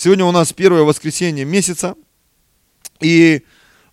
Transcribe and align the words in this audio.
Сегодня 0.00 0.24
у 0.24 0.30
нас 0.30 0.52
первое 0.52 0.82
воскресенье 0.82 1.44
месяца. 1.44 1.96
И 3.00 3.42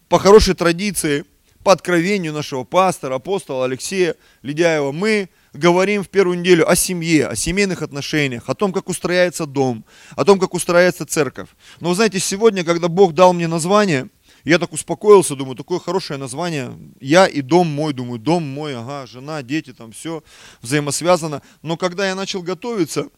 по 0.08 0.20
хорошей 0.20 0.54
традиции, 0.54 1.26
по 1.64 1.72
откровению 1.72 2.32
нашего 2.32 2.64
пастора, 2.64 3.16
апостола 3.16 3.66
Алексея 3.66 4.16
Ледяева, 4.44 4.92
мы 4.92 5.30
говорим 5.52 6.04
в 6.04 6.10
первую 6.10 6.38
неделю 6.38 6.70
о 6.70 6.76
семье, 6.76 7.26
о 7.26 7.36
семейных 7.36 7.82
отношениях, 7.82 8.44
о 8.50 8.54
том, 8.54 8.72
как 8.72 8.88
устрояется 8.88 9.48
дом, 9.48 9.84
о 10.16 10.26
том, 10.26 10.38
как 10.38 10.54
устрояется 10.54 11.08
церковь. 11.08 11.50
Но 11.80 11.90
вы 11.90 11.96
знаете, 11.96 12.20
сегодня, 12.20 12.64
когда 12.64 12.88
Бог 12.88 13.16
дал 13.16 13.34
мне 13.34 13.48
название, 13.48 14.08
я 14.44 14.60
так 14.60 14.74
успокоился, 14.74 15.36
думаю, 15.36 15.56
такое 15.56 15.80
хорошее 15.80 16.20
название. 16.20 16.78
Я 17.00 17.26
и 17.26 17.42
дом 17.42 17.66
мой, 17.66 17.94
думаю, 17.94 18.20
дом 18.20 18.44
мой, 18.44 18.78
ага, 18.78 19.08
жена, 19.08 19.42
дети, 19.42 19.74
там 19.74 19.92
все 19.92 20.22
взаимосвязано. 20.62 21.42
Но 21.64 21.78
когда 21.78 22.08
я 22.08 22.14
начал 22.14 22.44
готовиться, 22.44 23.10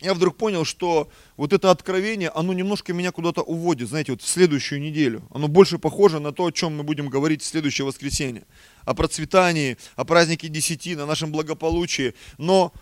я 0.00 0.12
вдруг 0.12 0.36
понял, 0.36 0.64
что 0.64 1.08
вот 1.36 1.52
это 1.52 1.70
откровение, 1.70 2.28
оно 2.28 2.52
немножко 2.52 2.92
меня 2.92 3.12
куда-то 3.12 3.42
уводит, 3.42 3.88
знаете, 3.88 4.12
вот 4.12 4.22
в 4.22 4.26
следующую 4.26 4.80
неделю. 4.80 5.26
Оно 5.30 5.48
больше 5.48 5.78
похоже 5.78 6.20
на 6.20 6.32
то, 6.32 6.46
о 6.46 6.52
чем 6.52 6.76
мы 6.76 6.82
будем 6.82 7.08
говорить 7.08 7.42
в 7.42 7.46
следующее 7.46 7.86
воскресенье. 7.86 8.44
О 8.84 8.94
процветании, 8.94 9.78
о 9.94 10.04
празднике 10.04 10.48
десяти, 10.48 10.94
на 10.96 11.06
нашем 11.06 11.32
благополучии. 11.32 12.14
Но 12.36 12.74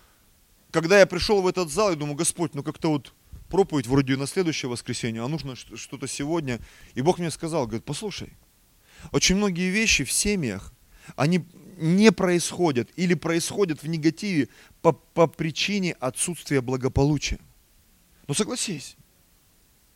когда 0.72 0.98
я 0.98 1.06
пришел 1.06 1.40
в 1.40 1.46
этот 1.46 1.70
зал, 1.70 1.90
я 1.90 1.96
думаю, 1.96 2.16
Господь, 2.16 2.54
ну 2.54 2.64
как-то 2.64 2.90
вот 2.90 3.14
проповедь 3.48 3.86
вроде 3.86 4.16
на 4.16 4.26
следующее 4.26 4.68
воскресенье, 4.68 5.22
а 5.22 5.28
нужно 5.28 5.54
что-то 5.54 6.08
сегодня. 6.08 6.58
И 6.94 7.00
Бог 7.00 7.20
мне 7.20 7.30
сказал, 7.30 7.66
говорит, 7.66 7.84
послушай, 7.84 8.32
очень 9.12 9.36
многие 9.36 9.70
вещи 9.70 10.02
в 10.02 10.10
семьях, 10.10 10.72
они 11.14 11.44
не 11.76 12.12
происходят 12.12 12.88
или 12.96 13.14
происходят 13.14 13.82
в 13.82 13.88
негативе 13.88 14.48
по, 14.82 14.92
по 14.92 15.26
причине 15.26 15.92
отсутствия 16.00 16.60
благополучия. 16.60 17.38
Ну 18.26 18.34
согласись, 18.34 18.96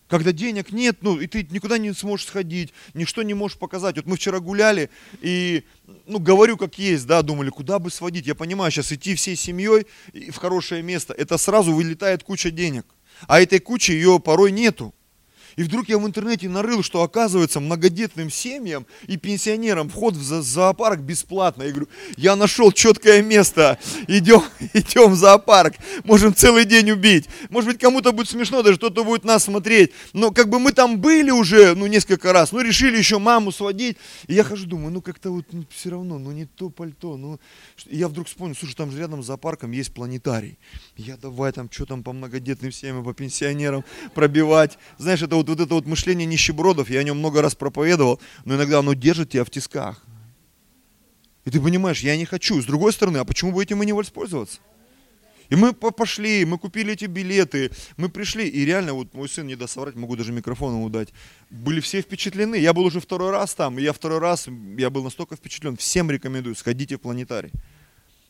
когда 0.09 0.33
денег 0.33 0.73
нет, 0.73 0.99
ну, 1.03 1.21
и 1.21 1.27
ты 1.27 1.47
никуда 1.51 1.79
не 1.79 1.93
сможешь 1.93 2.27
сходить, 2.27 2.73
ничто 2.95 3.23
не 3.23 3.35
можешь 3.35 3.59
показать. 3.59 3.97
Вот 3.97 4.07
мы 4.07 4.17
вчера 4.17 4.41
гуляли, 4.41 4.91
и, 5.20 5.65
ну, 6.07 6.19
говорю 6.19 6.57
как 6.57 6.79
есть, 6.79 7.07
да, 7.07 7.23
думали, 7.23 7.51
куда 7.51 7.79
бы 7.79 7.91
сводить. 7.91 8.27
Я 8.27 8.35
понимаю, 8.35 8.70
сейчас 8.70 8.91
идти 8.91 9.15
всей 9.15 9.37
семьей 9.37 9.87
в 10.31 10.37
хорошее 10.37 10.83
место, 10.83 11.13
это 11.13 11.37
сразу 11.37 11.73
вылетает 11.73 12.25
куча 12.25 12.51
денег. 12.51 12.87
А 13.27 13.41
этой 13.41 13.59
кучи 13.59 13.91
ее 13.91 14.19
порой 14.19 14.51
нету. 14.51 14.95
И 15.59 15.64
вдруг 15.64 15.89
я 15.89 15.98
в 15.98 16.06
интернете 16.06 16.48
нарыл, 16.48 16.84
что 16.84 17.03
оказывается 17.03 17.59
многодетным 17.59 18.31
семьям 18.31 18.87
и 19.09 19.17
пенсионерам 19.17 19.89
вход 19.89 20.14
в 20.14 20.23
зоопарк 20.23 21.01
бесплатно. 21.01 21.64
Я 21.64 21.70
говорю, 21.70 21.89
я 22.17 22.37
нашел 22.37 22.70
четкое 22.70 23.23
место, 23.23 23.77
идем, 24.06 24.45
идем 24.73 25.11
в 25.11 25.17
зоопарк, 25.17 25.75
можем 26.05 26.33
целый 26.33 26.64
день 26.64 26.92
убить. 26.92 27.29
Может 27.51 27.70
быть, 27.70 27.81
кому-то 27.81 28.12
будет 28.12 28.29
смешно, 28.29 28.62
даже 28.62 28.77
кто-то 28.77 29.03
будет 29.03 29.25
нас 29.25 29.47
смотреть. 29.47 29.91
Но 30.12 30.31
как 30.31 30.48
бы 30.48 30.61
мы 30.61 30.70
там 30.70 31.01
были 31.01 31.33
уже, 31.33 31.75
ну, 31.75 31.89
несколько 31.89 32.33
раз, 32.33 32.53
ну, 32.53 32.61
решили 32.61 32.97
еще 32.97 33.19
маму 33.19 33.51
сводить. 33.51 33.97
И 34.29 34.34
я 34.34 34.45
хожу, 34.45 34.64
думаю, 34.64 34.92
ну, 34.92 35.03
как-то 35.03 35.31
вот 35.31 35.47
ну, 35.51 35.64
все 35.75 35.91
равно, 35.91 36.20
ну, 36.20 36.31
не 36.31 36.47
то 36.47 36.70
пальто. 36.70 37.17
Ну, 37.17 37.41
и 37.86 37.97
я 37.97 38.06
вдруг 38.06 38.29
вспомнил, 38.29 38.55
слушай, 38.55 38.77
там 38.77 38.92
же 38.92 38.98
рядом 38.98 39.25
с 39.25 39.27
зоопарком 39.27 39.73
есть 39.73 39.92
планетарий. 39.92 40.56
Я 40.97 41.17
давай 41.17 41.51
там, 41.51 41.69
что 41.69 41.84
там 41.84 42.05
по 42.05 42.12
многодетным 42.12 42.70
семьям, 42.70 43.03
по 43.03 43.12
пенсионерам 43.12 43.84
пробивать. 44.14 44.79
Знаешь, 44.98 45.20
это 45.20 45.34
вот 45.34 45.48
вот, 45.49 45.61
это 45.61 45.75
вот 45.75 45.87
мышление 45.87 46.27
нищебродов, 46.27 46.91
я 46.91 47.01
о 47.01 47.03
нем 47.03 47.19
много 47.19 47.43
раз 47.43 47.55
проповедовал, 47.55 48.21
но 48.45 48.57
иногда 48.57 48.79
оно 48.79 48.95
держит 48.95 49.31
тебя 49.31 49.45
в 49.45 49.51
тисках. 49.51 50.05
И 51.45 51.51
ты 51.51 51.61
понимаешь, 51.61 52.01
я 52.01 52.17
не 52.17 52.27
хочу. 52.27 52.61
С 52.61 52.67
другой 52.67 52.93
стороны, 52.93 53.19
а 53.19 53.25
почему 53.25 53.53
бы 53.53 53.63
этим 53.63 53.83
и 53.83 53.87
не 53.87 53.93
воспользоваться? 53.93 54.61
И 55.49 55.57
мы 55.57 55.73
пошли, 55.73 56.45
мы 56.45 56.59
купили 56.59 56.93
эти 56.93 57.07
билеты, 57.07 57.71
мы 57.97 58.11
пришли, 58.11 58.47
и 58.47 58.67
реально, 58.67 58.93
вот 58.93 59.15
мой 59.15 59.31
сын 59.31 59.47
не 59.47 59.57
даст 59.57 59.75
соврать, 59.75 59.95
могу 59.95 60.15
даже 60.15 60.31
микрофон 60.31 60.75
ему 60.75 60.91
дать, 60.91 61.09
были 61.49 61.81
все 61.81 62.03
впечатлены. 62.03 62.57
Я 62.57 62.75
был 62.75 62.85
уже 62.85 63.01
второй 63.01 63.31
раз 63.31 63.55
там, 63.55 63.79
и 63.79 63.83
я 63.83 63.95
второй 63.95 64.19
раз, 64.19 64.47
я 64.77 64.91
был 64.91 65.03
настолько 65.03 65.37
впечатлен. 65.37 65.79
Всем 65.79 66.11
рекомендую, 66.11 66.55
сходите 66.55 66.97
в 66.97 67.01
планетарий. 67.01 67.53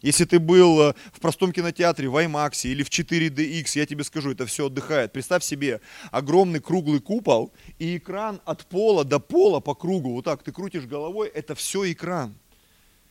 Если 0.01 0.25
ты 0.25 0.39
был 0.39 0.81
э, 0.81 0.95
в 1.13 1.21
простом 1.21 1.53
кинотеатре, 1.53 2.09
в 2.09 2.17
IMAX 2.17 2.69
или 2.69 2.85
в 2.85 2.89
4DX, 2.89 3.79
я 3.79 3.87
тебе 3.87 4.05
скажу, 4.05 4.31
это 4.31 4.47
все 4.47 4.67
отдыхает. 4.67 5.13
Представь 5.13 5.43
себе 5.43 5.81
огромный 6.13 6.61
круглый 6.61 7.01
купол 7.01 7.53
и 7.81 7.97
экран 7.97 8.41
от 8.45 8.65
пола 8.67 9.05
до 9.05 9.19
пола 9.19 9.59
по 9.59 9.75
кругу. 9.75 10.13
Вот 10.13 10.25
так 10.25 10.45
ты 10.45 10.53
крутишь 10.53 10.85
головой, 10.85 11.29
это 11.29 11.57
все 11.57 11.91
экран. 11.91 12.37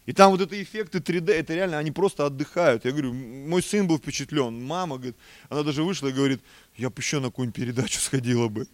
И 0.05 0.13
там 0.13 0.31
вот 0.31 0.39
это 0.39 0.61
эффекты 0.61 0.99
3D, 0.99 1.33
это 1.33 1.53
реально, 1.53 1.77
они 1.77 1.91
просто 1.91 2.25
отдыхают. 2.25 2.85
Я 2.85 2.91
говорю, 2.91 3.13
мой 3.13 3.61
сын 3.61 3.85
был 3.85 3.97
впечатлен, 3.97 4.65
мама, 4.65 4.95
говорит, 4.95 5.17
она 5.49 5.63
даже 5.63 5.83
вышла 5.83 6.07
и 6.07 6.13
говорит, 6.13 6.39
я 6.77 6.89
бы 6.89 6.95
еще 6.99 7.19
на 7.19 7.27
какую-нибудь 7.27 7.55
передачу 7.55 7.99
сходила 7.99 8.47
бы. 8.47 8.65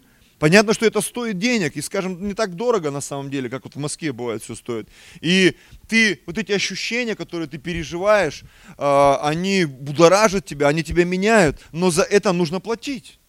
Понятно, 0.43 0.73
что 0.73 0.85
это 0.85 0.99
стоит 0.99 1.37
денег, 1.37 1.77
и, 1.77 1.81
скажем, 1.81 2.27
не 2.27 2.33
так 2.33 2.55
дорого 2.55 2.91
на 2.91 2.99
самом 2.99 3.29
деле, 3.29 3.49
как 3.49 3.63
вот 3.63 3.75
в 3.75 3.79
Москве 3.79 4.11
бывает 4.11 4.43
все 4.43 4.55
стоит. 4.55 4.89
И 5.21 5.55
ты, 5.87 6.19
вот 6.25 6.37
эти 6.37 6.51
ощущения, 6.51 7.15
которые 7.15 7.47
ты 7.47 7.57
переживаешь, 7.57 8.43
э, 8.77 9.15
они 9.21 9.63
будоражат 9.63 10.43
тебя, 10.43 10.67
они 10.67 10.83
тебя 10.83 11.05
меняют, 11.05 11.61
но 11.71 11.91
за 11.91 12.01
это 12.01 12.33
нужно 12.33 12.59
платить. 12.59 13.19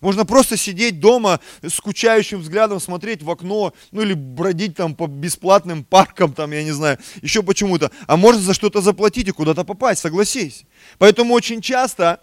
Можно 0.00 0.26
просто 0.26 0.56
сидеть 0.56 0.98
дома 0.98 1.38
скучающим 1.64 2.40
взглядом, 2.40 2.80
смотреть 2.80 3.22
в 3.22 3.30
окно, 3.30 3.72
ну 3.92 4.02
или 4.02 4.14
бродить 4.14 4.74
там 4.74 4.96
по 4.96 5.06
бесплатным 5.06 5.84
паркам, 5.84 6.32
там, 6.32 6.50
я 6.50 6.64
не 6.64 6.72
знаю, 6.72 6.98
еще 7.22 7.44
почему-то. 7.44 7.92
А 8.08 8.16
можно 8.16 8.42
за 8.42 8.52
что-то 8.52 8.80
заплатить 8.80 9.28
и 9.28 9.30
куда-то 9.30 9.62
попасть, 9.62 10.00
согласись. 10.00 10.64
Поэтому 10.98 11.34
очень 11.34 11.60
часто 11.60 12.20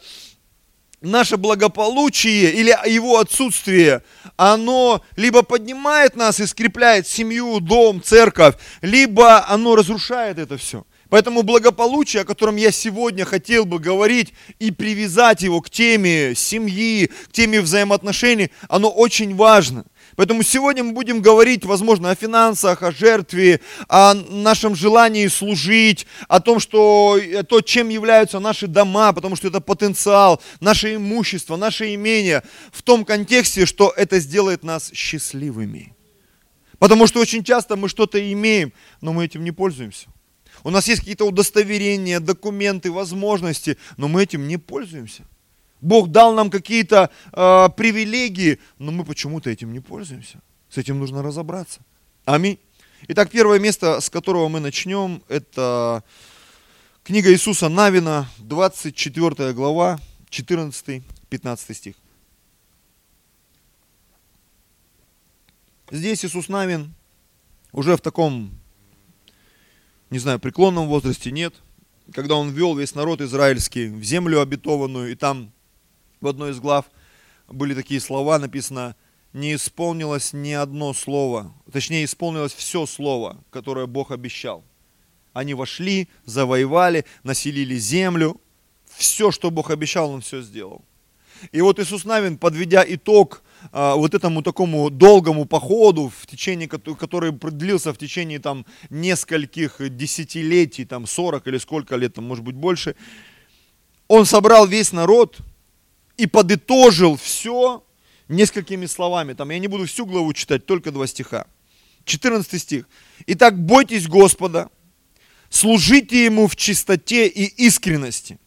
наше 1.01 1.37
благополучие 1.37 2.51
или 2.51 2.75
его 2.89 3.19
отсутствие, 3.19 4.01
оно 4.37 5.01
либо 5.15 5.43
поднимает 5.43 6.15
нас 6.15 6.39
и 6.39 6.45
скрепляет 6.45 7.07
семью, 7.07 7.59
дом, 7.59 8.01
церковь, 8.03 8.55
либо 8.81 9.47
оно 9.47 9.75
разрушает 9.75 10.39
это 10.39 10.57
все. 10.57 10.85
Поэтому 11.09 11.43
благополучие, 11.43 12.23
о 12.23 12.25
котором 12.25 12.55
я 12.55 12.71
сегодня 12.71 13.25
хотел 13.25 13.65
бы 13.65 13.79
говорить 13.79 14.33
и 14.59 14.71
привязать 14.71 15.43
его 15.43 15.61
к 15.61 15.69
теме 15.69 16.33
семьи, 16.35 17.07
к 17.07 17.31
теме 17.31 17.61
взаимоотношений, 17.61 18.51
оно 18.69 18.89
очень 18.89 19.35
важно. 19.35 19.85
Поэтому 20.15 20.43
сегодня 20.43 20.83
мы 20.83 20.93
будем 20.93 21.21
говорить, 21.21 21.65
возможно, 21.65 22.09
о 22.09 22.15
финансах, 22.15 22.83
о 22.83 22.91
жертве, 22.91 23.59
о 23.89 24.13
нашем 24.13 24.75
желании 24.75 25.27
служить, 25.27 26.07
о 26.27 26.39
том, 26.39 26.59
что 26.59 27.19
то, 27.49 27.61
чем 27.61 27.89
являются 27.89 28.39
наши 28.39 28.67
дома, 28.67 29.11
потому 29.11 29.35
что 29.35 29.49
это 29.49 29.59
потенциал, 29.59 30.41
наше 30.61 30.95
имущество, 30.95 31.57
наше 31.57 31.93
имение, 31.93 32.43
в 32.71 32.81
том 32.81 33.03
контексте, 33.03 33.65
что 33.65 33.93
это 33.95 34.19
сделает 34.19 34.63
нас 34.63 34.91
счастливыми. 34.93 35.93
Потому 36.79 37.07
что 37.07 37.19
очень 37.19 37.43
часто 37.43 37.75
мы 37.75 37.89
что-то 37.89 38.19
имеем, 38.31 38.71
но 39.01 39.11
мы 39.11 39.25
этим 39.25 39.43
не 39.43 39.51
пользуемся. 39.51 40.07
У 40.63 40.69
нас 40.69 40.87
есть 40.87 41.01
какие-то 41.01 41.25
удостоверения, 41.25 42.19
документы, 42.19 42.91
возможности, 42.91 43.77
но 43.97 44.07
мы 44.07 44.23
этим 44.23 44.47
не 44.47 44.57
пользуемся. 44.57 45.23
Бог 45.81 46.09
дал 46.09 46.33
нам 46.33 46.49
какие-то 46.49 47.09
э, 47.31 47.69
привилегии, 47.75 48.59
но 48.79 48.91
мы 48.91 49.05
почему-то 49.05 49.49
этим 49.49 49.73
не 49.73 49.79
пользуемся. 49.79 50.39
С 50.69 50.77
этим 50.77 50.99
нужно 50.99 51.21
разобраться. 51.21 51.81
Аминь. 52.25 52.59
Итак, 53.07 53.29
первое 53.29 53.59
место, 53.59 53.99
с 54.01 54.09
которого 54.09 54.47
мы 54.47 54.59
начнем, 54.59 55.21
это 55.27 56.03
книга 57.03 57.31
Иисуса 57.31 57.69
Навина, 57.69 58.27
24 58.39 59.53
глава, 59.53 59.99
14-15 60.31 61.73
стих. 61.73 61.95
Здесь 65.91 66.25
Иисус 66.25 66.49
Навин 66.49 66.95
уже 67.71 67.95
в 67.95 68.01
таком, 68.01 68.49
не 70.09 70.17
знаю, 70.17 70.39
преклонном 70.39 70.87
возрасте 70.87 71.29
нет, 71.29 71.53
когда 72.11 72.35
он 72.35 72.49
ввел 72.49 72.75
весь 72.75 72.95
народ 72.95 73.21
израильский 73.21 73.87
в 73.87 74.03
землю 74.03 74.41
обетованную, 74.41 75.11
и 75.11 75.15
там 75.15 75.51
в 76.21 76.27
одной 76.27 76.51
из 76.51 76.59
глав 76.59 76.85
были 77.47 77.73
такие 77.73 77.99
слова, 77.99 78.39
написано, 78.39 78.95
не 79.33 79.55
исполнилось 79.55 80.33
ни 80.33 80.51
одно 80.51 80.93
слово, 80.93 81.53
точнее 81.71 82.05
исполнилось 82.05 82.53
все 82.53 82.85
слово, 82.85 83.43
которое 83.49 83.85
Бог 83.85 84.11
обещал. 84.11 84.63
Они 85.33 85.53
вошли, 85.53 86.07
завоевали, 86.23 87.05
населили 87.23 87.75
землю, 87.75 88.39
все, 88.95 89.31
что 89.31 89.51
Бог 89.51 89.71
обещал, 89.71 90.11
Он 90.11 90.21
все 90.21 90.41
сделал. 90.41 90.85
И 91.51 91.59
вот 91.59 91.79
Иисус 91.79 92.05
Навин, 92.05 92.37
подведя 92.37 92.85
итог 92.87 93.43
а, 93.73 93.95
вот 93.95 94.13
этому 94.13 94.41
такому 94.41 94.89
долгому 94.89 95.43
походу, 95.43 96.09
в 96.17 96.25
течение, 96.27 96.69
который 96.69 97.33
длился 97.33 97.91
в 97.91 97.97
течение 97.97 98.39
там 98.39 98.65
нескольких 98.89 99.81
десятилетий, 99.97 100.85
там 100.85 101.05
40 101.05 101.45
или 101.47 101.57
сколько 101.57 101.97
лет, 101.97 102.13
там, 102.13 102.23
может 102.23 102.45
быть 102.45 102.55
больше, 102.55 102.95
он 104.07 104.25
собрал 104.25 104.65
весь 104.65 104.93
народ– 104.93 105.39
и 106.17 106.27
подытожил 106.27 107.17
все 107.17 107.83
несколькими 108.27 108.85
словами. 108.85 109.33
Там 109.33 109.49
я 109.49 109.59
не 109.59 109.67
буду 109.67 109.85
всю 109.85 110.05
главу 110.05 110.33
читать, 110.33 110.65
только 110.65 110.91
два 110.91 111.07
стиха. 111.07 111.47
14 112.05 112.61
стих. 112.61 112.87
Итак, 113.27 113.59
бойтесь 113.59 114.07
Господа, 114.07 114.69
служите 115.49 116.25
Ему 116.25 116.47
в 116.47 116.55
чистоте 116.55 117.27
и 117.27 117.45
искренности. 117.65 118.39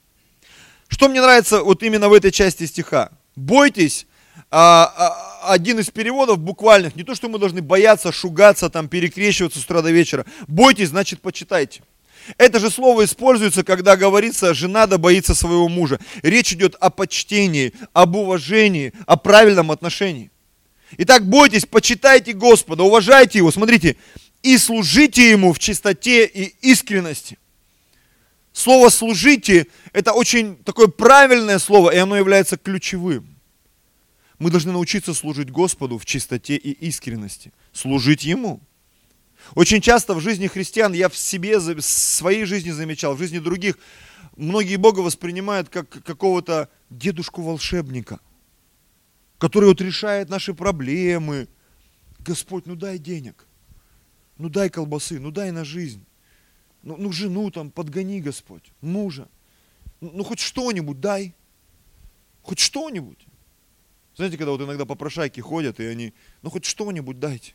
Что 0.88 1.08
мне 1.08 1.20
нравится 1.20 1.62
вот 1.62 1.82
именно 1.82 2.08
в 2.08 2.12
этой 2.12 2.30
части 2.30 2.64
стиха? 2.66 3.10
Бойтесь, 3.36 4.06
а, 4.50 4.92
а, 4.96 5.52
один 5.52 5.78
из 5.78 5.90
переводов 5.90 6.38
буквальных, 6.38 6.96
не 6.96 7.02
то, 7.02 7.14
что 7.14 7.28
мы 7.28 7.38
должны 7.38 7.60
бояться, 7.60 8.10
шугаться, 8.12 8.70
там, 8.70 8.88
перекрещиваться 8.88 9.58
с 9.58 9.64
утра 9.64 9.82
до 9.82 9.90
вечера. 9.90 10.24
Бойтесь, 10.46 10.88
значит, 10.88 11.20
почитайте. 11.20 11.82
Это 12.36 12.60
же 12.60 12.70
слово 12.70 13.04
используется, 13.04 13.64
когда 13.64 13.96
говорится, 13.96 14.54
жена 14.54 14.86
да 14.86 14.98
боится 14.98 15.34
своего 15.34 15.68
мужа. 15.68 15.98
Речь 16.22 16.52
идет 16.52 16.74
о 16.80 16.90
почтении, 16.90 17.72
об 17.92 18.16
уважении, 18.16 18.92
о 19.06 19.16
правильном 19.16 19.70
отношении. 19.70 20.30
Итак, 20.98 21.26
бойтесь, 21.26 21.66
почитайте 21.66 22.32
Господа, 22.32 22.82
уважайте 22.82 23.38
Его, 23.38 23.50
смотрите, 23.50 23.96
и 24.42 24.56
служите 24.58 25.30
Ему 25.30 25.52
в 25.52 25.58
чистоте 25.58 26.26
и 26.26 26.54
искренности. 26.60 27.38
Слово 28.52 28.88
«служите»– 28.88 29.68
это 29.92 30.12
очень 30.12 30.56
такое 30.56 30.88
правильное 30.88 31.60
слово, 31.60 31.90
и 31.90 31.96
оно 31.96 32.16
является 32.16 32.56
ключевым. 32.56 33.36
Мы 34.40 34.50
должны 34.50 34.72
научиться 34.72 35.14
служить 35.14 35.50
Господу 35.50 35.96
в 35.96 36.04
чистоте 36.04 36.56
и 36.56 36.72
искренности, 36.72 37.52
служить 37.72 38.24
Ему. 38.24 38.60
Очень 39.54 39.80
часто 39.80 40.14
в 40.14 40.20
жизни 40.20 40.46
христиан, 40.46 40.92
я 40.92 41.08
в 41.08 41.16
себе, 41.16 41.58
в 41.58 41.80
своей 41.80 42.44
жизни 42.44 42.70
замечал, 42.70 43.14
в 43.14 43.18
жизни 43.18 43.38
других, 43.38 43.78
многие 44.36 44.76
Бога 44.76 45.00
воспринимают 45.00 45.68
как 45.68 45.88
какого-то 45.88 46.68
дедушку-волшебника, 46.90 48.20
который 49.38 49.68
вот 49.68 49.80
решает 49.80 50.28
наши 50.28 50.54
проблемы. 50.54 51.48
Господь, 52.20 52.66
ну 52.66 52.74
дай 52.74 52.98
денег, 52.98 53.46
ну 54.36 54.48
дай 54.48 54.68
колбасы, 54.68 55.18
ну 55.18 55.30
дай 55.30 55.50
на 55.50 55.64
жизнь, 55.64 56.04
ну, 56.82 56.96
ну 56.98 57.12
жену 57.12 57.50
там 57.50 57.70
подгони, 57.70 58.20
Господь, 58.20 58.72
мужа, 58.80 59.28
ну, 60.00 60.10
ну 60.12 60.24
хоть 60.24 60.40
что-нибудь 60.40 61.00
дай, 61.00 61.34
хоть 62.42 62.58
что-нибудь. 62.58 63.24
Знаете, 64.14 64.36
когда 64.36 64.50
вот 64.50 64.60
иногда 64.60 64.84
попрошайки 64.84 65.40
ходят, 65.40 65.80
и 65.80 65.84
они, 65.84 66.12
ну 66.42 66.50
хоть 66.50 66.64
что-нибудь 66.64 67.18
дайте 67.18 67.54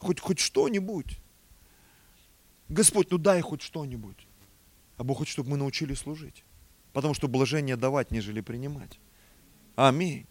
хоть, 0.00 0.20
хоть 0.20 0.40
что-нибудь. 0.40 1.18
Господь, 2.68 3.10
ну 3.10 3.18
дай 3.18 3.40
хоть 3.40 3.62
что-нибудь. 3.62 4.26
А 4.96 5.04
Бог 5.04 5.18
хочет, 5.18 5.32
чтобы 5.32 5.50
мы 5.50 5.56
научились 5.56 5.98
служить. 5.98 6.44
Потому 6.92 7.14
что 7.14 7.28
блажение 7.28 7.76
давать, 7.76 8.10
нежели 8.10 8.40
принимать. 8.40 8.98
Аминь. 9.76 10.26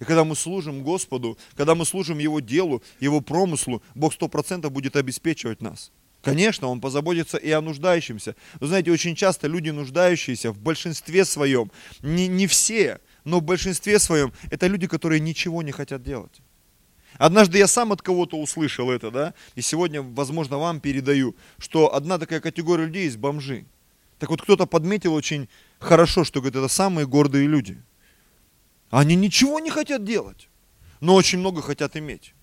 И 0.00 0.04
когда 0.04 0.24
мы 0.24 0.36
служим 0.36 0.82
Господу, 0.82 1.38
когда 1.56 1.74
мы 1.74 1.84
служим 1.84 2.18
Его 2.18 2.40
делу, 2.40 2.82
Его 3.00 3.20
промыслу, 3.20 3.82
Бог 3.94 4.12
сто 4.12 4.28
процентов 4.28 4.72
будет 4.72 4.96
обеспечивать 4.96 5.62
нас. 5.62 5.92
Конечно, 6.22 6.68
Он 6.68 6.80
позаботится 6.80 7.36
и 7.36 7.50
о 7.50 7.60
нуждающемся. 7.60 8.34
Но 8.60 8.66
знаете, 8.66 8.90
очень 8.90 9.14
часто 9.14 9.46
люди 9.46 9.70
нуждающиеся 9.70 10.52
в 10.52 10.58
большинстве 10.58 11.24
своем, 11.24 11.70
не, 12.00 12.28
не 12.28 12.46
все, 12.46 13.00
но 13.24 13.40
в 13.40 13.42
большинстве 13.42 13.98
своем, 13.98 14.32
это 14.50 14.66
люди, 14.66 14.86
которые 14.86 15.20
ничего 15.20 15.62
не 15.62 15.72
хотят 15.72 16.02
делать. 16.02 16.40
Однажды 17.18 17.58
я 17.58 17.66
сам 17.66 17.92
от 17.92 18.02
кого-то 18.02 18.36
услышал 18.36 18.90
это, 18.90 19.10
да, 19.10 19.34
и 19.54 19.60
сегодня, 19.60 20.02
возможно, 20.02 20.58
вам 20.58 20.80
передаю, 20.80 21.36
что 21.58 21.94
одна 21.94 22.18
такая 22.18 22.40
категория 22.40 22.86
людей 22.86 23.04
есть 23.04 23.18
бомжи. 23.18 23.64
Так 24.18 24.30
вот, 24.30 24.42
кто-то 24.42 24.66
подметил 24.66 25.14
очень 25.14 25.48
хорошо, 25.78 26.24
что, 26.24 26.40
говорит, 26.40 26.56
это 26.56 26.68
самые 26.68 27.06
гордые 27.06 27.46
люди. 27.46 27.80
Они 28.90 29.14
ничего 29.16 29.60
не 29.60 29.70
хотят 29.70 30.04
делать, 30.04 30.48
но 31.00 31.14
очень 31.14 31.38
много 31.38 31.62
хотят 31.62 31.96
иметь. 31.96 32.34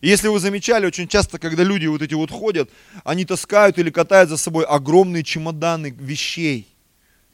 И 0.00 0.08
если 0.08 0.28
вы 0.28 0.40
замечали, 0.40 0.86
очень 0.86 1.06
часто, 1.06 1.38
когда 1.38 1.62
люди 1.62 1.86
вот 1.86 2.02
эти 2.02 2.14
вот 2.14 2.30
ходят, 2.30 2.70
они 3.04 3.24
таскают 3.24 3.78
или 3.78 3.90
катают 3.90 4.30
за 4.30 4.36
собой 4.36 4.64
огромные 4.64 5.22
чемоданы 5.22 5.90
вещей 5.90 6.71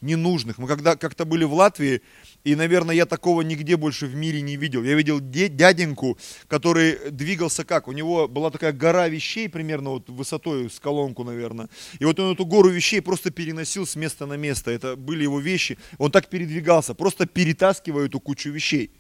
ненужных. 0.01 0.59
Мы 0.59 0.69
когда 0.69 0.97
как-то 0.97 1.25
были 1.25 1.45
в 1.45 1.55
Латвии, 1.55 2.03
и, 2.45 2.55
наверное, 2.55 2.95
я 2.95 3.07
такого 3.07 3.43
нигде 3.43 3.77
больше 3.77 4.07
в 4.07 4.15
мире 4.15 4.41
не 4.41 4.57
видел. 4.57 4.85
Я 4.85 4.95
видел 4.95 5.21
дяденьку, 5.21 6.19
который 6.47 7.11
двигался 7.11 7.65
как? 7.65 7.89
У 7.89 7.93
него 7.93 8.29
была 8.29 8.51
такая 8.51 8.73
гора 8.73 9.09
вещей, 9.09 9.49
примерно 9.49 9.91
вот 9.91 10.09
высотой 10.09 10.71
с 10.71 10.79
колонку, 10.79 11.25
наверное. 11.25 11.69
И 11.99 12.05
вот 12.05 12.19
он 12.21 12.33
эту 12.33 12.47
гору 12.47 12.69
вещей 12.69 13.01
просто 13.01 13.31
переносил 13.31 13.87
с 13.87 13.97
места 13.97 14.27
на 14.27 14.35
место. 14.35 14.71
Это 14.71 14.97
были 14.97 15.23
его 15.25 15.41
вещи. 15.41 15.79
Он 15.99 16.11
так 16.11 16.29
передвигался, 16.29 16.95
просто 16.95 17.27
перетаскивая 17.27 18.07
эту 18.07 18.21
кучу 18.21 18.51
вещей. 18.51 18.91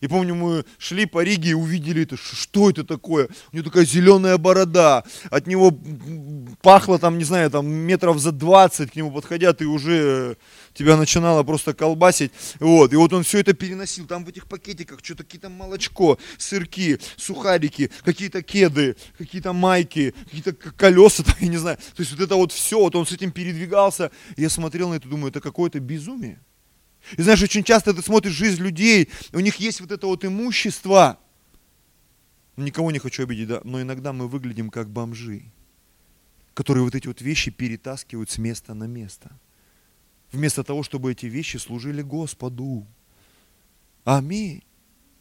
И 0.00 0.08
помню, 0.08 0.34
мы 0.34 0.64
шли 0.78 1.06
по 1.06 1.22
Риге 1.22 1.50
и 1.50 1.54
увидели 1.54 2.02
это, 2.02 2.16
что 2.16 2.70
это 2.70 2.84
такое? 2.84 3.28
У 3.52 3.56
него 3.56 3.64
такая 3.64 3.84
зеленая 3.84 4.36
борода, 4.38 5.04
от 5.30 5.46
него 5.46 5.76
пахло 6.62 6.98
там, 6.98 7.18
не 7.18 7.24
знаю, 7.24 7.50
там 7.50 7.66
метров 7.66 8.18
за 8.18 8.32
20 8.32 8.90
к 8.90 8.96
нему 8.96 9.10
подходят, 9.10 9.62
и 9.62 9.64
уже 9.64 10.36
тебя 10.74 10.96
начинало 10.96 11.42
просто 11.42 11.74
колбасить. 11.74 12.32
Вот, 12.60 12.92
и 12.92 12.96
вот 12.96 13.12
он 13.12 13.22
все 13.22 13.38
это 13.38 13.54
переносил, 13.54 14.06
там 14.06 14.24
в 14.24 14.28
этих 14.28 14.46
пакетиках 14.46 15.00
что-то 15.02 15.24
какие-то 15.24 15.48
молочко, 15.48 16.18
сырки, 16.36 16.98
сухарики, 17.16 17.90
какие-то 18.04 18.42
кеды, 18.42 18.96
какие-то 19.16 19.52
майки, 19.52 20.14
какие-то 20.24 20.52
колеса, 20.52 21.22
там, 21.24 21.34
я 21.40 21.48
не 21.48 21.56
знаю. 21.56 21.78
То 21.96 22.02
есть 22.02 22.12
вот 22.12 22.20
это 22.20 22.36
вот 22.36 22.52
все, 22.52 22.78
вот 22.78 22.94
он 22.96 23.06
с 23.06 23.12
этим 23.12 23.30
передвигался. 23.32 24.10
Я 24.36 24.50
смотрел 24.50 24.90
на 24.90 24.94
это, 24.94 25.08
думаю, 25.08 25.30
это 25.30 25.40
какое-то 25.40 25.80
безумие. 25.80 26.40
И 27.16 27.22
знаешь, 27.22 27.42
очень 27.42 27.62
часто 27.62 27.94
ты 27.94 28.02
смотришь 28.02 28.32
жизнь 28.32 28.62
людей, 28.62 29.08
у 29.32 29.40
них 29.40 29.56
есть 29.56 29.80
вот 29.80 29.92
это 29.92 30.06
вот 30.06 30.24
имущество. 30.24 31.18
Никого 32.56 32.90
не 32.90 32.98
хочу 32.98 33.22
обидеть, 33.22 33.48
да, 33.48 33.60
но 33.64 33.80
иногда 33.80 34.12
мы 34.12 34.28
выглядим 34.28 34.70
как 34.70 34.88
бомжи, 34.88 35.44
которые 36.54 36.84
вот 36.84 36.94
эти 36.94 37.06
вот 37.06 37.20
вещи 37.20 37.50
перетаскивают 37.50 38.30
с 38.30 38.38
места 38.38 38.74
на 38.74 38.84
место. 38.84 39.30
Вместо 40.32 40.64
того, 40.64 40.82
чтобы 40.82 41.12
эти 41.12 41.26
вещи 41.26 41.58
служили 41.58 42.02
Господу. 42.02 42.86
Аминь. 44.04 44.62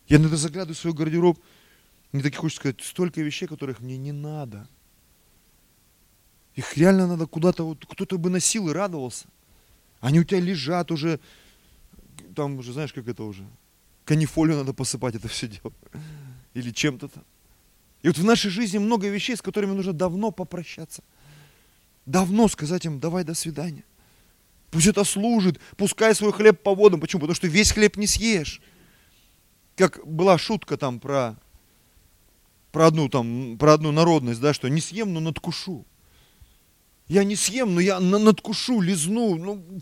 Я 0.07 0.17
иногда 0.17 0.37
заглядываю 0.37 0.75
в 0.75 0.79
свой 0.79 0.93
гардероб, 0.93 1.39
мне 2.11 2.23
таки 2.23 2.37
хочется 2.37 2.61
сказать, 2.61 2.81
столько 2.81 3.21
вещей, 3.21 3.47
которых 3.47 3.81
мне 3.81 3.97
не 3.97 4.11
надо. 4.11 4.69
Их 6.55 6.77
реально 6.77 7.07
надо 7.07 7.27
куда-то, 7.27 7.65
вот 7.65 7.85
кто-то 7.85 8.17
бы 8.17 8.29
носил 8.29 8.69
и 8.69 8.73
радовался. 8.73 9.27
Они 9.99 10.19
у 10.19 10.23
тебя 10.23 10.39
лежат 10.39 10.91
уже 10.91 11.19
там 12.35 12.59
уже, 12.59 12.73
знаешь, 12.73 12.93
как 12.93 13.07
это 13.07 13.23
уже, 13.23 13.45
канифолию 14.03 14.57
надо 14.57 14.73
посыпать 14.73 15.15
это 15.15 15.27
все 15.27 15.47
дело. 15.47 15.73
Или 16.53 16.71
чем-то 16.71 17.07
там. 17.07 17.23
И 18.01 18.07
вот 18.07 18.17
в 18.17 18.23
нашей 18.23 18.51
жизни 18.51 18.77
много 18.77 19.09
вещей, 19.09 19.35
с 19.35 19.41
которыми 19.41 19.71
нужно 19.71 19.91
давно 19.91 20.29
попрощаться. 20.31 21.03
Давно 22.05 22.47
сказать 22.47 22.85
им, 22.85 22.99
давай 22.99 23.23
до 23.23 23.33
свидания. 23.33 23.83
Пусть 24.69 24.87
это 24.87 25.03
служит, 25.03 25.59
пускай 25.75 26.13
свой 26.13 26.31
хлеб 26.31 26.61
по 26.61 26.75
водам. 26.75 26.99
Почему? 26.99 27.21
Потому 27.21 27.35
что 27.35 27.47
весь 27.47 27.71
хлеб 27.71 27.97
не 27.97 28.07
съешь. 28.07 28.61
Как 29.75 30.05
была 30.05 30.37
шутка 30.37 30.77
там 30.77 30.99
про, 30.99 31.35
про, 32.71 32.87
одну, 32.87 33.09
там, 33.09 33.57
про 33.57 33.73
одну 33.73 33.91
народность, 33.91 34.39
да, 34.39 34.53
что 34.53 34.67
не 34.67 34.81
съем, 34.81 35.13
но 35.13 35.19
надкушу. 35.19 35.85
Я 37.07 37.23
не 37.23 37.35
съем, 37.35 37.73
но 37.73 37.79
я 37.79 37.99
надкушу, 37.99 38.81
лизну. 38.81 39.35
Ну, 39.35 39.81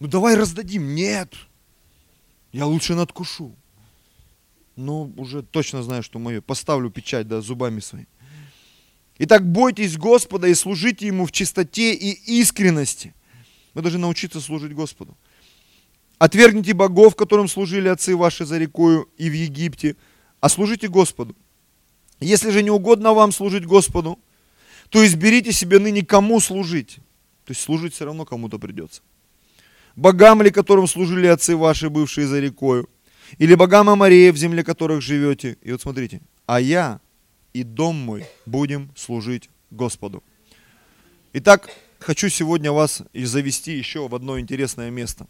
ну 0.00 0.06
давай 0.06 0.34
раздадим. 0.34 0.94
Нет. 0.94 1.34
Я 2.54 2.66
лучше 2.66 2.94
надкушу. 2.94 3.52
Но 4.76 5.10
уже 5.16 5.42
точно 5.42 5.82
знаю, 5.82 6.04
что 6.04 6.20
мое. 6.20 6.40
Поставлю 6.40 6.88
печать, 6.88 7.26
да, 7.26 7.40
зубами 7.40 7.80
своими. 7.80 8.06
Итак, 9.18 9.44
бойтесь 9.44 9.96
Господа 9.96 10.46
и 10.46 10.54
служите 10.54 11.08
Ему 11.08 11.26
в 11.26 11.32
чистоте 11.32 11.94
и 11.94 12.40
искренности. 12.40 13.12
Мы 13.74 13.82
должны 13.82 13.98
научиться 13.98 14.40
служить 14.40 14.72
Господу. 14.72 15.16
Отвергните 16.18 16.74
богов, 16.74 17.16
которым 17.16 17.48
служили 17.48 17.88
отцы 17.88 18.14
ваши 18.14 18.44
за 18.44 18.58
рекою 18.58 19.08
и 19.18 19.28
в 19.28 19.32
Египте, 19.32 19.96
а 20.40 20.48
служите 20.48 20.86
Господу. 20.86 21.34
Если 22.20 22.50
же 22.50 22.62
не 22.62 22.70
угодно 22.70 23.14
вам 23.14 23.32
служить 23.32 23.66
Господу, 23.66 24.16
то 24.90 25.04
изберите 25.04 25.50
себе 25.50 25.80
ныне 25.80 26.06
кому 26.06 26.38
служить. 26.38 26.98
То 27.44 27.50
есть 27.50 27.62
служить 27.62 27.94
все 27.94 28.04
равно 28.04 28.24
кому-то 28.24 28.60
придется 28.60 29.02
богам 29.96 30.42
ли, 30.42 30.50
которым 30.50 30.86
служили 30.86 31.26
отцы 31.26 31.56
ваши, 31.56 31.88
бывшие 31.88 32.26
за 32.26 32.40
рекою, 32.40 32.88
или 33.38 33.54
богам 33.54 33.88
Амарея, 33.88 34.32
в 34.32 34.36
земле 34.36 34.62
которых 34.62 35.00
живете. 35.00 35.56
И 35.62 35.72
вот 35.72 35.82
смотрите, 35.82 36.20
а 36.46 36.60
я 36.60 37.00
и 37.52 37.62
дом 37.62 37.96
мой 37.96 38.24
будем 38.46 38.90
служить 38.96 39.50
Господу. 39.70 40.22
Итак, 41.32 41.70
хочу 41.98 42.28
сегодня 42.28 42.72
вас 42.72 43.02
и 43.12 43.24
завести 43.24 43.72
еще 43.72 44.08
в 44.08 44.14
одно 44.14 44.38
интересное 44.38 44.90
место. 44.90 45.26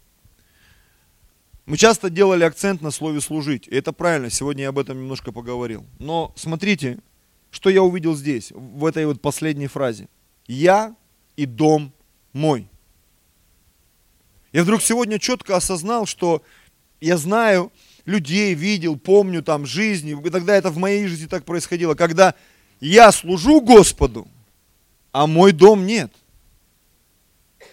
Мы 1.65 1.77
часто 1.77 2.11
делали 2.11 2.43
акцент 2.43 2.81
на 2.81 2.91
слове 2.91 3.21
«служить», 3.21 3.67
и 3.67 3.75
это 3.75 3.91
правильно, 3.91 4.29
сегодня 4.29 4.63
я 4.63 4.69
об 4.69 4.77
этом 4.77 4.99
немножко 4.99 5.31
поговорил. 5.31 5.83
Но 5.97 6.31
смотрите, 6.35 6.99
что 7.49 7.71
я 7.71 7.81
увидел 7.81 8.15
здесь, 8.15 8.51
в 8.51 8.85
этой 8.85 9.07
вот 9.07 9.19
последней 9.19 9.65
фразе. 9.65 10.07
«Я 10.45 10.95
и 11.35 11.47
дом 11.47 11.91
мой». 12.33 12.69
Я 14.55 14.63
вдруг 14.63 14.81
сегодня 14.81 15.19
четко 15.19 15.57
осознал, 15.57 16.05
что 16.05 16.41
я 17.01 17.17
знаю 17.17 17.73
людей, 18.05 18.53
видел, 18.53 18.95
помню 18.95 19.43
там 19.43 19.65
жизни, 19.65 20.17
и 20.17 20.29
тогда 20.29 20.55
это 20.55 20.69
в 20.69 20.77
моей 20.77 21.05
жизни 21.07 21.25
так 21.25 21.43
происходило, 21.43 21.93
когда 21.93 22.35
я 22.79 23.11
служу 23.11 23.59
Господу, 23.59 24.29
а 25.11 25.27
мой 25.27 25.51
дом 25.51 25.85
нет. 25.85 26.09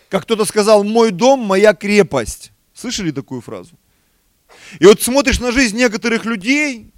Как 0.08 0.24
кто-то 0.24 0.44
сказал, 0.44 0.82
мой 0.82 1.12
дом– 1.12 1.38
моя 1.46 1.72
крепость. 1.72 2.50
Слышали 2.74 3.12
такую 3.12 3.42
фразу? 3.42 3.78
И 4.80 4.84
вот 4.84 5.00
смотришь 5.00 5.38
на 5.38 5.52
жизнь 5.52 5.76
некоторых 5.76 6.24
людей, 6.24 6.90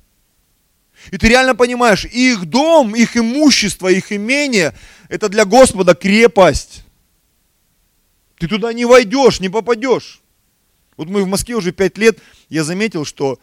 и 1.11 1.19
ты 1.19 1.29
реально 1.29 1.55
понимаешь, 1.55 2.07
их 2.07 2.47
дом, 2.47 2.97
их 2.97 3.19
имущество, 3.19 3.89
их 3.89 4.13
имение, 4.13 4.75
это 5.11 5.29
для 5.29 5.45
Господа 5.45 5.95
крепость. 5.95 6.84
Ты 8.39 8.49
туда 8.49 8.73
не 8.73 8.85
войдешь, 8.85 9.41
не 9.41 9.49
попадешь. 9.49 10.21
Вот 10.97 11.09
мы 11.09 11.25
в 11.25 11.27
Москве 11.27 11.57
уже 11.57 11.73
пять 11.73 11.99
лет, 11.99 12.21
я 12.49 12.63
заметил, 12.63 13.05
что 13.05 13.41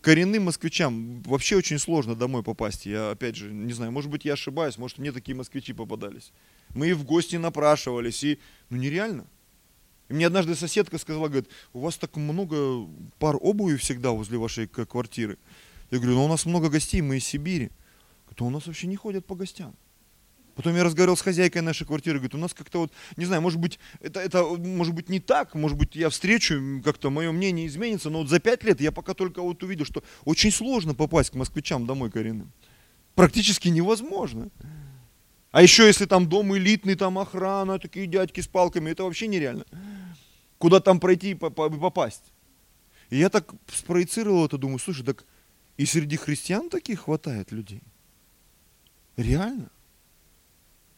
коренным 0.00 0.44
москвичам 0.44 1.22
вообще 1.22 1.56
очень 1.56 1.78
сложно 1.78 2.14
домой 2.14 2.42
попасть. 2.42 2.86
Я, 2.86 3.10
опять 3.10 3.36
же, 3.36 3.52
не 3.52 3.72
знаю, 3.72 3.92
может 3.92 4.10
быть, 4.10 4.24
я 4.24 4.32
ошибаюсь, 4.32 4.78
может, 4.78 4.98
мне 4.98 5.12
такие 5.12 5.34
москвичи 5.36 5.72
попадались. 5.72 6.32
Мы 6.74 6.88
и 6.88 6.92
в 6.94 7.04
гости 7.04 7.36
напрашивались, 7.36 8.24
и, 8.24 8.38
ну, 8.70 8.78
нереально. 8.78 9.26
И 10.08 10.14
мне 10.14 10.26
однажды 10.26 10.54
соседка 10.54 10.98
сказала, 10.98 11.28
говорит, 11.28 11.50
у 11.72 11.80
вас 11.80 11.96
так 11.96 12.16
много 12.16 12.88
пар 13.18 13.36
обуви 13.40 13.76
всегда 13.76 14.12
возле 14.12 14.38
вашей 14.38 14.66
квартиры. 14.66 15.36
Я 15.90 15.98
говорю, 15.98 16.16
ну 16.16 16.24
у 16.24 16.28
нас 16.28 16.46
много 16.46 16.68
гостей, 16.68 17.00
мы 17.00 17.18
из 17.18 17.24
Сибири. 17.24 17.70
Говорит, 18.24 18.42
у 18.42 18.50
нас 18.50 18.66
вообще 18.66 18.86
не 18.86 18.96
ходят 18.96 19.26
по 19.26 19.34
гостям. 19.34 19.74
Потом 20.56 20.74
я 20.74 20.84
разговаривал 20.84 21.18
с 21.18 21.20
хозяйкой 21.20 21.60
нашей 21.60 21.86
квартиры, 21.86 22.18
говорит, 22.18 22.34
у 22.34 22.38
нас 22.38 22.54
как-то 22.54 22.80
вот, 22.80 22.92
не 23.18 23.26
знаю, 23.26 23.42
может 23.42 23.60
быть, 23.60 23.78
это, 24.00 24.20
это 24.20 24.42
может 24.42 24.94
быть 24.94 25.10
не 25.10 25.20
так, 25.20 25.54
может 25.54 25.76
быть, 25.76 25.94
я 25.94 26.08
встречу, 26.08 26.80
как-то 26.82 27.10
мое 27.10 27.30
мнение 27.30 27.66
изменится, 27.66 28.08
но 28.08 28.20
вот 28.20 28.30
за 28.30 28.40
пять 28.40 28.64
лет 28.64 28.80
я 28.80 28.90
пока 28.90 29.12
только 29.12 29.42
вот 29.42 29.62
увидел, 29.62 29.84
что 29.84 30.02
очень 30.24 30.50
сложно 30.50 30.94
попасть 30.94 31.30
к 31.30 31.34
москвичам 31.34 31.86
домой 31.86 32.10
коренным. 32.10 32.50
Практически 33.14 33.68
невозможно. 33.68 34.48
А 35.50 35.60
еще 35.60 35.86
если 35.86 36.06
там 36.06 36.26
дом 36.26 36.56
элитный, 36.56 36.94
там 36.94 37.18
охрана, 37.18 37.78
такие 37.78 38.06
дядьки 38.06 38.40
с 38.40 38.48
палками, 38.48 38.90
это 38.90 39.04
вообще 39.04 39.26
нереально. 39.26 39.66
Куда 40.56 40.80
там 40.80 41.00
пройти 41.00 41.32
и 41.32 41.34
попасть? 41.34 42.32
И 43.10 43.18
я 43.18 43.28
так 43.28 43.52
спроецировал 43.70 44.46
это, 44.46 44.56
думаю, 44.56 44.78
слушай, 44.78 45.04
так 45.04 45.26
и 45.76 45.84
среди 45.84 46.16
христиан 46.16 46.70
таких 46.70 47.00
хватает 47.00 47.52
людей. 47.52 47.82
Реально. 49.18 49.70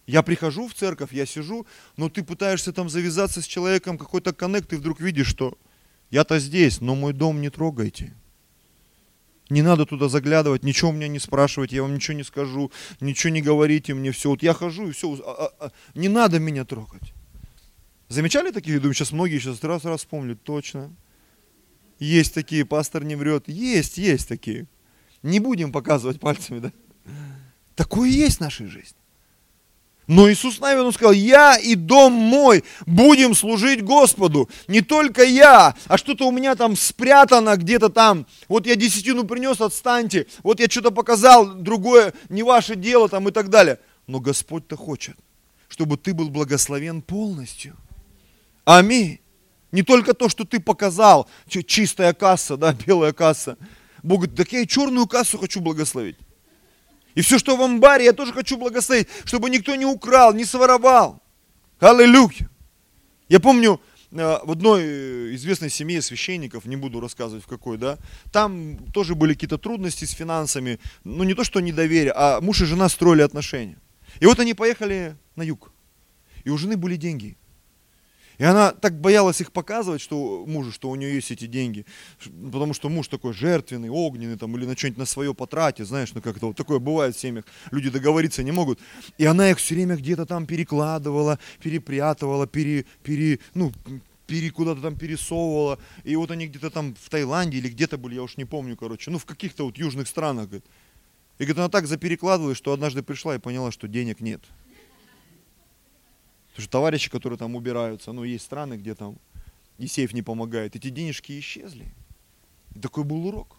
Я 0.09 0.23
прихожу 0.23 0.67
в 0.69 0.73
церковь, 0.73 1.13
я 1.13 1.27
сижу, 1.27 1.67
но 1.99 2.09
ты 2.09 2.25
пытаешься 2.25 2.73
там 2.73 2.89
завязаться 2.89 3.43
с 3.43 3.45
человеком, 3.45 3.99
какой-то 3.99 4.33
коннект, 4.33 4.73
и 4.73 4.77
вдруг 4.77 5.01
видишь, 5.01 5.27
что 5.27 5.59
я-то 6.11 6.39
здесь, 6.39 6.81
но 6.81 6.95
мой 6.95 7.13
дом 7.13 7.43
не 7.43 7.51
трогайте. 7.51 8.15
Не 9.51 9.61
надо 9.61 9.85
туда 9.85 10.09
заглядывать, 10.09 10.63
ничего 10.63 10.93
у 10.93 10.95
меня 10.95 11.09
не 11.09 11.19
спрашивать, 11.19 11.73
я 11.73 11.83
вам 11.83 11.95
ничего 11.95 12.17
не 12.17 12.23
скажу, 12.23 12.73
ничего 13.01 13.35
не 13.35 13.43
говорите 13.43 13.93
мне, 13.93 14.11
все. 14.11 14.31
Вот 14.31 14.43
я 14.43 14.55
хожу 14.55 14.89
и 14.89 14.93
все, 14.93 15.13
а, 15.13 15.45
а, 15.45 15.53
а, 15.67 15.73
не 15.95 16.09
надо 16.09 16.39
меня 16.39 16.65
трогать. 16.65 17.13
Замечали 18.09 18.51
такие? 18.51 18.81
Думаю, 18.81 18.95
сейчас 18.95 19.13
многие 19.13 19.39
сейчас 19.39 19.63
раз 19.63 19.85
раз 19.85 20.01
вспомнят, 20.01 20.43
точно. 20.43 20.91
Есть 21.99 22.33
такие, 22.33 22.65
пастор 22.65 23.05
не 23.05 23.15
врет. 23.15 23.47
Есть, 23.47 23.99
есть 23.99 24.27
такие. 24.27 24.69
Не 25.23 25.39
будем 25.39 25.71
показывать 25.71 26.19
пальцами, 26.19 26.61
да? 26.61 26.73
Такое 27.75 28.09
есть 28.09 28.39
в 28.39 28.41
нашей 28.41 28.69
жизни. 28.69 28.97
Но 30.09 30.31
Иисус 30.31 30.59
Навин, 30.59 30.91
сказал, 30.91 31.13
я 31.13 31.57
и 31.59 31.75
дом 31.75 32.15
мой 32.15 32.65
будем 32.87 33.35
служить 33.35 33.85
Господу. 33.85 34.49
Не 34.67 34.81
только 34.81 35.23
я, 35.23 35.77
а 35.87 35.99
что-то 35.99 36.27
у 36.27 36.31
меня 36.31 36.57
там 36.57 36.77
спрятано 36.77 37.55
где-то 37.57 37.91
там. 37.91 38.27
Вот 38.49 38.67
я 38.67 38.75
десятину 38.75 39.25
принес, 39.25 39.61
отстаньте. 39.61 40.27
Вот 40.43 40.61
я 40.61 40.67
что-то 40.67 40.93
показал, 40.93 41.47
другое, 41.47 42.15
не 42.31 42.43
ваше 42.43 42.75
дело 42.75 43.11
там 43.11 43.29
и 43.29 43.33
так 43.33 43.51
далее. 43.51 43.81
Но 44.07 44.19
Господь-то 44.19 44.79
хочет, 44.79 45.15
чтобы 45.69 45.99
ты 45.99 46.15
был 46.15 46.31
благословен 46.31 47.03
полностью. 47.03 47.77
Аминь. 48.65 49.21
Не 49.73 49.83
только 49.83 50.15
то, 50.15 50.31
что 50.31 50.47
ты 50.47 50.59
показал, 50.59 51.29
чистая 51.47 52.15
касса, 52.15 52.57
да, 52.57 52.73
белая 52.73 53.13
касса. 53.13 53.59
Бог 54.03 54.21
говорит, 54.21 54.37
так 54.37 54.53
я 54.53 54.61
и 54.61 54.67
черную 54.67 55.07
кассу 55.07 55.37
хочу 55.37 55.61
благословить. 55.61 56.17
И 57.19 57.21
все, 57.21 57.37
что 57.37 57.57
в 57.57 57.63
амбаре, 57.63 58.05
я 58.05 58.13
тоже 58.13 58.33
хочу 58.33 58.57
благословить, 58.57 59.09
чтобы 59.25 59.51
никто 59.51 59.75
не 59.75 59.85
украл, 59.85 60.35
не 60.35 60.45
своровал. 60.45 61.21
Аллилуйя. 61.81 62.49
Я 63.29 63.41
помню, 63.41 63.81
э, 64.13 64.39
в 64.45 64.53
одной 64.53 64.83
э, 64.85 65.35
известной 65.35 65.69
семье 65.69 66.01
священников, 66.01 66.65
не 66.65 66.77
буду 66.77 67.01
рассказывать 67.01 67.43
в 67.43 67.49
какой, 67.49 67.77
да, 67.77 67.99
там 68.31 68.79
тоже 68.95 69.17
были 69.17 69.35
какие-то 69.35 69.59
трудности 69.59 70.05
с 70.05 70.13
финансами, 70.13 70.79
ну 71.03 71.25
не 71.25 71.35
то, 71.35 71.43
что 71.43 71.59
недоверие, 71.59 72.13
а 72.15 72.41
муж 72.41 72.61
и 72.61 72.67
жена 72.67 72.89
строили 72.89 73.23
отношения. 73.23 73.81
И 74.21 74.27
вот 74.27 74.39
они 74.39 74.55
поехали 74.55 75.17
на 75.35 75.43
юг, 75.43 75.73
и 76.45 76.51
у 76.51 76.57
жены 76.57 76.77
были 76.77 76.95
деньги. 76.95 77.37
И 78.39 78.45
она 78.45 78.71
так 78.71 79.01
боялась 79.01 79.41
их 79.41 79.53
показывать, 79.53 80.01
что 80.01 80.45
мужу, 80.47 80.71
что 80.71 80.91
у 80.91 80.95
нее 80.95 81.15
есть 81.15 81.31
эти 81.33 81.47
деньги, 81.47 81.85
потому 82.53 82.73
что 82.73 82.89
муж 82.89 83.09
такой 83.09 83.35
жертвенный, 83.35 83.91
огненный, 83.91 84.39
там, 84.39 84.57
или 84.57 84.65
на 84.65 84.77
что-нибудь 84.77 84.99
на 84.99 85.07
свое 85.07 85.35
потратит, 85.35 85.89
знаешь, 85.89 86.15
ну 86.15 86.23
как-то 86.23 86.47
вот 86.47 86.57
такое 86.57 86.79
бывает 86.79 87.17
в 87.17 87.21
семьях, 87.21 87.45
люди 87.73 87.91
договориться 87.91 88.45
не 88.45 88.53
могут. 88.53 88.79
И 89.19 89.25
она 89.25 89.51
их 89.51 89.59
все 89.59 89.75
время 89.75 89.97
где-то 89.97 90.25
там 90.25 90.47
перекладывала, 90.47 91.41
перепрятывала, 91.61 92.47
пере, 92.47 92.87
пере, 93.03 93.41
ну, 93.55 93.73
пере, 94.29 94.51
куда-то 94.51 94.83
там 94.83 94.97
пересовывала. 94.97 95.81
И 96.05 96.15
вот 96.15 96.31
они 96.31 96.47
где-то 96.47 96.71
там 96.71 96.95
в 96.95 97.11
Таиланде 97.11 97.59
или 97.59 97.69
где-то 97.69 97.99
были, 97.99 98.15
я 98.15 98.23
уж 98.23 98.37
не 98.37 98.45
помню, 98.45 98.77
короче, 98.77 99.11
ну 99.11 99.19
в 99.19 99.25
каких-то 99.25 99.65
вот 99.65 99.77
южных 99.79 100.07
странах, 100.07 100.47
говорит. 100.47 100.65
И 101.39 101.45
говорит, 101.45 101.59
она 101.59 101.69
так 101.69 101.87
заперекладывала, 101.87 102.55
что 102.55 102.73
однажды 102.73 103.03
пришла 103.03 103.35
и 103.35 103.39
поняла, 103.39 103.73
что 103.73 103.89
денег 103.89 104.21
нет. 104.21 104.43
Потому 106.59 106.65
что 106.65 106.73
товарищи, 106.73 107.09
которые 107.09 107.39
там 107.39 107.55
убираются, 107.55 108.11
ну, 108.11 108.25
есть 108.25 108.45
страны, 108.45 108.75
где 108.75 108.97
там 108.97 109.17
и 109.79 109.87
сейф 109.87 110.13
не 110.13 110.23
помогает, 110.23 110.75
эти 110.75 110.91
денежки 110.91 111.39
исчезли. 111.39 111.95
И 112.75 112.81
такой 112.81 113.05
был 113.05 113.29
урок. 113.29 113.59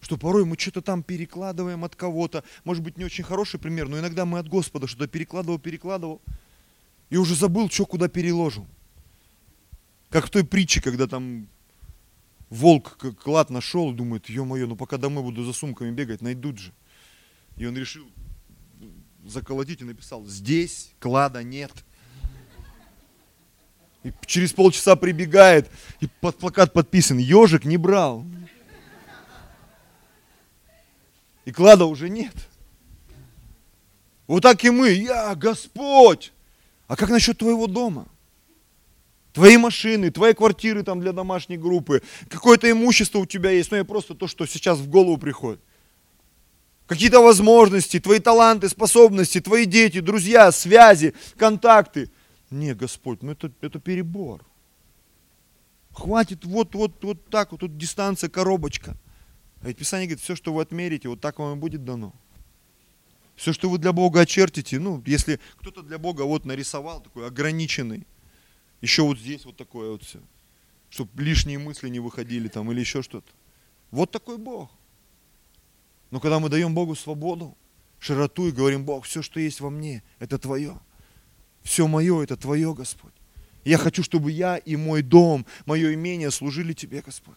Что 0.00 0.16
порой 0.16 0.44
мы 0.44 0.58
что-то 0.58 0.82
там 0.82 1.04
перекладываем 1.04 1.84
от 1.84 1.94
кого-то. 1.94 2.42
Может 2.64 2.82
быть, 2.82 2.98
не 2.98 3.04
очень 3.04 3.22
хороший 3.22 3.60
пример, 3.60 3.86
но 3.86 4.00
иногда 4.00 4.24
мы 4.24 4.40
от 4.40 4.48
Господа 4.48 4.88
что-то 4.88 5.06
перекладывал, 5.06 5.60
перекладывал. 5.60 6.20
И 7.08 7.16
уже 7.16 7.36
забыл, 7.36 7.70
что 7.70 7.86
куда 7.86 8.08
переложил. 8.08 8.66
Как 10.10 10.26
в 10.26 10.30
той 10.30 10.44
притче, 10.44 10.82
когда 10.82 11.06
там 11.06 11.46
волк 12.50 12.98
клад 13.22 13.48
нашел, 13.48 13.92
думает, 13.92 14.28
ё-моё, 14.28 14.66
ну 14.66 14.74
пока 14.74 14.96
домой 14.96 15.22
буду 15.22 15.44
за 15.44 15.52
сумками 15.52 15.92
бегать, 15.92 16.20
найдут 16.20 16.58
же. 16.58 16.72
И 17.56 17.64
он 17.64 17.76
решил 17.76 18.10
заколотить 19.24 19.82
и 19.82 19.84
написал, 19.84 20.26
здесь 20.26 20.90
клада 20.98 21.44
нет. 21.44 21.72
И 24.04 24.12
через 24.26 24.52
полчаса 24.52 24.96
прибегает, 24.96 25.70
и 26.00 26.08
под 26.20 26.36
плакат 26.36 26.72
подписан, 26.72 27.18
ежик 27.18 27.64
не 27.64 27.76
брал. 27.76 28.24
И 31.44 31.52
клада 31.52 31.86
уже 31.86 32.08
нет. 32.08 32.34
Вот 34.26 34.42
так 34.42 34.64
и 34.64 34.70
мы, 34.70 34.90
я, 34.90 35.34
Господь. 35.34 36.32
А 36.88 36.96
как 36.96 37.10
насчет 37.10 37.38
твоего 37.38 37.66
дома? 37.66 38.08
Твои 39.32 39.56
машины, 39.56 40.10
твои 40.10 40.34
квартиры 40.34 40.82
там 40.82 41.00
для 41.00 41.12
домашней 41.12 41.56
группы, 41.56 42.02
какое-то 42.28 42.70
имущество 42.70 43.18
у 43.18 43.26
тебя 43.26 43.50
есть, 43.50 43.70
ну 43.70 43.78
я 43.78 43.84
просто 43.84 44.14
то, 44.14 44.26
что 44.26 44.46
сейчас 44.46 44.78
в 44.78 44.88
голову 44.88 45.16
приходит. 45.16 45.60
Какие-то 46.86 47.20
возможности, 47.20 47.98
твои 47.98 48.18
таланты, 48.18 48.68
способности, 48.68 49.40
твои 49.40 49.64
дети, 49.64 50.00
друзья, 50.00 50.52
связи, 50.52 51.14
контакты– 51.38 52.10
не, 52.52 52.74
Господь, 52.74 53.22
ну 53.22 53.32
это, 53.32 53.50
это 53.60 53.80
перебор. 53.80 54.44
Хватит 55.92 56.44
вот, 56.44 56.74
вот, 56.74 57.02
вот 57.02 57.28
так 57.28 57.52
вот, 57.52 57.60
тут 57.60 57.76
дистанция, 57.76 58.30
коробочка. 58.30 58.96
А 59.60 59.68
ведь 59.68 59.78
Писание 59.78 60.06
говорит, 60.06 60.22
все, 60.22 60.34
что 60.34 60.52
вы 60.52 60.62
отмерите, 60.62 61.08
вот 61.08 61.20
так 61.20 61.38
вам 61.38 61.56
и 61.56 61.60
будет 61.60 61.84
дано. 61.84 62.14
Все, 63.36 63.52
что 63.52 63.68
вы 63.68 63.78
для 63.78 63.92
Бога 63.92 64.20
очертите, 64.20 64.78
ну, 64.78 65.02
если 65.06 65.40
кто-то 65.56 65.82
для 65.82 65.98
Бога 65.98 66.22
вот 66.22 66.44
нарисовал 66.44 67.00
такой 67.00 67.26
ограниченный, 67.26 68.06
еще 68.80 69.02
вот 69.02 69.18
здесь 69.18 69.44
вот 69.44 69.56
такое 69.56 69.92
вот 69.92 70.02
все, 70.02 70.20
чтобы 70.90 71.22
лишние 71.22 71.58
мысли 71.58 71.88
не 71.88 72.00
выходили 72.00 72.48
там 72.48 72.70
или 72.72 72.80
еще 72.80 73.02
что-то. 73.02 73.30
Вот 73.90 74.10
такой 74.10 74.38
Бог. 74.38 74.70
Но 76.10 76.20
когда 76.20 76.40
мы 76.40 76.48
даем 76.48 76.74
Богу 76.74 76.94
свободу, 76.94 77.56
широту 77.98 78.48
и 78.48 78.52
говорим, 78.52 78.84
Бог, 78.84 79.04
все, 79.04 79.22
что 79.22 79.40
есть 79.40 79.60
во 79.60 79.70
мне, 79.70 80.02
это 80.18 80.38
Твое– 80.38 80.78
все 81.62 81.86
мое 81.86 82.22
это 82.22 82.36
Твое, 82.36 82.74
Господь. 82.74 83.12
Я 83.64 83.78
хочу, 83.78 84.02
чтобы 84.02 84.32
я 84.32 84.56
и 84.56 84.76
мой 84.76 85.02
дом, 85.02 85.46
мое 85.66 85.94
имение 85.94 86.30
служили 86.30 86.72
Тебе, 86.72 87.00
Господь. 87.00 87.36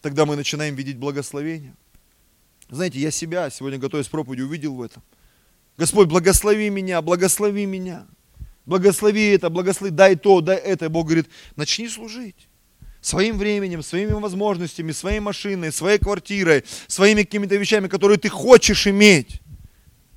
Тогда 0.00 0.26
мы 0.26 0.36
начинаем 0.36 0.74
видеть 0.74 0.96
благословение. 0.96 1.74
Знаете, 2.70 2.98
я 2.98 3.10
себя 3.10 3.50
сегодня, 3.50 3.78
готовясь 3.78 4.08
к 4.08 4.10
проповеди, 4.10 4.42
увидел 4.42 4.74
в 4.74 4.82
этом. 4.82 5.02
Господь, 5.76 6.08
благослови 6.08 6.70
меня, 6.70 7.02
благослови 7.02 7.66
меня. 7.66 8.06
Благослови 8.64 9.28
это, 9.28 9.50
благослови, 9.50 9.90
дай 9.90 10.16
то, 10.16 10.40
дай 10.40 10.56
это. 10.56 10.86
И 10.86 10.88
Бог 10.88 11.06
говорит, 11.06 11.28
начни 11.56 11.88
служить. 11.88 12.48
Своим 13.00 13.36
временем, 13.36 13.82
своими 13.82 14.12
возможностями, 14.12 14.92
своей 14.92 15.20
машиной, 15.20 15.72
своей 15.72 15.98
квартирой, 15.98 16.64
своими 16.86 17.22
какими-то 17.22 17.56
вещами, 17.56 17.88
которые 17.88 18.18
ты 18.18 18.30
хочешь 18.30 18.86
иметь. 18.86 19.42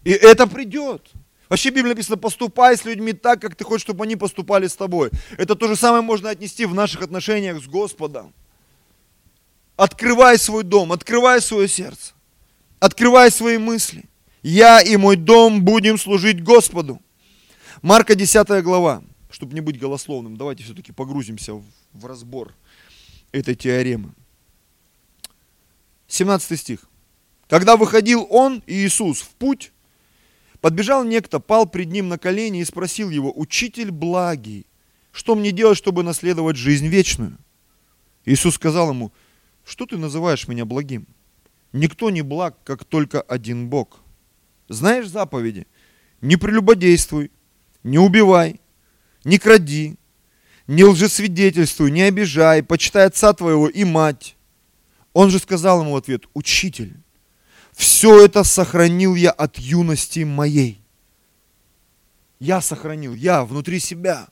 И 0.06 0.12
это 0.12 0.48
придет. 0.48 1.12
Вообще 1.50 1.70
Библия 1.70 1.90
написано, 1.94 2.18
поступай 2.18 2.76
с 2.78 2.84
людьми 2.84 3.14
так, 3.14 3.42
как 3.42 3.56
ты 3.56 3.64
хочешь, 3.64 3.84
чтобы 3.84 4.04
они 4.04 4.16
поступали 4.16 4.68
с 4.68 4.76
тобой. 4.76 5.12
Это 5.38 5.56
то 5.56 5.68
же 5.68 5.76
самое 5.76 6.02
можно 6.02 6.30
отнести 6.30 6.66
в 6.66 6.74
наших 6.74 7.02
отношениях 7.02 7.64
с 7.64 7.68
Господом. 7.68 8.34
Открывай 9.78 10.38
свой 10.38 10.64
дом, 10.64 10.92
открывай 10.92 11.42
свое 11.42 11.68
сердце, 11.68 12.14
открывай 12.80 13.32
свои 13.32 13.58
мысли. 13.58 14.06
Я 14.42 14.82
и 14.82 14.98
мой 14.98 15.16
дом 15.16 15.64
будем 15.64 15.98
служить 15.98 16.44
Господу. 16.44 17.02
Марка 17.82 18.16
10 18.16 18.64
глава. 18.64 19.04
Чтобы 19.30 19.54
не 19.54 19.62
быть 19.62 19.78
голословным, 19.78 20.38
давайте 20.38 20.64
все-таки 20.64 20.92
погрузимся 20.92 21.54
в, 21.54 21.64
в 21.94 22.06
разбор 22.06 22.54
этой 23.32 23.56
теоремы. 23.56 24.14
17 26.08 26.60
стих. 26.60 26.80
Когда 27.48 27.78
выходил 27.78 28.26
он, 28.30 28.64
Иисус, 28.68 29.22
в 29.22 29.30
путь, 29.30 29.72
подбежал 30.62 31.04
некто, 31.04 31.40
пал 31.40 31.68
пред 31.68 31.92
ним 31.92 32.08
на 32.08 32.18
колени 32.18 32.62
и 32.62 32.66
спросил 32.66 33.10
его, 33.10 33.32
«Учитель 33.36 33.92
благий, 33.92 34.66
что 35.12 35.36
мне 35.36 35.52
делать, 35.52 35.78
чтобы 35.78 36.04
наследовать 36.04 36.58
жизнь 36.58 36.88
вечную?» 36.88 37.38
Иисус 38.26 38.56
сказал 38.56 38.90
ему, 38.90 39.12
«Что 39.64 39.86
ты 39.86 39.98
называешь 39.98 40.48
меня 40.48 40.66
благим? 40.66 41.08
Никто 41.74 42.10
не 42.10 42.22
благ, 42.22 42.58
как 42.64 42.86
только 42.86 43.22
один 43.22 43.70
Бог. 43.70 44.00
Знаешь 44.70 45.08
заповеди? 45.08 45.68
Не 46.22 46.36
прелюбодействуй, 46.36 47.32
не 47.84 48.00
убивай, 48.00 48.60
не 49.24 49.38
кради, 49.38 49.98
не 50.68 50.84
лжесвидетельствуй, 50.84 51.92
не 51.92 52.04
обижай, 52.04 52.64
почитай 52.64 53.06
отца 53.06 53.34
твоего 53.34 53.70
и 53.70 53.84
мать. 53.84 54.36
Он 55.14 55.30
же 55.30 55.40
сказал 55.40 55.82
ему 55.82 55.94
в 55.94 55.96
ответ, 55.96 56.26
учитель, 56.34 56.96
все 57.78 58.26
это 58.26 58.44
сохранил 58.44 59.14
я 59.14 59.30
от 59.30 59.60
юности 59.60 60.22
моей. 60.22 60.82
Я 62.40 62.60
сохранил, 62.60 63.14
я 63.14 63.46
внутри 63.46 63.80
себя. 63.80 64.30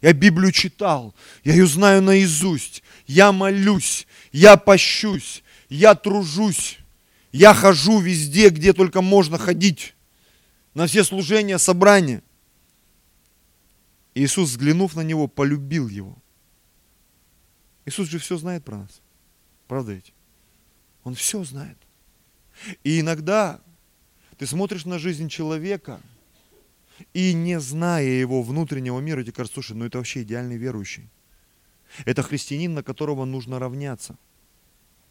Я 0.00 0.12
Библию 0.12 0.50
читал, 0.50 1.14
я 1.44 1.52
ее 1.52 1.68
знаю 1.68 2.02
наизусть. 2.02 2.82
Я 3.06 3.30
молюсь, 3.30 4.08
я 4.32 4.56
пощусь, 4.56 5.44
я 5.68 5.94
тружусь. 5.94 6.78
Я 7.30 7.54
хожу 7.54 8.00
везде, 8.00 8.48
где 8.48 8.72
только 8.72 9.00
можно 9.00 9.38
ходить. 9.38 9.94
На 10.74 10.88
все 10.88 11.04
служения, 11.04 11.58
собрания. 11.58 12.20
Иисус, 14.14 14.50
взглянув 14.50 14.96
на 14.96 15.02
него, 15.02 15.28
полюбил 15.28 15.86
его. 15.86 16.18
Иисус 17.86 18.08
же 18.08 18.18
все 18.18 18.36
знает 18.38 18.64
про 18.64 18.78
нас. 18.78 19.00
Правда 19.68 19.92
ведь? 19.92 20.12
Он 21.04 21.14
все 21.14 21.44
знает. 21.44 21.78
И 22.84 23.00
иногда 23.00 23.60
ты 24.36 24.46
смотришь 24.46 24.84
на 24.84 24.98
жизнь 24.98 25.28
человека, 25.28 26.00
и 27.14 27.32
не 27.32 27.60
зная 27.60 28.04
его 28.04 28.42
внутреннего 28.42 28.98
мира, 29.00 29.22
тебе 29.22 29.32
кажется, 29.32 29.54
слушай, 29.54 29.76
ну 29.76 29.84
это 29.84 29.98
вообще 29.98 30.22
идеальный 30.22 30.56
верующий. 30.56 31.08
Это 32.04 32.22
христианин, 32.22 32.74
на 32.74 32.82
которого 32.82 33.24
нужно 33.24 33.58
равняться. 33.58 34.16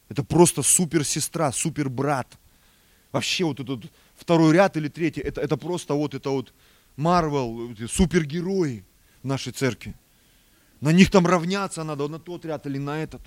Это 0.09 0.23
просто 0.23 0.61
супер 0.61 1.03
сестра, 1.03 1.51
супер 1.51 1.89
брат. 1.89 2.37
Вообще 3.11 3.45
вот 3.45 3.59
этот 3.59 3.91
второй 4.15 4.53
ряд 4.53 4.77
или 4.77 4.89
третий, 4.89 5.21
это, 5.21 5.41
это 5.41 5.57
просто 5.57 5.93
вот 5.93 6.13
это 6.13 6.29
вот 6.29 6.53
Марвел, 6.95 7.75
супергерои 7.87 8.83
нашей 9.23 9.53
церкви. 9.53 9.95
На 10.81 10.91
них 10.91 11.09
там 11.09 11.25
равняться 11.25 11.83
надо, 11.83 12.07
на 12.07 12.19
тот 12.19 12.45
ряд 12.45 12.65
или 12.67 12.77
на 12.77 13.01
этот. 13.01 13.21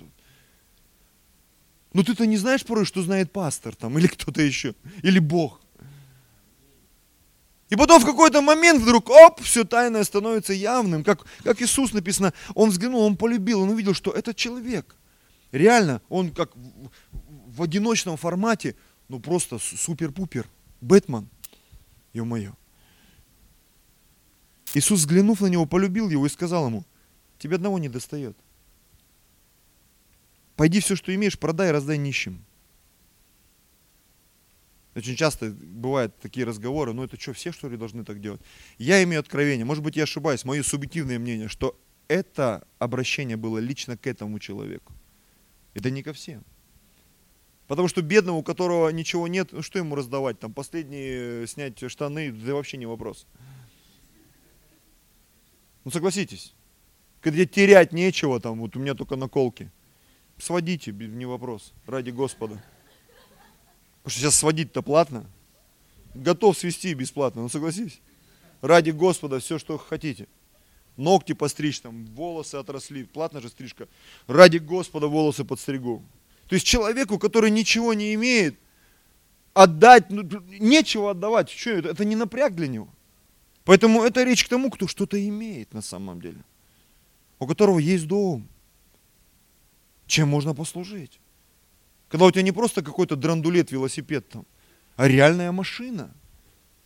Но 1.93 2.03
ты-то 2.03 2.25
не 2.25 2.37
знаешь 2.37 2.63
порой, 2.63 2.85
что 2.85 3.01
знает 3.01 3.31
пастор 3.31 3.75
там, 3.75 3.97
или 3.97 4.07
кто-то 4.07 4.41
еще, 4.41 4.75
или 5.03 5.19
Бог. 5.19 5.61
И 7.69 7.75
потом 7.75 8.01
в 8.01 8.05
какой-то 8.05 8.41
момент 8.41 8.81
вдруг, 8.81 9.09
оп, 9.09 9.41
все 9.41 9.63
тайное 9.63 10.03
становится 10.03 10.51
явным. 10.51 11.03
Как, 11.03 11.25
как 11.43 11.61
Иисус 11.61 11.93
написано, 11.93 12.33
он 12.53 12.69
взглянул, 12.69 13.01
он 13.01 13.15
полюбил, 13.15 13.61
он 13.61 13.69
увидел, 13.69 13.93
что 13.93 14.11
этот 14.11 14.35
человек, 14.35 14.95
реально, 15.51 16.01
он 16.09 16.31
как 16.31 16.53
в, 16.55 16.89
в 17.47 17.61
одиночном 17.63 18.17
формате, 18.17 18.75
ну 19.07 19.19
просто 19.19 19.57
супер-пупер, 19.57 20.47
Бэтмен, 20.81 21.29
ё-моё. 22.13 22.53
Иисус, 24.73 24.99
взглянув 24.99 25.41
на 25.41 25.47
него, 25.47 25.65
полюбил 25.65 26.09
его 26.09 26.25
и 26.25 26.29
сказал 26.29 26.67
ему, 26.67 26.85
тебе 27.37 27.55
одного 27.55 27.79
не 27.79 27.89
достает. 27.89 28.37
Пойди 30.61 30.79
все, 30.79 30.95
что 30.95 31.11
имеешь, 31.15 31.39
продай 31.39 31.71
раздай 31.71 31.97
нищим. 31.97 32.45
Очень 34.93 35.15
часто 35.15 35.49
бывают 35.49 36.15
такие 36.19 36.45
разговоры, 36.45 36.93
ну 36.93 37.03
это 37.03 37.19
что, 37.19 37.33
все 37.33 37.51
что 37.51 37.67
ли 37.67 37.77
должны 37.77 38.05
так 38.05 38.21
делать? 38.21 38.41
Я 38.77 39.01
имею 39.01 39.21
откровение, 39.21 39.65
может 39.65 39.83
быть 39.83 39.95
я 39.95 40.03
ошибаюсь, 40.03 40.45
мое 40.45 40.61
субъективное 40.61 41.17
мнение, 41.17 41.47
что 41.47 41.75
это 42.07 42.67
обращение 42.77 43.37
было 43.37 43.57
лично 43.57 43.97
к 43.97 44.05
этому 44.05 44.37
человеку. 44.37 44.93
Это 45.73 45.89
не 45.89 46.03
ко 46.03 46.13
всем. 46.13 46.43
Потому 47.65 47.87
что 47.87 48.03
бедному, 48.03 48.37
у 48.37 48.43
которого 48.43 48.89
ничего 48.89 49.27
нет, 49.27 49.53
ну 49.53 49.63
что 49.63 49.79
ему 49.79 49.95
раздавать? 49.95 50.39
Там 50.39 50.53
последние 50.53 51.47
снять 51.47 51.83
штаны, 51.89 52.31
да 52.31 52.53
вообще 52.53 52.77
не 52.77 52.85
вопрос. 52.85 53.25
Ну 55.85 55.89
согласитесь, 55.89 56.53
когда 57.19 57.47
терять 57.47 57.93
нечего, 57.93 58.39
там 58.39 58.59
вот 58.59 58.75
у 58.75 58.79
меня 58.79 58.93
только 58.93 59.15
наколки. 59.15 59.71
Сводите, 60.41 60.91
не 60.91 61.27
вопрос, 61.27 61.71
ради 61.85 62.09
Господа. 62.09 62.55
Потому 62.55 64.09
что 64.09 64.19
сейчас 64.19 64.35
сводить-то 64.35 64.81
платно. 64.81 65.25
Готов 66.15 66.57
свести 66.57 66.95
бесплатно, 66.95 67.43
ну 67.43 67.49
согласись. 67.49 68.01
Ради 68.61 68.89
Господа 68.89 69.39
все, 69.39 69.59
что 69.59 69.77
хотите. 69.77 70.27
Ногти 70.97 71.33
постричь, 71.33 71.79
там, 71.79 72.05
волосы 72.07 72.55
отросли, 72.55 73.03
платно 73.03 73.39
же 73.39 73.49
стрижка. 73.49 73.87
Ради 74.25 74.57
Господа 74.57 75.07
волосы 75.07 75.45
подстригу. 75.45 76.03
То 76.47 76.55
есть 76.55 76.65
человеку, 76.65 77.19
который 77.19 77.51
ничего 77.51 77.93
не 77.93 78.15
имеет, 78.15 78.57
отдать, 79.53 80.09
ну, 80.09 80.23
нечего 80.59 81.11
отдавать. 81.11 81.51
Что 81.51 81.69
это? 81.69 81.89
Это 81.89 82.03
не 82.03 82.15
напряг 82.15 82.55
для 82.55 82.67
него. 82.67 82.89
Поэтому 83.63 84.01
это 84.01 84.23
речь 84.23 84.43
к 84.43 84.49
тому, 84.49 84.71
кто 84.71 84.87
что-то 84.87 85.23
имеет 85.23 85.71
на 85.71 85.83
самом 85.83 86.19
деле. 86.19 86.43
У 87.37 87.45
которого 87.45 87.77
есть 87.77 88.07
дом. 88.07 88.47
Чем 90.11 90.27
можно 90.27 90.53
послужить? 90.53 91.21
Когда 92.09 92.25
у 92.25 92.31
тебя 92.31 92.41
не 92.41 92.51
просто 92.51 92.81
какой-то 92.81 93.15
драндулет, 93.15 93.71
велосипед 93.71 94.27
там, 94.27 94.45
а 94.97 95.07
реальная 95.07 95.53
машина. 95.53 96.11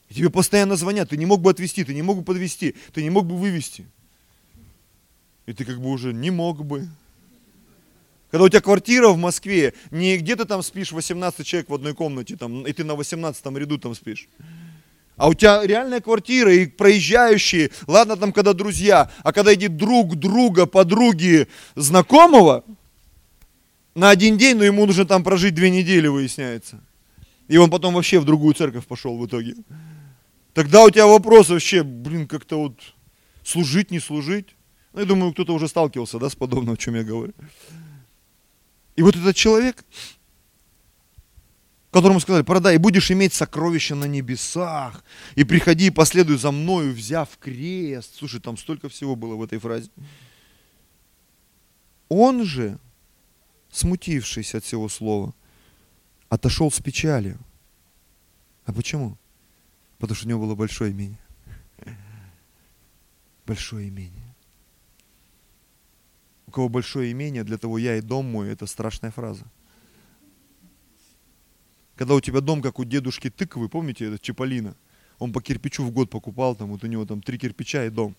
И 0.10 0.14
тебе 0.14 0.30
постоянно 0.30 0.76
звонят, 0.76 1.10
ты 1.10 1.18
не 1.18 1.26
мог 1.26 1.42
бы 1.42 1.50
отвезти, 1.50 1.84
ты 1.84 1.96
не 1.96 2.04
мог 2.04 2.20
бы 2.20 2.24
подвезти, 2.24 2.76
ты 2.94 3.02
не 3.02 3.10
мог 3.10 3.26
бы 3.26 3.36
вывести. 3.36 3.88
И 5.48 5.54
ты 5.54 5.66
как 5.66 5.82
бы 5.82 5.90
уже 5.90 6.14
не 6.14 6.30
мог 6.30 6.64
бы. 6.64 6.88
Когда 8.30 8.44
у 8.44 8.50
тебя 8.50 8.62
квартира 8.62 9.10
в 9.10 9.18
Москве, 9.18 9.74
не 9.90 10.18
где 10.18 10.36
ты 10.36 10.46
там 10.46 10.62
спишь 10.62 10.92
18 10.92 11.48
человек 11.48 11.72
в 11.72 11.74
одной 11.74 11.96
комнате, 11.96 12.38
там, 12.38 12.68
и 12.68 12.74
ты 12.74 12.84
на 12.84 12.94
18 12.94 13.44
ряду 13.58 13.80
там 13.80 13.96
спишь. 13.96 14.30
А 15.18 15.30
у 15.30 15.34
тебя 15.34 15.66
реальная 15.66 16.00
квартира 16.00 16.54
и 16.54 16.68
проезжающие, 16.68 17.72
ладно 17.88 18.18
там 18.18 18.32
когда 18.32 18.54
друзья, 18.54 19.10
а 19.24 19.34
когда 19.34 19.52
идет 19.56 19.78
друг 19.78 20.16
друга, 20.16 20.68
подруги, 20.68 21.48
знакомого, 21.74 22.64
на 23.96 24.10
один 24.10 24.38
день, 24.38 24.58
но 24.58 24.64
ему 24.64 24.86
нужно 24.86 25.06
там 25.06 25.24
прожить 25.24 25.56
две 25.56 25.70
недели, 25.70 26.08
выясняется. 26.08 26.84
И 27.48 27.58
он 27.58 27.70
потом 27.70 27.94
вообще 27.94 28.20
в 28.20 28.26
другую 28.26 28.54
церковь 28.54 28.86
пошел 28.86 29.18
в 29.18 29.26
итоге. 29.26 29.56
Тогда 30.54 30.84
у 30.84 30.90
тебя 30.90 31.08
вопрос 31.08 31.50
вообще, 31.50 31.84
блин, 31.84 32.28
как-то 32.28 32.60
вот 32.60 32.80
служить, 33.44 33.92
не 33.92 34.00
служить. 34.00 34.56
Ну, 34.94 35.00
я 35.00 35.06
думаю, 35.06 35.34
кто-то 35.34 35.54
уже 35.54 35.68
сталкивался, 35.68 36.20
да, 36.20 36.30
с 36.30 36.36
подобным, 36.36 36.76
о 36.76 36.78
чем 36.78 36.96
я 36.96 37.04
говорю. 37.04 37.34
И 38.96 39.02
вот 39.02 39.16
этот 39.16 39.36
человек, 39.36 39.84
которому 41.92 42.20
сказали, 42.20 42.44
продай, 42.44 42.76
и 42.76 42.80
будешь 42.80 43.12
иметь 43.12 43.34
сокровища 43.34 43.96
на 43.96 44.06
небесах, 44.06 45.04
и 45.36 45.44
приходи 45.44 45.88
и 45.88 45.92
последуй 45.92 46.38
за 46.38 46.52
мною, 46.52 46.94
взяв 46.94 47.30
крест. 47.38 48.16
Слушай, 48.18 48.40
там 48.40 48.58
столько 48.58 48.90
всего 48.90 49.16
было 49.16 49.36
в 49.36 49.44
этой 49.44 49.60
фразе. 49.60 49.90
Он 52.08 52.46
же, 52.46 52.80
смутившись 53.76 54.56
от 54.56 54.64
всего 54.64 54.88
слова, 54.90 55.34
отошел 56.30 56.72
с 56.72 56.80
печалью. 56.80 57.38
А 58.66 58.72
почему? 58.72 59.18
Потому 60.00 60.16
что 60.16 60.26
у 60.26 60.30
него 60.30 60.42
было 60.46 60.56
большое 60.56 60.92
имение. 60.92 61.20
Большое 63.46 63.90
имение. 63.90 64.34
У 66.48 66.52
кого 66.52 66.70
большое 66.70 67.12
имение, 67.12 67.44
для 67.44 67.58
того 67.58 67.78
я 67.78 67.98
и 67.98 68.02
дом 68.02 68.32
мой, 68.32 68.50
это 68.50 68.66
страшная 68.66 69.12
фраза. 69.12 69.44
Когда 71.98 72.14
у 72.16 72.22
тебя 72.22 72.40
дом, 72.40 72.62
как 72.62 72.80
у 72.80 72.86
дедушки 72.86 73.30
тыквы, 73.30 73.68
помните, 73.68 74.06
это 74.06 74.20
Чиполлино? 74.20 74.76
Он 75.20 75.34
по 75.34 75.42
кирпичу 75.42 75.84
в 75.84 75.92
год 75.92 76.10
покупал, 76.10 76.56
там 76.56 76.70
вот 76.70 76.84
у 76.84 76.88
него 76.88 77.06
там 77.06 77.22
три 77.22 77.38
кирпича 77.38 77.86
и 77.86 77.90
дом. 77.90 78.16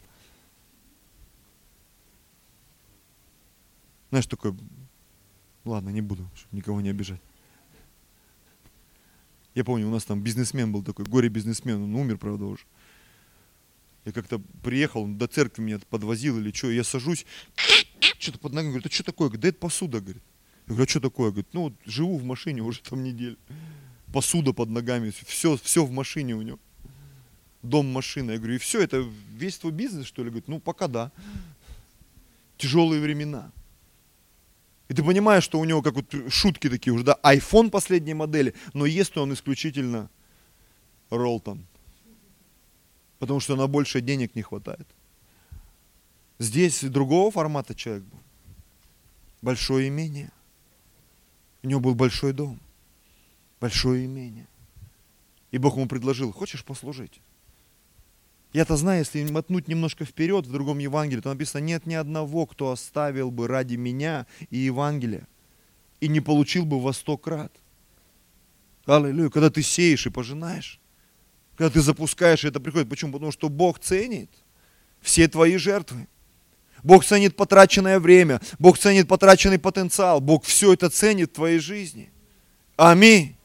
Знаешь, 4.11 4.27
такой, 4.27 4.55
ладно, 5.67 5.91
не 5.91 6.01
буду, 6.01 6.29
чтобы 6.35 6.57
никого 6.57 6.81
не 6.81 6.89
обижать. 6.89 7.21
Я 9.55 9.65
помню, 9.65 9.89
у 9.89 9.91
нас 9.91 10.05
там 10.05 10.23
бизнесмен 10.23 10.71
был 10.71 10.83
такой, 10.83 11.07
горе-бизнесмен, 11.07 11.83
он 11.83 11.95
умер, 11.95 12.19
правда, 12.19 12.45
уже. 12.45 12.65
Я 14.05 14.13
как-то 14.13 14.39
приехал, 14.63 15.03
он 15.03 15.19
до 15.19 15.27
церкви 15.27 15.63
меня 15.63 15.79
подвозил 15.91 16.39
или 16.39 16.53
что, 16.53 16.71
я 16.71 16.85
сажусь, 16.85 17.27
что-то 18.19 18.39
под 18.39 18.53
ногами, 18.53 18.73
говорит, 18.73 18.87
а 18.87 18.95
что 18.95 19.03
такое? 19.03 19.31
Да 19.31 19.49
это 19.49 19.59
посуда, 19.59 20.01
говорит. 20.01 20.23
Я 20.67 20.75
говорю, 20.75 20.85
а 20.85 20.89
что 20.89 21.01
такое? 21.01 21.31
Говорит, 21.31 21.49
ну, 21.53 21.63
вот 21.63 21.75
живу 21.85 22.19
в 22.19 22.25
машине 22.25 22.63
уже 22.63 22.81
там 22.83 23.03
неделю. 23.03 23.39
Посуда 24.13 24.53
под 24.53 24.69
ногами, 24.69 25.13
все, 25.27 25.57
все 25.57 25.85
в 25.85 25.91
машине 25.91 26.35
у 26.35 26.43
него. 26.43 26.59
Дом, 27.63 27.91
машина. 27.91 28.33
Я 28.33 28.39
говорю, 28.39 28.55
и 28.55 28.59
все, 28.59 28.81
это 28.83 29.05
весь 29.33 29.59
твой 29.59 29.73
бизнес, 29.73 30.07
что 30.07 30.23
ли? 30.23 30.29
Говорит, 30.29 30.49
ну, 30.49 30.61
пока 30.61 30.87
да. 30.87 31.13
Тяжелые 32.59 33.01
времена. 33.01 33.53
И 34.89 34.95
ты 34.95 35.03
понимаешь, 35.03 35.43
что 35.43 35.59
у 35.59 35.65
него 35.65 35.83
как 35.83 35.95
вот 35.95 36.15
шутки 36.33 36.71
такие 36.71 36.93
уже, 36.93 37.05
да, 37.05 37.19
iPhone 37.23 37.71
последней 37.71 38.15
модели, 38.15 38.55
но 38.73 38.87
ест 38.87 39.19
он 39.19 39.33
исключительно 39.33 40.09
Ролтон. 41.11 41.67
Потому 43.19 43.41
что 43.41 43.57
на 43.57 43.67
больше 43.67 44.01
денег 44.01 44.35
не 44.35 44.43
хватает. 44.43 44.87
Здесь 46.39 46.83
другого 46.83 47.31
формата 47.31 47.75
человек 47.75 48.05
был. 48.05 48.21
Большое 49.43 49.89
имение. 49.89 50.31
У 51.63 51.69
него 51.69 51.81
был 51.81 51.95
большой 51.95 52.33
дом. 52.33 52.61
Большое 53.61 54.05
имение. 54.05 54.47
И 55.51 55.59
Бог 55.59 55.77
ему 55.77 55.89
предложил, 55.89 56.33
хочешь 56.33 56.65
послужить? 56.65 57.21
Я-то 58.57 58.79
знаю, 58.79 59.01
если 59.01 59.23
мотнуть 59.31 59.69
немножко 59.69 60.07
вперед 60.07 60.47
в 60.47 60.51
другом 60.51 60.79
Евангелии, 60.79 61.21
то 61.21 61.29
написано, 61.29 61.61
нет 61.61 61.85
ни 61.85 61.93
одного, 61.93 62.47
кто 62.47 62.71
оставил 62.71 63.31
бы 63.31 63.49
ради 63.49 63.77
меня 63.77 64.27
и 64.49 64.57
Евангелия 64.57 65.29
и 66.01 66.09
не 66.09 66.21
получил 66.21 66.65
бы 66.65 66.81
во 66.81 66.95
сто 66.95 67.19
крат. 67.19 67.53
Аллилуйя. 68.87 69.29
Когда 69.29 69.51
ты 69.51 69.61
сеешь 69.61 70.07
и 70.07 70.11
пожинаешь, 70.11 70.81
когда 71.55 71.69
ты 71.69 71.83
запускаешь, 71.83 72.45
и 72.45 72.49
это 72.49 72.59
приходит. 72.59 72.89
Почему? 72.89 73.13
Потому 73.13 73.31
что 73.31 73.51
Бог 73.51 73.79
ценит 73.79 74.31
все 75.03 75.29
твои 75.29 75.59
жертвы. 75.59 76.09
Бог 76.83 77.05
ценит 77.05 77.37
потраченное 77.37 78.01
время, 78.01 78.41
Бог 78.59 78.79
ценит 78.79 79.07
потраченный 79.07 79.59
потенциал, 79.59 80.23
Бог 80.23 80.47
все 80.47 80.73
это 80.73 80.89
ценит 80.89 81.33
в 81.33 81.35
твоей 81.35 81.59
жизни. 81.59 82.11
Аминь. 82.79 83.36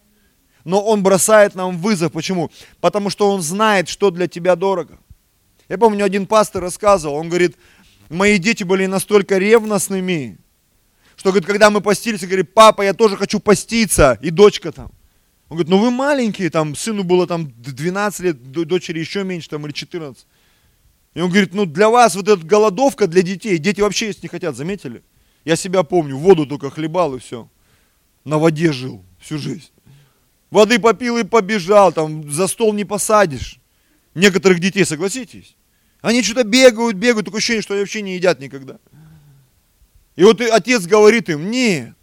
Но 0.63 0.81
Он 0.83 1.03
бросает 1.03 1.55
нам 1.55 1.77
вызов. 1.77 2.11
Почему? 2.11 2.51
Потому 2.79 3.09
что 3.09 3.31
Он 3.31 3.41
знает, 3.41 3.89
что 3.89 4.11
для 4.11 4.27
тебя 4.27 4.55
дорого. 4.55 4.99
Я 5.71 5.77
помню, 5.77 6.03
один 6.03 6.27
пастор 6.27 6.61
рассказывал, 6.61 7.15
он 7.15 7.29
говорит, 7.29 7.55
мои 8.09 8.37
дети 8.37 8.65
были 8.65 8.87
настолько 8.87 9.37
ревностными, 9.37 10.37
что, 11.15 11.29
говорит, 11.29 11.47
когда 11.47 11.69
мы 11.69 11.79
постились, 11.79 12.25
говорит, 12.25 12.53
папа, 12.53 12.81
я 12.81 12.93
тоже 12.93 13.15
хочу 13.15 13.39
поститься, 13.39 14.19
и 14.21 14.31
дочка 14.31 14.73
там. 14.73 14.91
Он 15.47 15.55
говорит, 15.55 15.69
ну 15.69 15.77
вы 15.77 15.89
маленькие, 15.89 16.49
там, 16.49 16.75
сыну 16.75 17.03
было 17.03 17.25
там 17.25 17.53
12 17.55 18.19
лет, 18.19 18.51
дочери 18.51 18.99
еще 18.99 19.23
меньше, 19.23 19.47
там, 19.47 19.65
или 19.65 19.71
14. 19.71 20.25
И 21.13 21.21
он 21.21 21.29
говорит, 21.29 21.53
ну 21.53 21.65
для 21.65 21.89
вас 21.89 22.15
вот 22.15 22.27
эта 22.27 22.45
голодовка 22.45 23.07
для 23.07 23.21
детей, 23.21 23.57
дети 23.57 23.79
вообще 23.79 24.07
есть 24.07 24.23
не 24.23 24.27
хотят, 24.27 24.57
заметили? 24.57 25.03
Я 25.45 25.55
себя 25.55 25.83
помню, 25.83 26.17
воду 26.17 26.45
только 26.45 26.69
хлебал 26.69 27.15
и 27.15 27.19
все. 27.19 27.49
На 28.25 28.37
воде 28.39 28.73
жил 28.73 29.05
всю 29.21 29.37
жизнь. 29.37 29.69
Воды 30.51 30.79
попил 30.79 31.17
и 31.17 31.23
побежал, 31.23 31.93
там 31.93 32.29
за 32.29 32.47
стол 32.47 32.73
не 32.73 32.83
посадишь. 32.83 33.59
Некоторых 34.13 34.59
детей, 34.59 34.83
согласитесь? 34.83 35.55
Они 36.01 36.21
что-то 36.21 36.43
бегают, 36.43 36.97
бегают, 36.97 37.25
такое 37.25 37.39
ощущение, 37.39 37.61
что 37.61 37.73
они 37.73 37.81
вообще 37.81 38.01
не 38.01 38.15
едят 38.15 38.39
никогда. 38.39 38.77
И 40.17 40.23
вот 40.23 40.41
отец 40.41 40.85
говорит 40.85 41.29
им, 41.29 41.49
нет, 41.49 41.95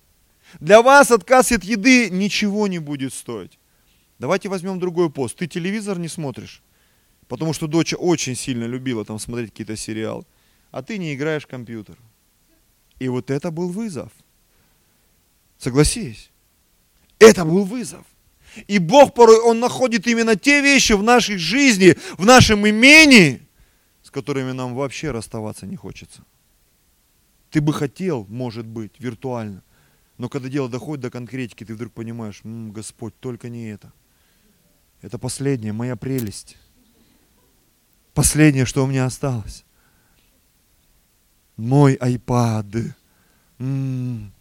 для 0.61 0.81
вас 0.81 1.11
отказ 1.11 1.53
от 1.53 1.63
еды 1.63 2.09
ничего 2.09 2.67
не 2.69 2.79
будет 2.79 3.13
стоить. 3.13 3.59
Давайте 4.19 4.49
возьмем 4.49 4.81
другой 4.81 5.11
пост. 5.11 5.37
Ты 5.37 5.47
телевизор 5.47 5.99
не 5.99 6.09
смотришь, 6.09 6.63
потому 7.29 7.53
что 7.53 7.67
дочь 7.67 7.95
очень 7.97 8.35
сильно 8.35 8.65
любила 8.65 9.05
там 9.05 9.19
смотреть 9.19 9.51
какие-то 9.51 9.77
сериалы, 9.77 10.25
а 10.71 10.83
ты 10.83 10.97
не 10.97 11.15
играешь 11.15 11.45
в 11.45 11.49
компьютер. 11.49 11.99
И 12.99 13.09
вот 13.09 13.31
это 13.31 13.51
был 13.51 13.69
вызов. 13.69 14.11
Согласись. 15.59 16.31
Это 17.19 17.45
был 17.45 17.65
вызов. 17.65 18.07
И 18.67 18.79
Бог 18.79 19.15
порой, 19.15 19.41
Он 19.41 19.61
находит 19.61 20.07
именно 20.07 20.37
те 20.37 20.61
вещи 20.61 20.93
в 20.93 21.03
нашей 21.03 21.37
жизни, 21.37 21.97
в 22.17 22.25
нашем 22.25 22.69
имении, 22.69 23.47
с 24.03 24.11
которыми 24.11 24.53
нам 24.53 24.75
вообще 24.75 25.11
расставаться 25.11 25.67
не 25.67 25.77
хочется. 25.77 26.25
Ты 27.51 27.61
бы 27.61 27.73
хотел, 27.73 28.27
может 28.29 28.67
быть, 28.67 28.93
виртуально, 28.99 29.63
но 30.19 30.29
когда 30.29 30.49
дело 30.49 30.69
доходит 30.69 31.03
до 31.03 31.11
конкретики, 31.11 31.65
ты 31.65 31.75
вдруг 31.75 31.93
понимаешь, 31.93 32.41
М, 32.45 32.73
Господь, 32.73 33.15
только 33.21 33.49
не 33.49 33.71
это. 33.71 33.93
Это 35.01 35.19
последнее, 35.19 35.73
моя 35.73 35.95
прелесть. 35.95 36.57
Последнее, 38.15 38.65
что 38.65 38.83
у 38.83 38.87
меня 38.89 39.05
осталось. 39.05 39.65
Мой 41.57 41.95
iPad. 41.95 42.93
М-м. 43.59 44.33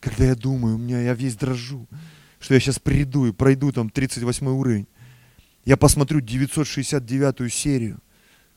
Когда 0.00 0.24
я 0.24 0.34
думаю, 0.34 0.76
у 0.76 0.78
меня 0.78 1.00
я 1.00 1.14
весь 1.14 1.36
дрожу 1.36 1.86
что 2.46 2.54
я 2.54 2.60
сейчас 2.60 2.78
приду 2.78 3.26
и 3.26 3.32
пройду 3.32 3.72
там 3.72 3.90
38 3.90 4.46
уровень. 4.46 4.86
Я 5.64 5.76
посмотрю 5.76 6.20
969 6.20 7.52
серию 7.52 7.98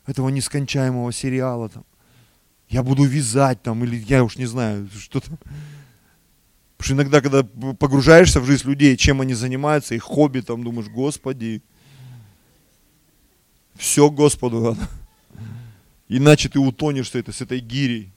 этого 0.06 0.30
нескончаемого 0.30 1.12
сериала 1.12 1.70
там. 1.70 1.84
Я 2.70 2.84
буду 2.84 3.04
вязать 3.04 3.64
там, 3.64 3.84
или 3.84 3.96
я 3.96 4.24
уж 4.24 4.38
не 4.38 4.46
знаю, 4.46 4.88
что 4.96 5.22
там. 5.22 5.40
Потому 6.78 6.86
что 6.86 6.94
иногда, 6.94 7.20
когда 7.20 7.42
погружаешься 7.74 8.40
в 8.40 8.46
жизнь 8.46 8.68
людей, 8.68 8.96
чем 8.96 9.22
они 9.22 9.34
занимаются, 9.34 9.96
их 9.96 10.04
хобби, 10.04 10.42
там 10.42 10.64
думаешь, 10.64 10.88
Господи, 10.88 11.64
все 13.76 14.12
Господу 14.12 14.60
надо. 14.60 14.88
Иначе 16.08 16.48
ты 16.48 16.60
утонешь 16.60 17.10
с 17.10 17.16
этой, 17.16 17.34
с 17.34 17.42
этой 17.42 17.60
гирей 17.60 18.12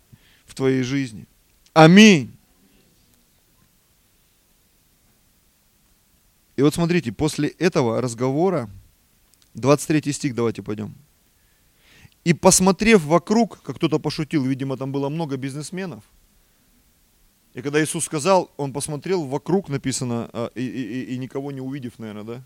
в 0.45 0.55
твоей 0.55 0.83
жизни. 0.83 1.27
Аминь. 1.73 2.37
И 6.57 6.63
вот 6.63 6.75
смотрите, 6.75 7.13
после 7.13 7.49
этого 7.49 8.01
разговора, 8.01 8.69
23 9.55 10.13
стих, 10.13 10.35
давайте 10.35 10.63
пойдем. 10.63 10.95
И 12.25 12.35
посмотрев 12.35 13.03
вокруг, 13.05 13.63
как 13.63 13.77
кто-то 13.77 13.99
пошутил, 13.99 14.45
видимо, 14.45 14.77
там 14.77 14.93
было 14.93 15.09
много 15.09 15.37
бизнесменов. 15.37 16.05
И 17.55 17.61
когда 17.61 17.83
Иисус 17.83 18.05
сказал, 18.05 18.51
он 18.57 18.73
посмотрел 18.73 19.25
вокруг, 19.25 19.69
написано, 19.69 20.31
а, 20.33 20.51
и, 20.55 20.63
и, 20.63 21.15
и 21.15 21.19
никого 21.19 21.53
не 21.53 21.61
увидев, 21.61 21.99
наверное, 21.99 22.25
да? 22.25 22.43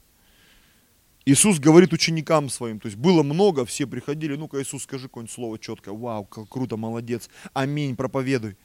Иисус 1.26 1.58
говорит 1.58 1.92
ученикам 1.92 2.48
своим, 2.48 2.78
то 2.78 2.86
есть 2.86 2.96
было 2.96 3.22
много, 3.24 3.64
все 3.64 3.86
приходили, 3.86 4.36
ну-ка, 4.36 4.62
Иисус, 4.62 4.84
скажи 4.84 5.08
какое-нибудь 5.08 5.34
слово 5.34 5.58
четкое, 5.58 5.92
вау, 5.92 6.24
как 6.24 6.48
круто, 6.48 6.76
молодец, 6.76 7.28
аминь, 7.52 7.96
проповедуй. 7.96 8.56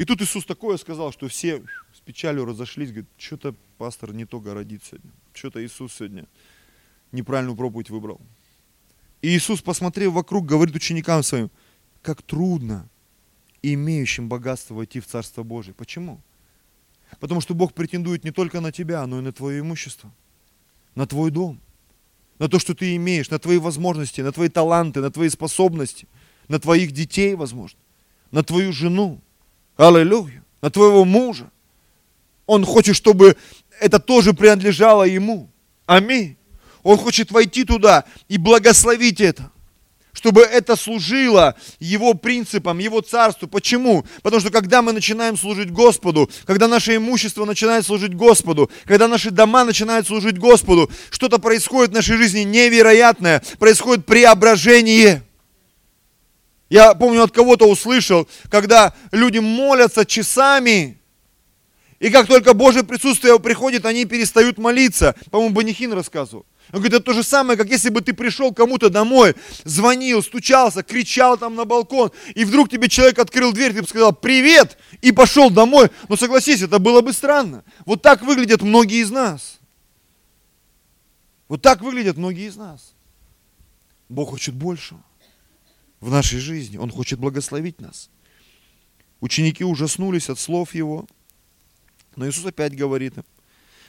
И 0.00 0.06
тут 0.06 0.22
Иисус 0.22 0.46
такое 0.46 0.78
сказал, 0.78 1.12
что 1.12 1.28
все 1.28 1.62
с 1.94 2.00
печалью 2.00 2.46
разошлись, 2.46 2.88
говорит, 2.88 3.10
что-то 3.18 3.54
пастор 3.76 4.14
не 4.14 4.24
то 4.24 4.40
городит 4.40 4.82
сегодня, 4.82 5.10
что-то 5.34 5.62
Иисус 5.62 5.92
сегодня 5.92 6.24
неправильную 7.12 7.54
проповедь 7.54 7.90
выбрал. 7.90 8.18
И 9.20 9.28
Иисус, 9.28 9.60
посмотрев 9.60 10.14
вокруг, 10.14 10.46
говорит 10.46 10.74
ученикам 10.74 11.22
своим, 11.22 11.50
как 12.00 12.22
трудно 12.22 12.88
имеющим 13.60 14.26
богатство 14.26 14.72
войти 14.72 15.00
в 15.00 15.06
Царство 15.06 15.42
Божие. 15.42 15.74
Почему? 15.74 16.22
Потому 17.18 17.42
что 17.42 17.52
Бог 17.52 17.74
претендует 17.74 18.24
не 18.24 18.30
только 18.30 18.62
на 18.62 18.72
тебя, 18.72 19.06
но 19.06 19.18
и 19.18 19.22
на 19.22 19.34
твое 19.34 19.60
имущество, 19.60 20.10
на 20.94 21.06
твой 21.06 21.30
дом, 21.30 21.60
на 22.38 22.48
то, 22.48 22.58
что 22.58 22.74
ты 22.74 22.96
имеешь, 22.96 23.28
на 23.28 23.38
твои 23.38 23.58
возможности, 23.58 24.22
на 24.22 24.32
твои 24.32 24.48
таланты, 24.48 25.02
на 25.02 25.10
твои 25.10 25.28
способности, 25.28 26.08
на 26.48 26.58
твоих 26.58 26.92
детей, 26.92 27.34
возможно, 27.34 27.78
на 28.30 28.42
твою 28.42 28.72
жену, 28.72 29.20
Аллилуйя. 29.80 30.44
На 30.60 30.70
твоего 30.70 31.06
мужа. 31.06 31.50
Он 32.44 32.66
хочет, 32.66 32.94
чтобы 32.94 33.36
это 33.80 33.98
тоже 33.98 34.34
принадлежало 34.34 35.04
ему. 35.04 35.48
Аминь. 35.86 36.36
Он 36.82 36.98
хочет 36.98 37.30
войти 37.30 37.64
туда 37.64 38.04
и 38.28 38.36
благословить 38.36 39.22
это. 39.22 39.50
Чтобы 40.12 40.42
это 40.42 40.76
служило 40.76 41.56
его 41.78 42.12
принципам, 42.12 42.78
его 42.78 43.00
царству. 43.00 43.48
Почему? 43.48 44.04
Потому 44.22 44.40
что 44.40 44.50
когда 44.50 44.82
мы 44.82 44.92
начинаем 44.92 45.38
служить 45.38 45.70
Господу, 45.70 46.28
когда 46.44 46.68
наше 46.68 46.96
имущество 46.96 47.46
начинает 47.46 47.86
служить 47.86 48.14
Господу, 48.14 48.70
когда 48.84 49.08
наши 49.08 49.30
дома 49.30 49.64
начинают 49.64 50.06
служить 50.06 50.36
Господу, 50.36 50.90
что-то 51.10 51.38
происходит 51.38 51.92
в 51.92 51.94
нашей 51.94 52.18
жизни 52.18 52.40
невероятное, 52.40 53.42
происходит 53.58 54.04
преображение. 54.04 55.22
Я 56.70 56.94
помню, 56.94 57.24
от 57.24 57.32
кого-то 57.32 57.68
услышал, 57.68 58.28
когда 58.48 58.94
люди 59.10 59.38
молятся 59.38 60.06
часами, 60.06 61.00
и 61.98 62.10
как 62.10 62.28
только 62.28 62.54
Божье 62.54 62.84
присутствие 62.84 63.38
приходит, 63.40 63.84
они 63.84 64.06
перестают 64.06 64.56
молиться. 64.56 65.16
По-моему, 65.30 65.54
Банихин 65.54 65.92
рассказывал. 65.92 66.46
Он 66.72 66.78
говорит, 66.78 66.94
это 66.94 67.04
то 67.04 67.12
же 67.12 67.24
самое, 67.24 67.58
как 67.58 67.68
если 67.68 67.90
бы 67.90 68.00
ты 68.00 68.14
пришел 68.14 68.54
кому-то 68.54 68.88
домой, 68.88 69.34
звонил, 69.64 70.22
стучался, 70.22 70.84
кричал 70.84 71.36
там 71.36 71.56
на 71.56 71.64
балкон, 71.64 72.12
и 72.36 72.44
вдруг 72.44 72.70
тебе 72.70 72.88
человек 72.88 73.18
открыл 73.18 73.52
дверь, 73.52 73.74
ты 73.74 73.82
бы 73.82 73.88
сказал 73.88 74.12
«Привет!» 74.12 74.78
и 75.02 75.10
пошел 75.10 75.50
домой. 75.50 75.90
Но 76.08 76.16
согласись, 76.16 76.62
это 76.62 76.78
было 76.78 77.00
бы 77.00 77.12
странно. 77.12 77.64
Вот 77.84 78.00
так 78.00 78.22
выглядят 78.22 78.62
многие 78.62 79.02
из 79.02 79.10
нас. 79.10 79.58
Вот 81.48 81.60
так 81.60 81.82
выглядят 81.82 82.16
многие 82.16 82.46
из 82.46 82.56
нас. 82.56 82.94
Бог 84.08 84.30
хочет 84.30 84.54
большего 84.54 85.02
в 86.00 86.10
нашей 86.10 86.38
жизни. 86.38 86.76
Он 86.76 86.90
хочет 86.90 87.18
благословить 87.18 87.80
нас. 87.80 88.10
Ученики 89.20 89.64
ужаснулись 89.64 90.30
от 90.30 90.38
слов 90.38 90.74
его 90.74 91.06
Но 92.16 92.26
Иисус 92.26 92.46
опять 92.46 92.74
говорит 92.74 93.18
им, 93.18 93.24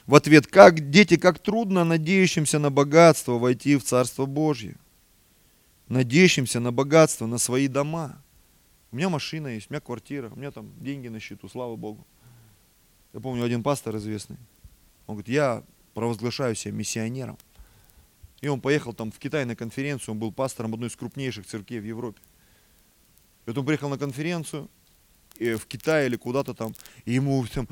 в 0.06 0.14
ответ, 0.14 0.46
как 0.46 0.90
дети, 0.90 1.16
как 1.16 1.38
трудно 1.38 1.84
надеющимся 1.84 2.58
на 2.58 2.70
богатство 2.70 3.38
войти 3.38 3.76
в 3.76 3.84
Царство 3.84 4.26
Божье. 4.26 4.76
Надеющимся 5.88 6.60
на 6.60 6.72
богатство, 6.72 7.26
на 7.26 7.38
свои 7.38 7.68
дома. 7.68 8.22
У 8.90 8.96
меня 8.96 9.08
машина 9.08 9.48
есть, 9.48 9.70
у 9.70 9.72
меня 9.72 9.80
квартира, 9.80 10.28
у 10.30 10.36
меня 10.36 10.50
там 10.50 10.72
деньги 10.80 11.08
на 11.08 11.20
счету, 11.20 11.48
слава 11.48 11.76
Богу. 11.76 12.06
Я 13.12 13.20
помню, 13.20 13.44
один 13.44 13.62
пастор 13.62 13.96
известный, 13.96 14.36
он 15.06 15.16
говорит, 15.16 15.28
я 15.28 15.62
провозглашаю 15.94 16.54
себя 16.54 16.72
миссионером. 16.72 17.38
И 18.42 18.48
он 18.48 18.60
поехал 18.60 18.92
там 18.92 19.10
в 19.10 19.18
Китай 19.18 19.44
на 19.44 19.56
конференцию, 19.56 20.12
он 20.12 20.18
был 20.18 20.32
пастором 20.32 20.74
одной 20.74 20.88
из 20.88 20.96
крупнейших 20.96 21.46
церквей 21.46 21.80
в 21.80 21.84
Европе. 21.84 22.20
И 23.46 23.50
вот 23.50 23.58
он 23.58 23.64
приехал 23.64 23.88
на 23.88 23.98
конференцию, 23.98 24.68
и 25.38 25.54
в 25.54 25.66
Китае 25.66 26.06
или 26.06 26.16
куда-то 26.16 26.52
там, 26.52 26.74
и 27.04 27.12
ему 27.12 27.46
там, 27.46 27.68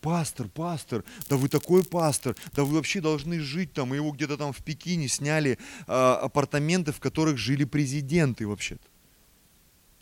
пастор, 0.00 0.48
пастор, 0.48 1.04
да 1.28 1.36
вы 1.36 1.48
такой 1.48 1.84
пастор, 1.84 2.36
да 2.52 2.64
вы 2.64 2.76
вообще 2.76 3.00
должны 3.00 3.40
жить 3.40 3.72
там, 3.72 3.92
и 3.92 3.96
его 3.96 4.12
где-то 4.12 4.36
там 4.36 4.52
в 4.52 4.64
Пекине 4.64 5.08
сняли 5.08 5.58
а, 5.86 6.16
апартаменты, 6.16 6.92
в 6.92 7.00
которых 7.00 7.36
жили 7.36 7.64
президенты 7.64 8.46
вообще-то. 8.46 8.86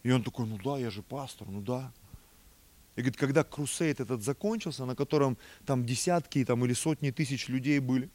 И 0.03 0.11
он 0.11 0.23
такой, 0.23 0.47
ну 0.47 0.59
да, 0.63 0.79
я 0.79 0.91
же 0.91 1.03
пастор, 1.03 1.49
ну 1.49 1.63
да. 1.63 1.93
И 2.97 3.01
говорит, 3.01 3.17
когда 3.17 3.43
крусейд 3.43 4.01
этот 4.01 4.23
закончился, 4.23 4.85
на 4.85 4.95
котором 4.95 5.39
там 5.65 5.85
десятки 5.85 6.45
там, 6.45 6.65
или 6.65 6.75
сотни 6.75 7.11
тысяч 7.11 7.49
людей 7.49 7.79
были, 7.79 8.11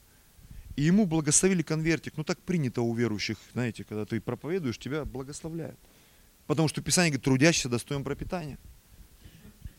и 0.75 0.83
ему 0.83 1.05
благословили 1.05 1.61
конвертик. 1.61 2.17
Ну 2.17 2.23
так 2.23 2.39
принято 2.41 2.81
у 2.81 2.93
верующих, 2.93 3.37
знаете, 3.53 3.83
когда 3.83 4.05
ты 4.05 4.19
проповедуешь, 4.19 4.77
тебя 4.77 5.05
благословляют. 5.05 5.79
Потому 6.47 6.67
что 6.67 6.81
Писание 6.81 7.11
говорит, 7.11 7.25
трудящийся 7.25 7.69
достоин 7.69 8.03
пропитания. 8.03 8.57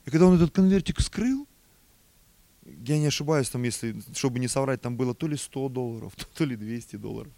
И 0.04 0.10
когда 0.10 0.26
он 0.26 0.36
этот 0.36 0.52
конвертик 0.52 1.00
скрыл, 1.00 1.46
я 2.64 2.98
не 2.98 3.06
ошибаюсь, 3.06 3.48
там, 3.48 3.62
если, 3.62 4.00
чтобы 4.14 4.38
не 4.38 4.48
соврать, 4.48 4.80
там 4.80 4.96
было 4.96 5.14
то 5.14 5.28
ли 5.28 5.36
100 5.36 5.68
долларов, 5.68 6.14
то 6.34 6.44
ли 6.44 6.56
200 6.56 6.96
долларов. 6.96 7.32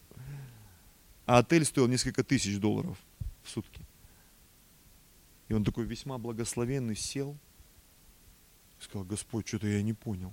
А 1.27 1.39
отель 1.39 1.65
стоил 1.65 1.89
несколько 1.89 2.25
тысяч 2.25 2.59
долларов 2.59 2.97
в 3.43 3.51
сутки. 3.51 3.83
И 5.49 5.55
он 5.55 5.65
такой 5.65 5.85
весьма 5.85 6.19
благословенный 6.19 6.97
сел 6.97 7.37
и 8.81 8.85
сказал, 8.85 9.05
Господь, 9.05 9.49
что-то 9.49 9.67
я 9.67 9.83
не 9.83 9.93
понял. 9.93 10.33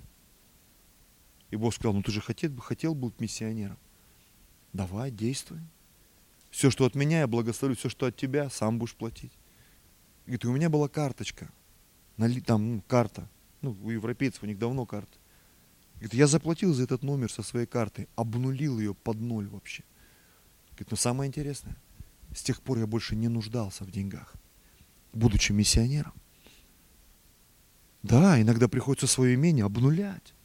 И 1.50 1.56
Бог 1.56 1.74
сказал, 1.74 1.94
ну 1.94 2.02
ты 2.02 2.10
же 2.10 2.20
хотел, 2.20 2.56
хотел 2.58 2.94
быть 2.94 3.20
миссионером. 3.20 3.78
Давай, 4.72 5.10
действуй. 5.10 5.60
Все, 6.50 6.70
что 6.70 6.84
от 6.84 6.94
меня, 6.94 7.20
я 7.20 7.26
благословлю, 7.26 7.76
все, 7.76 7.88
что 7.88 8.06
от 8.06 8.16
тебя, 8.16 8.50
сам 8.50 8.78
будешь 8.78 8.94
платить. 8.94 9.32
И 10.24 10.30
говорит, 10.30 10.44
у 10.46 10.52
меня 10.52 10.70
была 10.70 10.88
карточка, 10.88 11.50
там 12.46 12.76
ну, 12.76 12.82
карта, 12.88 13.28
ну, 13.60 13.76
у 13.82 13.90
европейцев 13.90 14.42
у 14.42 14.46
них 14.46 14.58
давно 14.58 14.86
карта. 14.86 15.18
Говорит, 15.96 16.14
я 16.14 16.26
заплатил 16.26 16.74
за 16.74 16.84
этот 16.84 17.02
номер 17.02 17.30
со 17.30 17.42
своей 17.42 17.66
карты, 17.66 18.08
обнулил 18.16 18.78
ее 18.78 18.94
под 18.94 19.20
ноль 19.20 19.48
вообще. 19.48 19.84
Говорит, 20.72 20.90
но 20.90 20.96
самое 20.96 21.28
интересное, 21.28 21.76
с 22.34 22.42
тех 22.42 22.60
пор 22.60 22.78
я 22.78 22.86
больше 22.86 23.16
не 23.16 23.28
нуждался 23.28 23.84
в 23.84 23.90
деньгах, 23.90 24.34
будучи 25.12 25.52
миссионером. 25.52 26.14
Да, 28.02 28.40
иногда 28.40 28.68
приходится 28.68 29.06
свое 29.06 29.34
имение 29.34 29.64
обнулять 29.64 30.35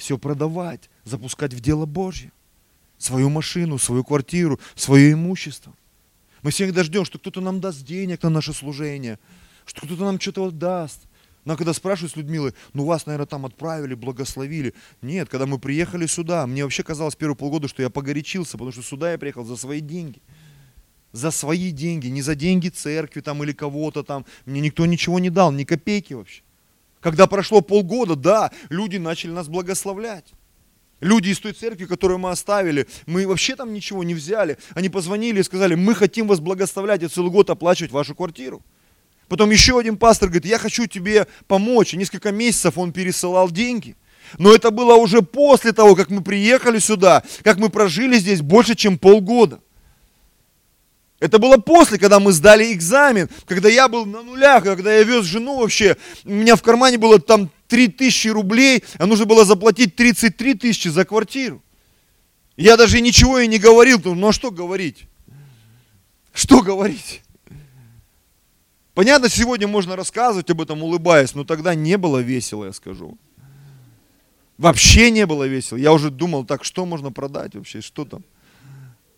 все 0.00 0.18
продавать, 0.18 0.90
запускать 1.04 1.54
в 1.54 1.60
дело 1.60 1.86
Божье. 1.86 2.32
Свою 2.98 3.30
машину, 3.30 3.78
свою 3.78 4.02
квартиру, 4.02 4.58
свое 4.74 5.12
имущество. 5.12 5.74
Мы 6.42 6.50
всегда 6.50 6.82
ждем, 6.84 7.04
что 7.04 7.18
кто-то 7.18 7.40
нам 7.40 7.60
даст 7.60 7.84
денег 7.84 8.22
на 8.22 8.30
наше 8.30 8.52
служение, 8.52 9.18
что 9.66 9.82
кто-то 9.82 10.04
нам 10.04 10.18
что-то 10.18 10.50
даст. 10.50 11.02
Но 11.44 11.56
когда 11.56 11.72
спрашивают 11.72 12.12
с 12.12 12.16
Людмилой, 12.16 12.54
ну 12.72 12.84
вас, 12.84 13.06
наверное, 13.06 13.26
там 13.26 13.46
отправили, 13.46 13.94
благословили. 13.94 14.74
Нет, 15.00 15.28
когда 15.28 15.46
мы 15.46 15.58
приехали 15.58 16.06
сюда, 16.06 16.46
мне 16.46 16.64
вообще 16.64 16.82
казалось 16.82 17.14
первые 17.14 17.36
полгода, 17.36 17.68
что 17.68 17.82
я 17.82 17.90
погорячился, 17.90 18.52
потому 18.52 18.72
что 18.72 18.82
сюда 18.82 19.12
я 19.12 19.18
приехал 19.18 19.44
за 19.44 19.56
свои 19.56 19.80
деньги. 19.80 20.20
За 21.12 21.30
свои 21.30 21.70
деньги, 21.70 22.08
не 22.08 22.22
за 22.22 22.34
деньги 22.34 22.68
церкви 22.68 23.20
там 23.20 23.42
или 23.42 23.52
кого-то 23.52 24.02
там. 24.02 24.26
Мне 24.46 24.60
никто 24.60 24.86
ничего 24.86 25.18
не 25.18 25.30
дал, 25.30 25.52
ни 25.52 25.64
копейки 25.64 26.14
вообще. 26.14 26.42
Когда 27.00 27.26
прошло 27.26 27.60
полгода, 27.60 28.14
да, 28.14 28.50
люди 28.68 28.96
начали 28.96 29.30
нас 29.30 29.48
благословлять. 29.48 30.26
Люди 31.00 31.30
из 31.30 31.38
той 31.38 31.52
церкви, 31.52 31.86
которую 31.86 32.18
мы 32.18 32.30
оставили, 32.30 32.86
мы 33.06 33.26
вообще 33.26 33.56
там 33.56 33.72
ничего 33.72 34.04
не 34.04 34.14
взяли. 34.14 34.58
Они 34.74 34.90
позвонили 34.90 35.40
и 35.40 35.42
сказали, 35.42 35.74
мы 35.74 35.94
хотим 35.94 36.28
вас 36.28 36.40
благословлять 36.40 37.02
и 37.02 37.08
целый 37.08 37.30
год 37.30 37.48
оплачивать 37.48 37.90
вашу 37.90 38.14
квартиру. 38.14 38.62
Потом 39.28 39.50
еще 39.50 39.78
один 39.78 39.96
пастор 39.96 40.28
говорит, 40.28 40.44
я 40.44 40.58
хочу 40.58 40.86
тебе 40.86 41.26
помочь. 41.46 41.94
И 41.94 41.96
несколько 41.96 42.32
месяцев 42.32 42.76
он 42.76 42.92
пересылал 42.92 43.50
деньги. 43.50 43.96
Но 44.38 44.54
это 44.54 44.70
было 44.70 44.96
уже 44.96 45.22
после 45.22 45.72
того, 45.72 45.96
как 45.96 46.10
мы 46.10 46.22
приехали 46.22 46.78
сюда, 46.78 47.22
как 47.42 47.56
мы 47.56 47.70
прожили 47.70 48.18
здесь 48.18 48.42
больше, 48.42 48.74
чем 48.74 48.98
полгода. 48.98 49.60
Это 51.20 51.38
было 51.38 51.58
после, 51.58 51.98
когда 51.98 52.18
мы 52.18 52.32
сдали 52.32 52.72
экзамен, 52.72 53.28
когда 53.44 53.68
я 53.68 53.88
был 53.88 54.06
на 54.06 54.22
нулях, 54.22 54.64
когда 54.64 54.92
я 54.96 55.02
вез 55.04 55.26
жену 55.26 55.58
вообще. 55.58 55.98
У 56.24 56.30
меня 56.30 56.56
в 56.56 56.62
кармане 56.62 56.96
было 56.96 57.20
там 57.20 57.50
3000 57.68 58.28
рублей, 58.28 58.82
а 58.98 59.06
нужно 59.06 59.26
было 59.26 59.44
заплатить 59.44 59.94
33 59.94 60.54
тысячи 60.54 60.88
за 60.88 61.04
квартиру. 61.04 61.62
Я 62.56 62.78
даже 62.78 63.02
ничего 63.02 63.38
и 63.38 63.46
не 63.46 63.58
говорил, 63.58 64.00
ну 64.02 64.28
а 64.28 64.32
что 64.32 64.50
говорить? 64.50 65.04
Что 66.32 66.62
говорить? 66.62 67.22
Понятно, 68.94 69.28
сегодня 69.28 69.68
можно 69.68 69.96
рассказывать 69.96 70.50
об 70.50 70.60
этом, 70.60 70.82
улыбаясь, 70.82 71.34
но 71.34 71.44
тогда 71.44 71.74
не 71.74 71.98
было 71.98 72.18
весело, 72.18 72.64
я 72.64 72.72
скажу. 72.72 73.18
Вообще 74.56 75.10
не 75.10 75.26
было 75.26 75.44
весело. 75.44 75.76
Я 75.76 75.92
уже 75.92 76.10
думал, 76.10 76.44
так 76.44 76.64
что 76.64 76.86
можно 76.86 77.12
продать 77.12 77.54
вообще, 77.54 77.82
что 77.82 78.04
там? 78.04 78.24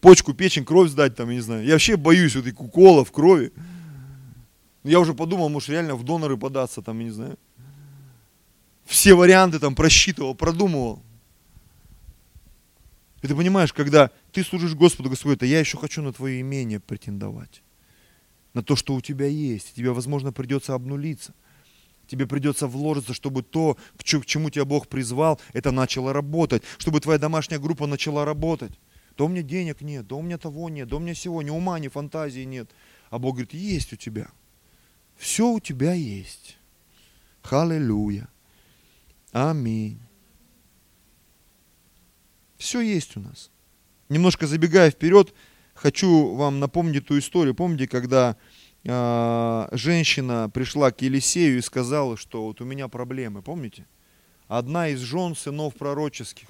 Почку, 0.02 0.34
печень, 0.34 0.64
кровь 0.64 0.90
сдать, 0.90 1.14
там, 1.14 1.30
я 1.30 1.36
не 1.36 1.40
знаю. 1.40 1.64
Я 1.64 1.72
вообще 1.72 1.96
боюсь 1.96 2.34
вот 2.34 2.46
этих 2.46 2.60
уколов, 2.60 3.10
крови. 3.10 3.52
Я 4.82 4.98
уже 5.00 5.14
подумал, 5.14 5.48
может 5.48 5.70
реально 5.70 5.94
в 5.94 6.02
доноры 6.02 6.36
податься, 6.36 6.82
там, 6.82 6.98
я 6.98 7.04
не 7.04 7.10
знаю. 7.12 7.38
Все 8.84 9.14
варианты 9.14 9.60
там 9.60 9.74
просчитывал, 9.74 10.34
продумывал. 10.34 11.02
И 13.22 13.28
ты 13.28 13.36
понимаешь, 13.36 13.72
когда 13.72 14.10
ты 14.32 14.42
служишь 14.42 14.74
Господу, 14.74 15.08
Господь, 15.08 15.36
это 15.36 15.46
я 15.46 15.60
еще 15.60 15.78
хочу 15.78 16.02
на 16.02 16.12
твое 16.12 16.40
имение 16.40 16.80
претендовать. 16.80 17.62
На 18.54 18.64
то, 18.64 18.74
что 18.74 18.94
у 18.94 19.00
тебя 19.00 19.26
есть. 19.26 19.74
Тебе, 19.76 19.92
возможно, 19.92 20.32
придется 20.32 20.74
обнулиться. 20.74 21.32
Тебе 22.08 22.26
придется 22.26 22.66
вложиться, 22.66 23.14
чтобы 23.14 23.44
то, 23.44 23.76
к 23.96 24.02
чему 24.02 24.50
тебя 24.50 24.64
Бог 24.64 24.88
призвал, 24.88 25.40
это 25.52 25.70
начало 25.70 26.12
работать. 26.12 26.64
Чтобы 26.78 26.98
твоя 26.98 27.20
домашняя 27.20 27.60
группа 27.60 27.86
начала 27.86 28.24
работать. 28.24 28.72
Да 29.16 29.24
у 29.24 29.28
меня 29.28 29.42
денег 29.42 29.80
нет, 29.80 30.06
да 30.06 30.16
у 30.16 30.22
меня 30.22 30.38
того 30.38 30.68
нет, 30.68 30.88
да 30.88 30.96
у 30.96 30.98
меня 30.98 31.14
всего, 31.14 31.42
ни 31.42 31.50
ума, 31.50 31.78
ни 31.78 31.88
фантазии 31.88 32.44
нет. 32.44 32.70
А 33.10 33.18
Бог 33.18 33.34
говорит, 33.34 33.54
есть 33.54 33.92
у 33.92 33.96
тебя. 33.96 34.30
Все 35.16 35.48
у 35.48 35.60
тебя 35.60 35.92
есть. 35.92 36.56
Халилюя. 37.42 38.28
Аминь. 39.32 40.00
Все 42.56 42.80
есть 42.80 43.16
у 43.16 43.20
нас. 43.20 43.50
Немножко 44.08 44.46
забегая 44.46 44.90
вперед, 44.90 45.34
хочу 45.74 46.34
вам 46.34 46.60
напомнить 46.60 47.06
ту 47.06 47.18
историю. 47.18 47.54
Помните, 47.54 47.88
когда 47.88 48.36
э, 48.84 49.68
женщина 49.72 50.50
пришла 50.52 50.90
к 50.90 51.02
Елисею 51.02 51.58
и 51.58 51.62
сказала, 51.62 52.16
что 52.16 52.44
вот 52.44 52.60
у 52.60 52.64
меня 52.64 52.88
проблемы, 52.88 53.42
помните? 53.42 53.86
Одна 54.48 54.88
из 54.88 55.00
жен 55.00 55.34
сынов 55.34 55.74
пророческих 55.74 56.48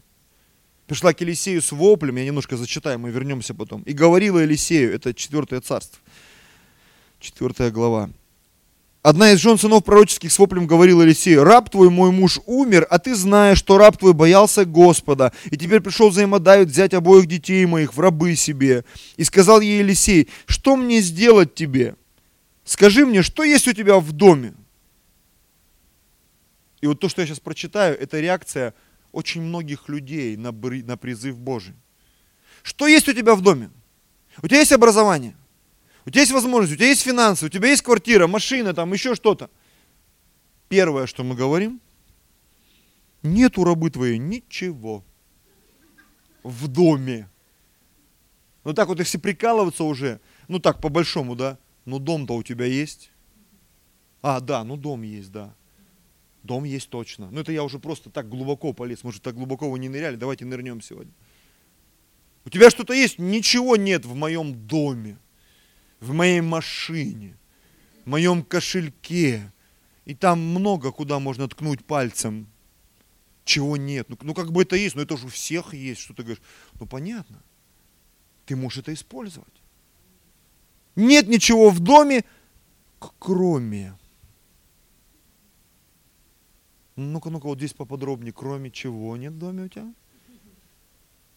пришла 0.87 1.13
к 1.13 1.21
Елисею 1.21 1.63
с 1.63 1.73
воплем, 1.73 2.17
я 2.17 2.25
немножко 2.25 2.57
зачитаю, 2.57 2.99
мы 2.99 3.11
вернемся 3.11 3.55
потом, 3.55 3.83
и 3.83 3.93
говорила 3.93 4.39
Елисею, 4.39 4.95
это 4.95 5.15
четвертое 5.15 5.61
царство, 5.61 5.99
четвертая 7.19 7.71
глава. 7.71 8.11
Одна 9.03 9.33
из 9.33 9.41
жен 9.41 9.59
сынов 9.59 9.83
пророческих 9.83 10.31
с 10.31 10.39
воплем 10.39 10.69
говорила 10.69 11.03
Елисею, 11.03 11.43
раб 11.43 11.69
твой, 11.71 11.91
мой 11.91 12.13
муж, 12.13 12.39
умер, 12.47 12.87
а 12.89 13.01
ты 13.01 13.17
знаешь, 13.17 13.59
что 13.59 13.77
раб 13.77 13.97
твой 13.97 14.13
боялся 14.13 14.65
Господа, 14.65 15.33
и 15.51 15.57
теперь 15.57 15.81
пришел 15.81 16.11
взаимодавить 16.11 16.69
взять 16.69 16.95
обоих 16.95 17.27
детей 17.27 17.67
моих 17.67 17.95
в 17.95 18.01
рабы 18.01 18.37
себе. 18.37 18.85
И 19.17 19.25
сказал 19.25 19.61
ей 19.61 19.81
Елисей, 19.81 20.29
что 20.47 20.77
мне 20.77 21.01
сделать 21.01 21.55
тебе? 21.55 21.97
Скажи 22.65 23.05
мне, 23.05 23.23
что 23.23 23.43
есть 23.43 23.67
у 23.67 23.73
тебя 23.73 23.99
в 23.99 24.13
доме? 24.13 24.55
И 26.81 26.87
вот 26.87 27.01
то, 27.01 27.09
что 27.09 27.23
я 27.23 27.27
сейчас 27.27 27.41
прочитаю, 27.41 27.99
это 28.01 28.21
реакция 28.21 28.73
очень 29.13 29.43
многих 29.43 29.89
людей 29.89 30.37
на, 30.37 30.51
на 30.53 30.97
призыв 30.97 31.39
Божий. 31.39 31.75
Что 32.63 32.87
есть 32.87 33.09
у 33.09 33.13
тебя 33.13 33.35
в 33.35 33.43
доме? 33.43 33.71
У 34.43 34.49
тебя 34.49 34.61
есть 34.61 34.73
образование, 34.73 35.37
у 36.07 36.11
тебя 36.11 36.23
есть 36.23 36.33
возможность, 36.33 36.73
у 36.73 36.77
тебя 36.77 36.89
есть 36.89 37.03
финансы, 37.03 37.47
у 37.47 37.49
тебя 37.49 37.69
есть 37.69 37.83
квартира, 37.83 38.27
машина, 38.27 38.73
там 38.73 38.93
еще 38.93 39.15
что-то. 39.15 39.51
Первое, 40.69 41.07
что 41.07 41.23
мы 41.23 41.35
говорим, 41.35 41.81
нет 43.23 43.59
у 43.59 43.65
рабы 43.65 43.91
твоей 43.91 44.19
ничего 44.19 45.05
в 46.43 46.67
доме. 46.69 47.29
Ну 48.65 48.73
так 48.73 48.89
вот, 48.89 48.99
если 48.99 49.19
прикалываться 49.19 49.85
уже, 49.85 50.21
ну 50.49 50.59
так, 50.59 50.81
по-большому, 50.81 51.37
да, 51.37 51.59
ну 51.85 51.99
дом-то 51.99 52.35
у 52.35 52.43
тебя 52.43 52.65
есть. 52.65 53.11
А, 54.23 54.41
да, 54.41 54.65
ну 54.65 54.77
дом 54.77 55.03
есть, 55.03 55.31
да. 55.31 55.55
Дом 56.43 56.65
есть 56.65 56.91
точно. 56.91 57.31
Ну 57.31 57.41
это 57.41 57.53
я 57.53 57.63
уже 57.63 57.79
просто 57.79 58.11
так 58.11 58.29
глубоко 58.29 58.73
полез. 58.73 59.05
Может, 59.05 59.23
так 59.23 59.35
глубоко 59.35 59.71
вы 59.71 59.79
не 59.79 59.89
ныряли? 59.89 60.17
Давайте 60.17 60.45
нырнем 60.45 60.81
сегодня. 60.81 61.13
У 62.45 62.51
тебя 62.51 62.71
что-то 62.71 62.93
есть? 62.93 63.19
Ничего 63.19 63.77
нет 63.77 64.05
в 64.05 64.15
моем 64.15 64.67
доме, 64.67 65.19
в 66.01 66.13
моей 66.13 66.41
машине, 66.41 67.37
в 68.05 68.09
моем 68.09 68.43
кошельке. 68.43 69.53
И 70.05 70.15
там 70.15 70.41
много 70.41 70.91
куда 70.91 71.21
можно 71.21 71.49
ткнуть 71.49 71.85
пальцем. 71.85 72.49
Чего 73.45 73.77
нет? 73.77 74.09
Ну, 74.09 74.19
ну 74.23 74.35
как 74.35 74.51
бы 74.51 74.63
это 74.63 74.75
есть, 74.75 74.97
но 74.97 75.03
это 75.03 75.17
же 75.17 75.27
у 75.27 75.29
всех 75.29 75.75
есть. 75.75 76.01
Что 76.01 76.15
ты 76.15 76.23
говоришь? 76.23 76.43
Ну 76.81 76.87
понятно. 76.87 77.41
Ты 78.47 78.57
можешь 78.57 78.81
это 78.81 78.93
использовать. 78.93 79.63
Нет 80.97 81.29
ничего 81.29 81.71
в 81.71 81.79
доме, 81.79 82.25
кроме 83.21 83.97
ну-ка, 87.03 87.31
ну-ка, 87.31 87.47
вот 87.47 87.59
здесь 87.59 87.73
поподробнее. 87.73 88.33
Кроме 88.33 88.71
чего 88.71 89.17
нет 89.17 89.33
в 89.33 89.39
доме 89.39 89.65
у 89.65 89.69
тебя? 89.69 89.93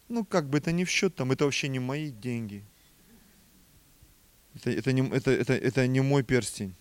Ну, 0.08 0.24
как 0.24 0.50
бы 0.50 0.60
это 0.60 0.72
не 0.72 0.86
в 0.86 0.90
счет, 0.90 1.16
там, 1.16 1.32
это 1.32 1.46
вообще 1.46 1.68
не 1.68 1.80
мои 1.80 2.12
деньги. 2.12 2.64
Это, 4.56 4.70
это, 4.70 4.94
не, 4.94 5.02
это, 5.10 5.32
это, 5.32 5.54
это 5.54 5.88
не 5.88 6.02
мой 6.02 6.24
перстень. 6.24 6.76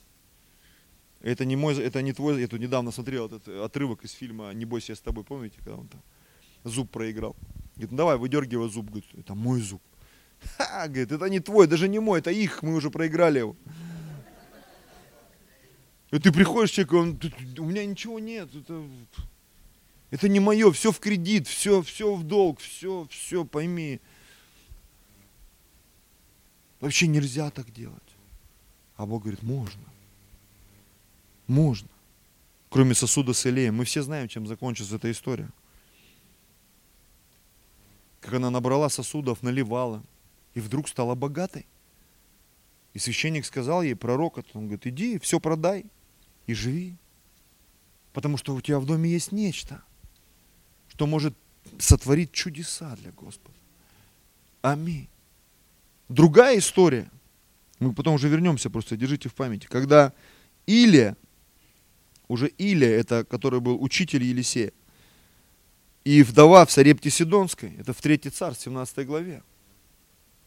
Это 1.20 1.46
не 1.46 1.56
мой, 1.56 1.74
это 1.82 2.02
не 2.02 2.12
твой, 2.12 2.40
я 2.40 2.48
тут 2.48 2.60
недавно 2.60 2.90
смотрел 2.90 3.26
этот 3.26 3.48
отрывок 3.48 4.04
из 4.04 4.12
фильма 4.12 4.52
«Не 4.52 4.66
бойся, 4.66 4.92
я 4.92 4.96
с 4.96 5.00
тобой», 5.00 5.24
помните, 5.24 5.56
когда 5.56 5.76
он 5.76 5.88
там 5.88 6.02
зуб 6.64 6.90
проиграл. 6.90 7.34
Говорит, 7.76 7.92
ну 7.92 7.96
давай, 7.96 8.18
выдергивай 8.18 8.68
зуб, 8.68 8.86
говорит, 8.86 9.06
это 9.14 9.34
мой 9.34 9.60
зуб. 9.60 9.82
Ха, 10.58 10.86
говорит, 10.86 11.12
это 11.12 11.24
не 11.26 11.40
твой, 11.40 11.66
даже 11.66 11.88
не 11.88 11.98
мой, 11.98 12.18
это 12.18 12.30
их, 12.30 12.62
мы 12.62 12.74
уже 12.74 12.90
проиграли 12.90 13.38
его. 13.38 13.56
И 16.14 16.20
ты 16.20 16.31
приходишь 16.31 16.70
человек, 16.70 16.92
он, 16.92 17.20
у 17.59 17.64
меня 17.64 17.85
ничего 17.85 18.20
нет, 18.20 18.48
это, 18.55 18.88
это 20.12 20.29
не 20.29 20.38
мое, 20.38 20.70
все 20.70 20.92
в 20.92 21.00
кредит, 21.00 21.48
все, 21.48 21.83
все 21.83 22.14
в 22.14 22.22
долг, 22.22 22.61
все, 22.61 23.09
все, 23.11 23.44
пойми. 23.44 24.00
Вообще 26.79 27.09
нельзя 27.09 27.50
так 27.50 27.72
делать. 27.72 27.98
А 28.94 29.07
Бог 29.07 29.22
говорит, 29.22 29.42
можно. 29.42 29.83
Можно. 31.48 31.88
Кроме 32.68 32.94
сосуда 32.94 33.33
с 33.33 33.44
Илеем. 33.44 33.74
Мы 33.74 33.85
все 33.85 34.03
знаем, 34.03 34.29
чем 34.29 34.46
закончится 34.46 34.94
эта 34.94 35.11
история. 35.11 35.50
Как 38.20 38.35
она 38.35 38.50
набрала 38.50 38.88
сосудов, 38.88 39.42
наливала. 39.42 40.00
И 40.55 40.61
вдруг 40.61 40.88
стала 40.88 41.16
богатой. 41.16 41.66
И 42.92 43.00
священник 43.00 43.44
сказал 43.44 43.83
ей, 43.83 43.96
пророк, 43.96 44.38
он 44.55 44.66
говорит, 44.66 44.87
иди, 44.87 45.18
все 45.18 45.40
продай 45.40 45.87
и 46.46 46.54
живи. 46.54 46.94
Потому 48.12 48.37
что 48.37 48.54
у 48.54 48.61
тебя 48.61 48.78
в 48.78 48.87
доме 48.87 49.11
есть 49.11 49.33
нечто, 49.33 49.83
что 50.88 51.07
может 51.07 51.35
сотворить 51.78 52.33
чудеса 52.33 52.96
для 52.96 53.11
Господа. 53.12 53.57
Аминь. 54.62 55.09
Другая 56.09 56.59
история, 56.59 57.11
мы 57.80 57.92
потом 57.92 58.14
уже 58.14 58.28
вернемся, 58.28 58.70
просто 58.70 58.96
держите 58.96 59.28
в 59.28 59.35
памяти, 59.35 59.66
когда 59.66 60.12
Илия, 60.66 61.16
уже 62.28 62.48
Илия, 62.59 62.90
это 62.90 63.24
который 63.24 63.61
был 63.61 63.83
учитель 63.83 64.22
Елисея, 64.22 64.72
и 66.04 66.22
вдова 66.22 66.66
в 66.66 66.70
Сарепте 66.70 67.11
Сидонской, 67.11 67.74
это 67.78 67.92
в 67.92 68.00
3 68.00 68.18
царь, 68.30 68.54
17 68.54 69.07
главе. 69.07 69.42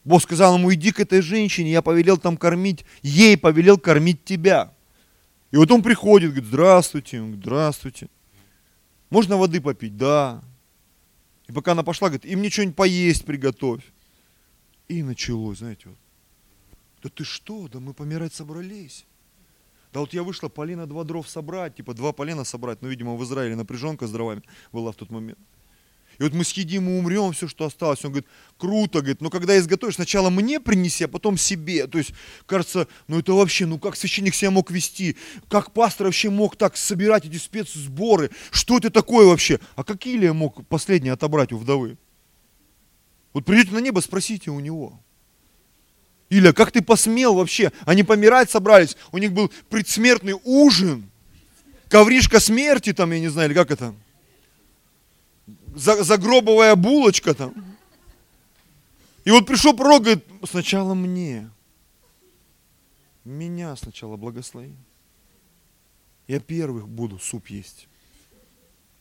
Бог 0.05 0.21
сказал 0.21 0.57
ему, 0.57 0.73
иди 0.73 0.91
к 0.91 0.99
этой 0.99 1.21
женщине, 1.21 1.71
я 1.71 1.81
повелел 1.81 2.17
там 2.17 2.37
кормить, 2.37 2.85
ей 3.01 3.37
повелел 3.37 3.77
кормить 3.77 4.23
тебя. 4.23 4.73
И 5.51 5.57
вот 5.57 5.71
он 5.71 5.81
приходит, 5.81 6.31
говорит, 6.31 6.47
здравствуйте, 6.47 7.19
он 7.19 7.27
говорит, 7.27 7.45
здравствуйте. 7.45 8.09
Можно 9.09 9.37
воды 9.37 9.61
попить? 9.61 9.95
Да. 9.95 10.43
И 11.47 11.51
пока 11.51 11.71
она 11.71 11.83
пошла, 11.83 12.09
говорит, 12.09 12.25
им 12.25 12.39
мне 12.39 12.49
что-нибудь 12.49 12.75
поесть 12.75 13.25
приготовь. 13.25 13.83
И 14.87 15.03
началось, 15.03 15.59
знаете, 15.59 15.89
вот. 15.89 15.97
Да 17.03 17.09
ты 17.09 17.23
что, 17.23 17.67
да 17.67 17.79
мы 17.79 17.93
помирать 17.93 18.33
собрались. 18.33 19.05
Да 19.93 20.01
вот 20.01 20.13
я 20.13 20.23
вышла 20.23 20.49
полена 20.49 20.87
два 20.87 21.03
дров 21.03 21.29
собрать, 21.29 21.75
типа 21.75 21.93
два 21.93 22.11
полена 22.11 22.43
собрать, 22.43 22.81
ну, 22.81 22.89
видимо, 22.89 23.15
в 23.15 23.23
Израиле 23.23 23.55
напряженка 23.55 24.07
с 24.07 24.11
дровами 24.11 24.43
была 24.71 24.91
в 24.91 24.95
тот 24.95 25.09
момент. 25.09 25.39
И 26.19 26.23
вот 26.23 26.33
мы 26.33 26.43
съедим 26.43 26.89
и 26.89 26.97
умрем, 26.97 27.31
все, 27.31 27.47
что 27.47 27.65
осталось. 27.65 28.03
Он 28.03 28.11
говорит, 28.11 28.27
круто, 28.57 28.99
говорит, 28.99 29.21
но 29.21 29.29
когда 29.29 29.57
изготовишь, 29.57 29.95
сначала 29.95 30.29
мне 30.29 30.59
принеси, 30.59 31.03
а 31.03 31.07
потом 31.07 31.37
себе. 31.37 31.85
То 31.87 31.99
есть, 31.99 32.11
кажется, 32.45 32.87
ну 33.07 33.19
это 33.19 33.33
вообще, 33.33 33.65
ну 33.65 33.77
как 33.77 33.95
священник 33.95 34.33
себя 34.33 34.49
мог 34.49 34.71
вести? 34.71 35.15
Как 35.47 35.71
пастор 35.71 36.07
вообще 36.07 36.29
мог 36.29 36.55
так 36.55 36.75
собирать 36.75 37.25
эти 37.25 37.37
спецсборы? 37.37 38.31
Что 38.51 38.77
это 38.77 38.89
такое 38.89 39.27
вообще? 39.27 39.59
А 39.75 39.83
как 39.83 40.05
Илия 40.07 40.33
мог 40.33 40.65
последнее 40.67 41.13
отобрать 41.13 41.51
у 41.51 41.57
вдовы? 41.57 41.97
Вот 43.33 43.45
придете 43.45 43.71
на 43.71 43.79
небо, 43.79 43.99
спросите 43.99 44.49
у 44.49 44.59
него. 44.59 44.99
Илья, 46.29 46.51
как 46.51 46.71
ты 46.71 46.81
посмел 46.81 47.35
вообще? 47.35 47.71
Они 47.85 48.03
помирать 48.03 48.49
собрались, 48.49 48.97
у 49.11 49.17
них 49.17 49.31
был 49.31 49.51
предсмертный 49.69 50.35
ужин, 50.43 51.09
ковришка 51.89 52.39
смерти 52.39 52.91
там, 52.91 53.11
я 53.11 53.19
не 53.19 53.29
знаю, 53.29 53.49
или 53.49 53.55
как 53.55 53.71
это? 53.71 53.93
Загробовая 55.77 56.75
булочка 56.75 57.33
там. 57.33 57.53
И 59.23 59.31
вот 59.31 59.45
пришел 59.45 59.75
пророк, 59.75 60.03
говорит, 60.03 60.25
сначала 60.49 60.93
мне. 60.93 61.49
Меня 63.25 63.75
сначала 63.75 64.15
благослови. 64.15 64.75
Я 66.27 66.39
первых 66.39 66.87
буду 66.87 67.19
суп 67.19 67.47
есть. 67.47 67.87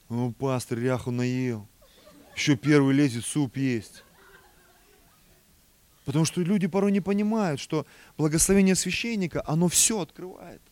Ну, 0.09 0.33
пастор 0.33 0.79
ряху 0.79 1.11
наел. 1.11 1.67
Еще 2.35 2.57
первый 2.57 2.95
лезет 2.95 3.25
суп 3.25 3.57
есть. 3.57 4.05
Потому 6.05 6.25
что 6.25 6.41
люди 6.41 6.67
порой 6.69 6.93
не 6.93 7.01
понимают, 7.01 7.61
что 7.61 7.87
благословение 8.17 8.77
священника, 8.77 9.43
оно 9.47 9.69
все 9.69 10.01
открывает. 10.01 10.63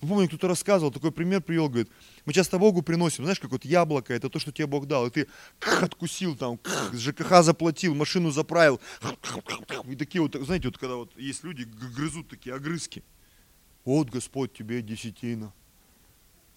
Помню, 0.00 0.28
кто-то 0.28 0.48
рассказывал, 0.48 0.90
такой 0.90 1.12
пример 1.12 1.42
привел, 1.42 1.68
говорит, 1.68 1.90
мы 2.24 2.32
часто 2.32 2.58
Богу 2.58 2.80
приносим, 2.80 3.24
знаешь, 3.24 3.38
как 3.38 3.50
вот 3.50 3.66
яблоко, 3.66 4.14
это 4.14 4.30
то, 4.30 4.38
что 4.38 4.50
тебе 4.50 4.66
Бог 4.66 4.86
дал, 4.86 5.06
и 5.06 5.10
ты 5.10 5.28
откусил 5.60 6.36
там, 6.36 6.58
ЖКХ 6.94 7.42
заплатил, 7.42 7.94
машину 7.94 8.30
заправил, 8.30 8.80
и 9.84 9.96
такие 9.96 10.22
вот, 10.22 10.34
знаете, 10.34 10.68
вот 10.68 10.78
когда 10.78 10.94
вот 10.96 11.14
есть 11.18 11.44
люди, 11.44 11.64
грызут 11.64 12.28
такие 12.28 12.54
огрызки. 12.54 13.04
Вот, 13.84 14.08
Господь, 14.08 14.52
тебе 14.54 14.82
десятина. 14.82 15.52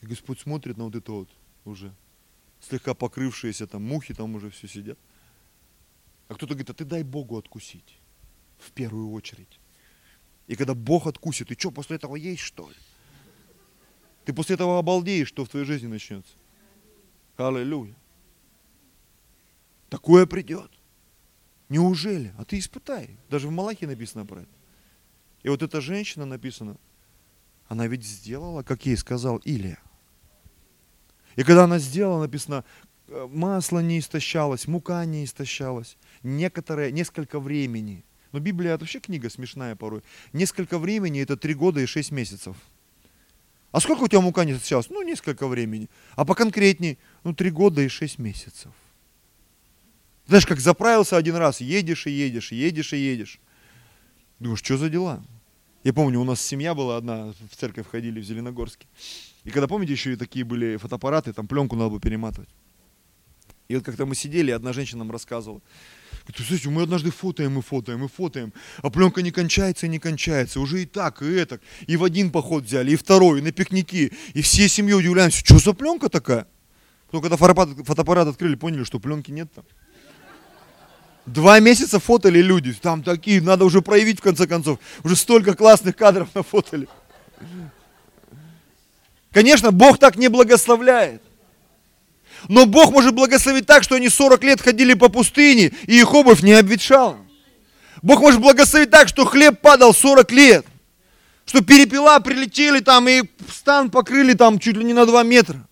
И 0.01 0.05
Господь 0.05 0.39
смотрит 0.39 0.77
на 0.77 0.85
вот 0.85 0.95
это 0.95 1.11
вот 1.11 1.29
уже, 1.65 1.93
слегка 2.61 2.93
покрывшиеся 2.93 3.67
там 3.67 3.83
мухи 3.83 4.13
там 4.13 4.35
уже 4.35 4.51
все 4.51 4.67
сидят. 4.67 4.97
А 6.29 6.35
кто-то 6.35 6.53
говорит, 6.53 6.69
а 6.69 6.73
ты 6.73 6.85
дай 6.85 7.03
Богу 7.03 7.37
откусить 7.37 7.99
в 8.57 8.71
первую 8.71 9.11
очередь. 9.11 9.59
И 10.47 10.55
когда 10.55 10.73
Бог 10.73 11.07
откусит, 11.07 11.51
и 11.51 11.59
что, 11.59 11.71
после 11.71 11.97
этого 11.97 12.15
есть 12.15 12.41
что 12.41 12.69
ли? 12.69 12.75
Ты 14.25 14.33
после 14.33 14.55
этого 14.55 14.79
обалдеешь, 14.79 15.27
что 15.27 15.43
в 15.45 15.49
твоей 15.49 15.65
жизни 15.65 15.87
начнется. 15.87 16.33
Аллилуйя. 17.35 17.95
Такое 19.89 20.25
придет. 20.25 20.71
Неужели? 21.69 22.33
А 22.37 22.45
ты 22.45 22.59
испытай. 22.59 23.17
Даже 23.29 23.47
в 23.47 23.51
Малахе 23.51 23.87
написано 23.87 24.25
про 24.25 24.41
это. 24.41 24.51
И 25.43 25.49
вот 25.49 25.61
эта 25.61 25.81
женщина 25.81 26.25
написана, 26.25 26.77
она 27.67 27.87
ведь 27.87 28.05
сделала, 28.05 28.63
как 28.63 28.85
ей 28.85 28.95
сказал 28.95 29.37
Илия. 29.37 29.79
И 31.35 31.43
когда 31.43 31.65
она 31.65 31.79
сделала, 31.79 32.21
написано, 32.21 32.63
э, 33.07 33.27
масло 33.29 33.79
не 33.79 33.99
истощалось, 33.99 34.67
мука 34.67 35.03
не 35.05 35.25
истощалась. 35.25 35.97
Некоторое, 36.21 36.91
несколько 36.91 37.39
времени. 37.39 38.05
Но 38.31 38.39
Библия 38.39 38.73
это 38.73 38.83
вообще 38.83 38.99
книга 38.99 39.29
смешная 39.29 39.75
порой. 39.75 40.01
Несколько 40.31 40.77
времени 40.77 41.21
это 41.21 41.35
три 41.35 41.53
года 41.53 41.81
и 41.81 41.85
шесть 41.85 42.11
месяцев– 42.11 42.55
а 43.73 43.79
сколько 43.79 44.03
у 44.03 44.07
тебя 44.07 44.21
мука 44.21 44.45
не 44.45 44.53
сейчас? 44.53 44.89
Ну, 44.91 45.01
несколько 45.01 45.47
времени. 45.47 45.89
А 46.15 46.25
поконкретней, 46.25 46.99
ну, 47.23 47.33
три 47.33 47.49
года 47.49 47.81
и 47.81 47.87
шесть 47.87 48.19
месяцев. 48.19 48.71
Знаешь, 50.27 50.45
как 50.45 50.59
заправился 50.59 51.17
один 51.17 51.35
раз, 51.35 51.59
едешь 51.59 52.05
и 52.05 52.11
едешь, 52.11 52.51
едешь 52.51 52.93
и 52.93 52.97
едешь. 52.97 53.39
Думаешь, 54.39 54.59
что 54.63 54.77
за 54.77 54.89
дела? 54.89 55.23
Я 55.83 55.91
помню, 55.91 56.21
у 56.21 56.23
нас 56.23 56.39
семья 56.39 56.75
была 56.75 56.97
одна, 56.97 57.33
в 57.49 57.55
церковь 57.55 57.87
ходили 57.89 58.21
в 58.21 58.23
Зеленогорске. 58.23 58.85
И 59.43 59.49
когда, 59.49 59.67
помните, 59.67 59.93
еще 59.93 60.13
и 60.13 60.17
такие 60.17 60.45
были 60.45 60.77
фотоаппараты, 60.77 61.33
там 61.33 61.47
пленку 61.47 61.75
надо 61.75 61.89
было 61.89 61.99
перематывать. 61.99 62.49
И 63.69 63.75
вот 63.75 63.83
как-то 63.83 64.05
мы 64.05 64.13
сидели, 64.13 64.51
одна 64.51 64.71
женщина 64.71 64.99
нам 64.99 65.11
рассказывала. 65.11 65.61
Говорит, 66.21 66.47
слушайте, 66.47 66.69
мы 66.69 66.83
однажды 66.83 67.11
фотоем 67.11 67.59
и 67.59 67.61
фотоем 67.61 68.05
и 68.05 68.07
фотоем, 68.07 68.53
а 68.81 68.89
пленка 68.89 69.21
не 69.21 69.31
кончается 69.31 69.85
и 69.85 69.89
не 69.89 69.99
кончается, 69.99 70.59
уже 70.59 70.83
и 70.83 70.85
так, 70.85 71.21
и 71.21 71.33
это, 71.33 71.59
и 71.87 71.97
в 71.97 72.03
один 72.03 72.31
поход 72.31 72.63
взяли, 72.63 72.91
и 72.91 72.95
второй, 72.95 73.39
и 73.39 73.41
на 73.41 73.51
пикники, 73.51 74.13
и 74.33 74.41
все 74.41 74.67
семьей 74.67 74.97
удивляемся, 74.97 75.39
что 75.39 75.59
за 75.59 75.73
пленка 75.73 76.09
такая? 76.09 76.47
Потом, 77.07 77.21
когда 77.21 77.37
фотоаппарат, 77.37 77.85
фотоаппарат 77.85 78.27
открыли, 78.27 78.55
поняли, 78.55 78.83
что 78.83 78.99
пленки 78.99 79.31
нет 79.31 79.51
там. 79.53 79.65
Два 81.25 81.59
месяца 81.59 81.99
фотали 81.99 82.41
люди, 82.41 82.73
там 82.73 83.01
такие, 83.01 83.41
надо 83.41 83.65
уже 83.65 83.81
проявить 83.81 84.19
в 84.19 84.23
конце 84.23 84.47
концов, 84.47 84.79
уже 85.03 85.15
столько 85.15 85.55
классных 85.55 85.95
кадров 85.95 86.33
нафотали. 86.35 86.87
Конечно, 89.31 89.71
Бог 89.71 89.97
так 89.97 90.15
не 90.15 90.27
благословляет. 90.27 91.21
Но 92.49 92.65
Бог 92.65 92.91
может 92.91 93.13
благословить 93.13 93.65
так, 93.65 93.83
что 93.83 93.95
они 93.95 94.09
40 94.09 94.43
лет 94.43 94.61
ходили 94.61 94.93
по 94.93 95.09
пустыне, 95.09 95.73
и 95.87 95.99
их 95.99 96.13
обувь 96.13 96.41
не 96.41 96.53
обветшала. 96.53 97.17
Бог 98.01 98.19
может 98.19 98.41
благословить 98.41 98.89
так, 98.89 99.07
что 99.07 99.25
хлеб 99.25 99.61
падал 99.61 99.93
40 99.93 100.31
лет. 100.31 100.65
Что 101.45 101.61
перепела 101.61 102.19
прилетели 102.19 102.79
там 102.79 103.07
и 103.07 103.23
стан 103.49 103.89
покрыли 103.89 104.33
там 104.33 104.59
чуть 104.59 104.77
ли 104.77 104.83
не 104.83 104.93
на 104.93 105.05
2 105.05 105.23
метра. 105.23 105.67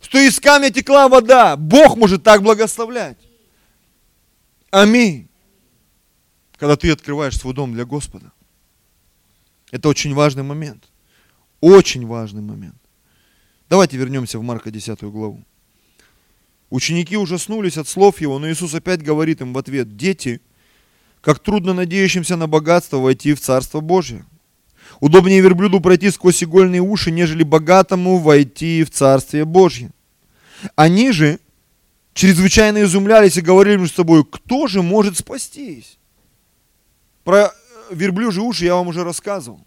Что 0.00 0.18
из 0.18 0.38
камня 0.38 0.70
текла 0.70 1.08
вода. 1.08 1.56
Бог 1.56 1.96
может 1.96 2.22
так 2.22 2.42
благословлять. 2.42 3.18
Аминь. 4.70 5.28
Когда 6.58 6.76
ты 6.76 6.90
открываешь 6.90 7.38
свой 7.38 7.54
дом 7.54 7.72
для 7.72 7.84
Господа. 7.84 8.32
Это 9.70 9.88
очень 9.88 10.14
важный 10.14 10.42
момент. 10.42 10.84
Очень 11.60 12.06
важный 12.06 12.42
момент. 12.42 12.76
Давайте 13.68 13.96
вернемся 13.96 14.38
в 14.38 14.42
Марка 14.42 14.70
10 14.70 15.00
главу. 15.02 15.44
Ученики 16.70 17.16
ужаснулись 17.16 17.78
от 17.78 17.86
слов 17.86 18.20
его, 18.20 18.38
но 18.38 18.50
Иисус 18.50 18.74
опять 18.74 19.02
говорит 19.02 19.40
им 19.40 19.52
в 19.52 19.58
ответ, 19.58 19.96
дети, 19.96 20.40
как 21.20 21.38
трудно 21.38 21.74
надеющимся 21.74 22.36
на 22.36 22.48
богатство 22.48 22.98
войти 22.98 23.34
в 23.34 23.40
Царство 23.40 23.80
Божье. 23.80 24.24
Удобнее 25.00 25.40
верблюду 25.40 25.80
пройти 25.80 26.10
сквозь 26.10 26.42
игольные 26.42 26.80
уши, 26.80 27.10
нежели 27.10 27.42
богатому 27.42 28.18
войти 28.18 28.82
в 28.82 28.90
Царствие 28.90 29.44
Божье. 29.44 29.90
Они 30.74 31.12
же 31.12 31.38
чрезвычайно 32.14 32.82
изумлялись 32.82 33.36
и 33.36 33.42
говорили 33.42 33.76
между 33.76 33.96
собой, 33.96 34.24
кто 34.24 34.66
же 34.66 34.82
может 34.82 35.18
спастись? 35.18 35.98
Про 37.22 37.52
верблюжьи 37.90 38.42
уши 38.42 38.64
я 38.64 38.74
вам 38.74 38.88
уже 38.88 39.04
рассказывал. 39.04 39.60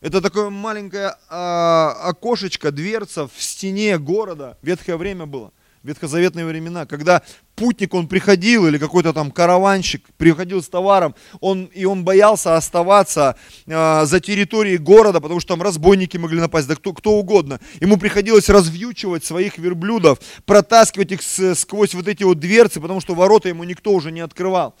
Это 0.00 0.20
такое 0.20 0.50
маленькое 0.50 1.16
а, 1.30 1.96
окошечко, 2.02 2.70
дверца 2.70 3.26
в 3.26 3.42
стене 3.42 3.98
города. 3.98 4.58
Ветхое 4.62 4.96
время 4.96 5.26
было– 5.26 5.52
ветхозаветные 5.84 6.46
времена, 6.46 6.86
когда 6.86 7.22
путник, 7.54 7.94
он 7.94 8.08
приходил, 8.08 8.66
или 8.66 8.78
какой-то 8.78 9.12
там 9.12 9.30
караванщик 9.30 10.02
приходил 10.16 10.62
с 10.62 10.68
товаром, 10.68 11.14
он, 11.40 11.66
и 11.66 11.84
он 11.84 12.04
боялся 12.04 12.56
оставаться 12.56 13.36
э, 13.66 14.04
за 14.06 14.20
территорией 14.20 14.78
города, 14.78 15.20
потому 15.20 15.40
что 15.40 15.54
там 15.54 15.62
разбойники 15.62 16.16
могли 16.16 16.40
напасть, 16.40 16.66
да 16.66 16.74
кто, 16.74 16.92
кто 16.94 17.12
угодно. 17.12 17.60
Ему 17.80 17.98
приходилось 17.98 18.48
развьючивать 18.48 19.24
своих 19.24 19.58
верблюдов, 19.58 20.18
протаскивать 20.46 21.12
их 21.12 21.22
с, 21.22 21.54
сквозь 21.54 21.94
вот 21.94 22.08
эти 22.08 22.24
вот 22.24 22.40
дверцы, 22.40 22.80
потому 22.80 23.00
что 23.00 23.14
ворота 23.14 23.48
ему 23.48 23.62
никто 23.64 23.92
уже 23.92 24.10
не 24.10 24.20
открывал 24.20 24.74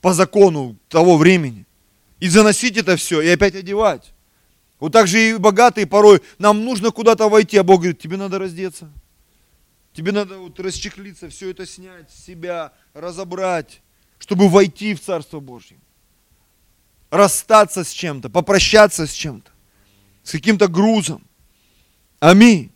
по 0.00 0.12
закону 0.12 0.76
того 0.88 1.16
времени. 1.16 1.64
И 2.18 2.28
заносить 2.28 2.76
это 2.76 2.96
все, 2.96 3.20
и 3.20 3.28
опять 3.28 3.54
одевать. 3.54 4.12
Вот 4.80 4.92
так 4.92 5.06
же 5.06 5.30
и 5.30 5.34
богатые 5.36 5.86
порой, 5.86 6.20
нам 6.38 6.64
нужно 6.64 6.90
куда-то 6.90 7.28
войти, 7.28 7.56
а 7.56 7.62
Бог 7.62 7.80
говорит, 7.80 8.00
тебе 8.00 8.16
надо 8.16 8.38
раздеться. 8.38 8.90
Тебе 9.94 10.10
надо 10.10 10.38
вот 10.38 10.58
расчехлиться, 10.58 11.28
все 11.28 11.50
это 11.50 11.64
снять 11.64 12.10
себя, 12.10 12.72
разобрать, 12.94 13.80
чтобы 14.18 14.48
войти 14.48 14.92
в 14.92 15.00
Царство 15.00 15.38
Божье. 15.38 15.78
Расстаться 17.10 17.84
с 17.84 17.90
чем-то, 17.90 18.28
попрощаться 18.28 19.06
с 19.06 19.12
чем-то, 19.12 19.52
с 20.24 20.32
каким-то 20.32 20.66
грузом. 20.66 21.24
Аминь. 22.18 22.72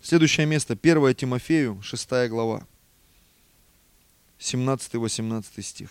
Следующее 0.00 0.46
место, 0.46 0.78
1 0.80 1.14
Тимофею, 1.14 1.82
6 1.82 2.08
глава, 2.30 2.66
17-18 4.38 5.60
стих. 5.60 5.90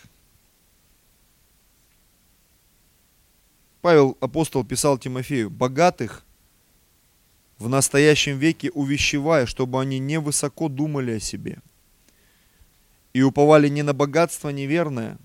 Павел, 3.82 4.18
апостол, 4.20 4.64
писал 4.66 4.98
Тимофею, 4.98 5.52
богатых– 5.52 6.26
в 7.60 7.70
настоящем 7.70 8.38
веке 8.38 8.72
увещевая, 8.72 9.46
чтобы 9.46 9.82
они 9.82 10.00
не 10.00 10.20
высоко 10.20 10.70
думали 10.70 11.12
о 11.14 11.20
себе 11.20 11.60
и 13.14 13.22
уповали 13.22 13.70
не 13.70 13.84
на 13.84 13.94
богатство 13.94 14.50
неверное, 14.50 15.18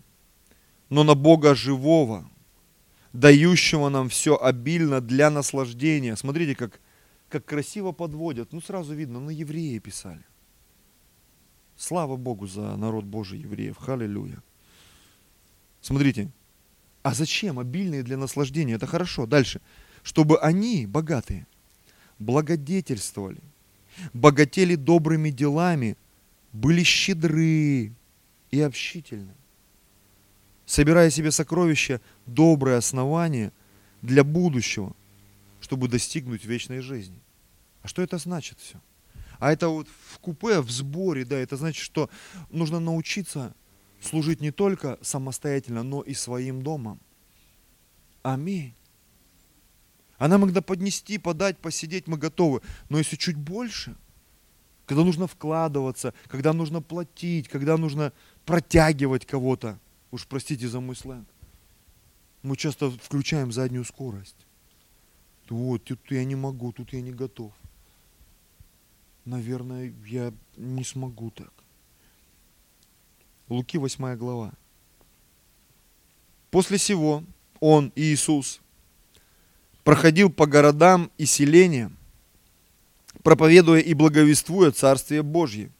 но 0.90 1.04
на 1.04 1.14
Бога 1.14 1.54
живого, 1.54 2.28
дающего 3.12 3.88
нам 3.88 4.08
все 4.08 4.36
обильно 4.36 5.00
для 5.00 5.30
наслаждения. 5.30 6.14
Смотрите, 6.16 6.54
как, 6.54 6.80
как 7.28 7.44
красиво 7.44 7.92
подводят. 7.92 8.52
Ну, 8.52 8.60
сразу 8.60 8.94
видно, 8.94 9.20
на 9.20 9.30
евреи 9.30 9.78
писали. 9.78 10.24
Слава 11.76 12.16
Богу 12.16 12.46
за 12.46 12.76
народ 12.76 13.04
Божий 13.04 13.40
евреев. 13.40 13.76
Халилюя. 13.78 14.42
Смотрите. 15.80 16.30
А 17.02 17.14
зачем 17.14 17.58
обильные 17.58 18.02
для 18.02 18.16
наслаждения? 18.16 18.74
Это 18.74 18.86
хорошо. 18.86 19.26
Дальше. 19.26 19.60
Чтобы 20.02 20.38
они, 20.38 20.86
богатые, 20.86 21.46
благодетельствовали, 22.18 23.40
богатели 24.12 24.74
добрыми 24.74 25.30
делами, 25.30 25.96
были 26.52 26.82
щедры 26.82 27.92
и 28.50 28.60
общительны, 28.60 29.34
собирая 30.66 31.10
себе 31.10 31.30
сокровища, 31.30 32.00
доброе 32.26 32.78
основание 32.78 33.52
для 34.02 34.24
будущего, 34.24 34.94
чтобы 35.60 35.88
достигнуть 35.88 36.44
вечной 36.44 36.80
жизни. 36.80 37.18
А 37.82 37.88
что 37.88 38.02
это 38.02 38.18
значит 38.18 38.58
все? 38.60 38.80
А 39.38 39.52
это 39.52 39.68
вот 39.68 39.86
в 39.88 40.18
купе, 40.18 40.60
в 40.60 40.70
сборе, 40.70 41.24
да, 41.24 41.36
это 41.36 41.56
значит, 41.56 41.82
что 41.82 42.10
нужно 42.50 42.80
научиться 42.80 43.54
служить 44.00 44.40
не 44.40 44.50
только 44.50 44.98
самостоятельно, 45.02 45.82
но 45.82 46.02
и 46.02 46.14
своим 46.14 46.62
домом. 46.62 47.00
Аминь. 48.22 48.74
А 50.18 50.26
нам 50.26 50.44
иногда 50.44 50.60
поднести, 50.60 51.16
подать, 51.16 51.58
посидеть 51.58 52.08
мы 52.08 52.18
готовы. 52.18 52.60
Но 52.88 52.98
если 52.98 53.16
чуть 53.16 53.36
больше, 53.36 53.96
когда 54.84 55.04
нужно 55.04 55.26
вкладываться, 55.26 56.12
когда 56.26 56.52
нужно 56.52 56.82
платить, 56.82 57.48
когда 57.48 57.76
нужно 57.76 58.12
протягивать 58.44 59.26
кого-то, 59.26 59.78
уж 60.10 60.26
простите 60.26 60.68
за 60.68 60.80
мой 60.80 60.96
сленг, 60.96 61.28
мы 62.42 62.56
часто 62.56 62.90
включаем 62.90 63.52
заднюю 63.52 63.84
скорость. 63.84 64.36
Вот, 65.48 65.84
тут 65.84 66.00
я 66.10 66.24
не 66.24 66.34
могу, 66.34 66.72
тут 66.72 66.92
я 66.92 67.00
не 67.00 67.12
готов. 67.12 67.52
Наверное, 69.24 69.94
я 70.06 70.32
не 70.56 70.84
смогу 70.84 71.30
так. 71.30 71.52
Луки 73.48 73.78
8 73.78 74.16
глава. 74.16 74.52
После 76.50 76.78
сего 76.78 77.24
он, 77.60 77.92
Иисус, 77.94 78.60
проходил 79.88 80.28
по 80.28 80.44
городам 80.44 81.10
и 81.16 81.24
селениям, 81.24 81.96
проповедуя 83.22 83.80
и 83.80 83.94
благовествуя 83.94 84.70
Царствие 84.70 85.22
Божье, 85.22 85.70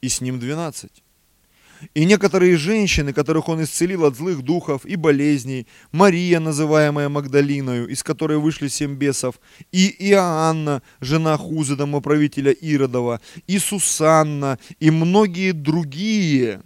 и 0.00 0.08
с 0.08 0.20
ним 0.20 0.40
двенадцать. 0.40 1.04
И 1.94 2.04
некоторые 2.04 2.56
женщины, 2.56 3.12
которых 3.12 3.48
он 3.48 3.62
исцелил 3.62 4.06
от 4.06 4.16
злых 4.16 4.42
духов 4.42 4.84
и 4.84 4.96
болезней, 4.96 5.68
Мария, 5.92 6.40
называемая 6.40 7.08
Магдалиною, 7.08 7.86
из 7.86 8.02
которой 8.02 8.38
вышли 8.38 8.66
семь 8.66 8.96
бесов, 8.96 9.38
и 9.70 9.86
Иоанна, 10.10 10.82
жена 11.00 11.36
Хузы, 11.36 11.76
домоправителя 11.76 12.50
Иродова, 12.50 13.20
и 13.46 13.60
Сусанна, 13.60 14.58
и 14.80 14.90
многие 14.90 15.52
другие, 15.52 16.60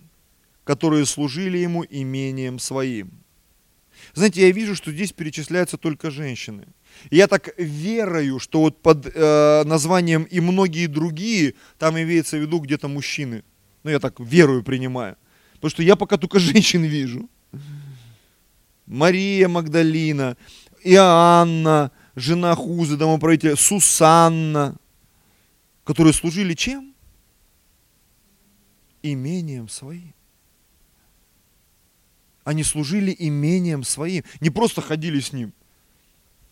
которые 0.64 1.04
служили 1.04 1.58
ему 1.58 1.84
имением 1.84 2.58
своим. 2.58 3.21
Знаете, 4.14 4.42
я 4.42 4.50
вижу, 4.50 4.74
что 4.74 4.92
здесь 4.92 5.12
перечисляются 5.12 5.78
только 5.78 6.10
женщины. 6.10 6.66
Я 7.10 7.26
так 7.26 7.54
верою, 7.58 8.38
что 8.38 8.60
вот 8.60 8.82
под 8.82 9.06
э, 9.06 9.64
названием 9.64 10.24
и 10.24 10.40
многие 10.40 10.86
другие, 10.86 11.54
там 11.78 11.96
имеется 11.96 12.36
в 12.36 12.40
виду 12.40 12.58
где-то 12.58 12.88
мужчины. 12.88 13.42
Ну, 13.82 13.90
я 13.90 13.98
так 13.98 14.20
верую 14.20 14.62
принимаю. 14.62 15.16
Потому 15.54 15.70
что 15.70 15.82
я 15.82 15.96
пока 15.96 16.18
только 16.18 16.38
женщин 16.40 16.84
вижу. 16.84 17.28
Мария 18.86 19.48
Магдалина, 19.48 20.36
Иоанна, 20.84 21.90
жена 22.14 22.54
Хузы, 22.54 22.96
домоправителя, 22.96 23.56
Сусанна, 23.56 24.76
которые 25.84 26.12
служили 26.12 26.54
чем? 26.54 26.94
Имением 29.02 29.68
своим. 29.68 30.14
Они 32.44 32.64
служили 32.64 33.14
имением 33.16 33.84
своим. 33.84 34.24
Не 34.40 34.50
просто 34.50 34.80
ходили 34.80 35.20
с 35.20 35.32
ним. 35.32 35.52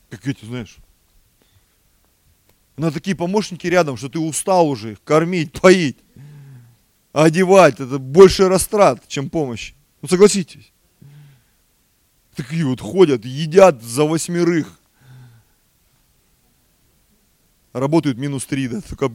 Как 0.08 0.26
эти, 0.26 0.44
знаешь. 0.44 0.76
На 2.76 2.90
такие 2.90 3.16
помощники 3.16 3.66
рядом, 3.66 3.96
что 3.96 4.08
ты 4.08 4.18
устал 4.18 4.68
уже 4.68 4.96
кормить, 5.04 5.52
поить, 5.52 5.98
одевать. 7.12 7.80
Это 7.80 7.98
больше 7.98 8.48
растрат, 8.48 9.06
чем 9.08 9.28
помощь. 9.28 9.74
Ну 10.00 10.08
согласитесь. 10.08 10.72
Такие 12.34 12.64
вот 12.64 12.80
ходят, 12.80 13.24
едят 13.24 13.82
за 13.82 14.04
восьмерых. 14.04 14.78
Работают 17.72 18.18
минус 18.18 18.46
три, 18.46 18.68
да, 18.68 18.80
только 18.80 19.12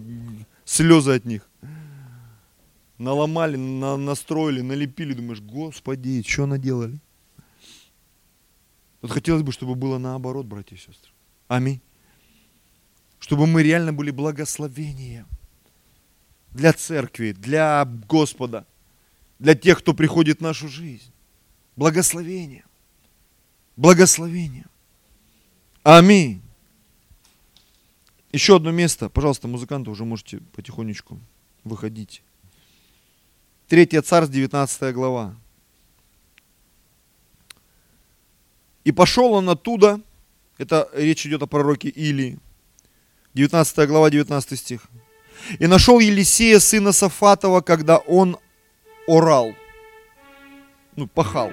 слезы 0.63 1.11
от 1.11 1.26
них 1.26 1.47
наломали, 2.98 3.58
на, 3.58 3.98
настроили, 3.98 4.62
налепили, 4.62 5.14
думаешь, 5.14 5.41
господи, 5.41 6.24
что 6.26 6.46
наделали? 6.46 7.00
Вот 9.02 9.12
хотелось 9.12 9.43
бы, 9.43 9.52
чтобы 9.52 9.76
было 9.76 9.98
наоборот, 9.98 10.46
братья 10.46 10.76
и 10.76 10.80
сестры. 10.80 11.12
Аминь. 11.48 11.82
Чтобы 13.20 13.48
мы 13.48 13.64
реально 13.64 13.93
были 13.93 14.12
благословением 14.12 15.28
для 16.52 16.74
церкви, 16.74 17.34
для 17.34 17.86
Господа, 17.86 18.66
для 19.39 19.56
тех, 19.56 19.80
кто 19.80 19.93
приходит 19.93 20.39
в 20.39 20.41
нашу 20.41 20.68
жизнь. 20.68 21.12
Благословение. 21.76 22.66
Благословение. 23.76 24.66
Аминь. 25.84 26.41
Еще 28.32 28.56
одно 28.56 28.72
место. 28.72 29.10
Пожалуйста, 29.10 29.48
музыканты 29.48 29.91
уже 29.91 30.06
можете 30.06 30.39
потихонечку 30.56 31.20
выходить. 31.64 32.24
Третья 33.68 34.03
царь, 34.03 34.28
19 34.28 34.93
глава. 34.93 35.36
И 38.84 38.91
пошел 38.91 39.34
он 39.34 39.49
оттуда, 39.49 39.99
это 40.59 40.88
речь 40.93 41.26
идет 41.26 41.41
о 41.41 41.47
пророке 41.47 41.89
Илии, 41.89 42.38
19 43.34 43.88
глава, 43.88 44.11
19 44.11 44.59
стих. 44.59 44.82
И 45.57 45.66
нашел 45.66 45.99
Елисея, 45.99 46.59
сына 46.59 46.91
Сафатова, 46.91 47.61
когда 47.61 47.97
он 47.97 48.38
орал, 49.07 49.55
ну, 50.95 51.07
пахал. 51.07 51.51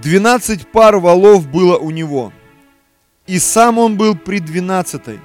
Двенадцать 0.00 0.70
пар 0.70 0.96
валов 0.98 1.48
было 1.48 1.76
у 1.76 1.90
него, 1.90 2.32
и 3.26 3.40
сам 3.40 3.78
он 3.78 3.96
был 3.96 4.16
при 4.16 4.38
двенадцатой. 4.38 5.18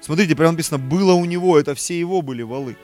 Смотрите, 0.00 0.36
прямо 0.36 0.52
написано, 0.52 0.78
было 0.78 1.14
у 1.14 1.24
него, 1.24 1.58
это 1.58 1.74
все 1.74 1.98
его 1.98 2.22
были 2.22 2.42
валы. 2.42 2.76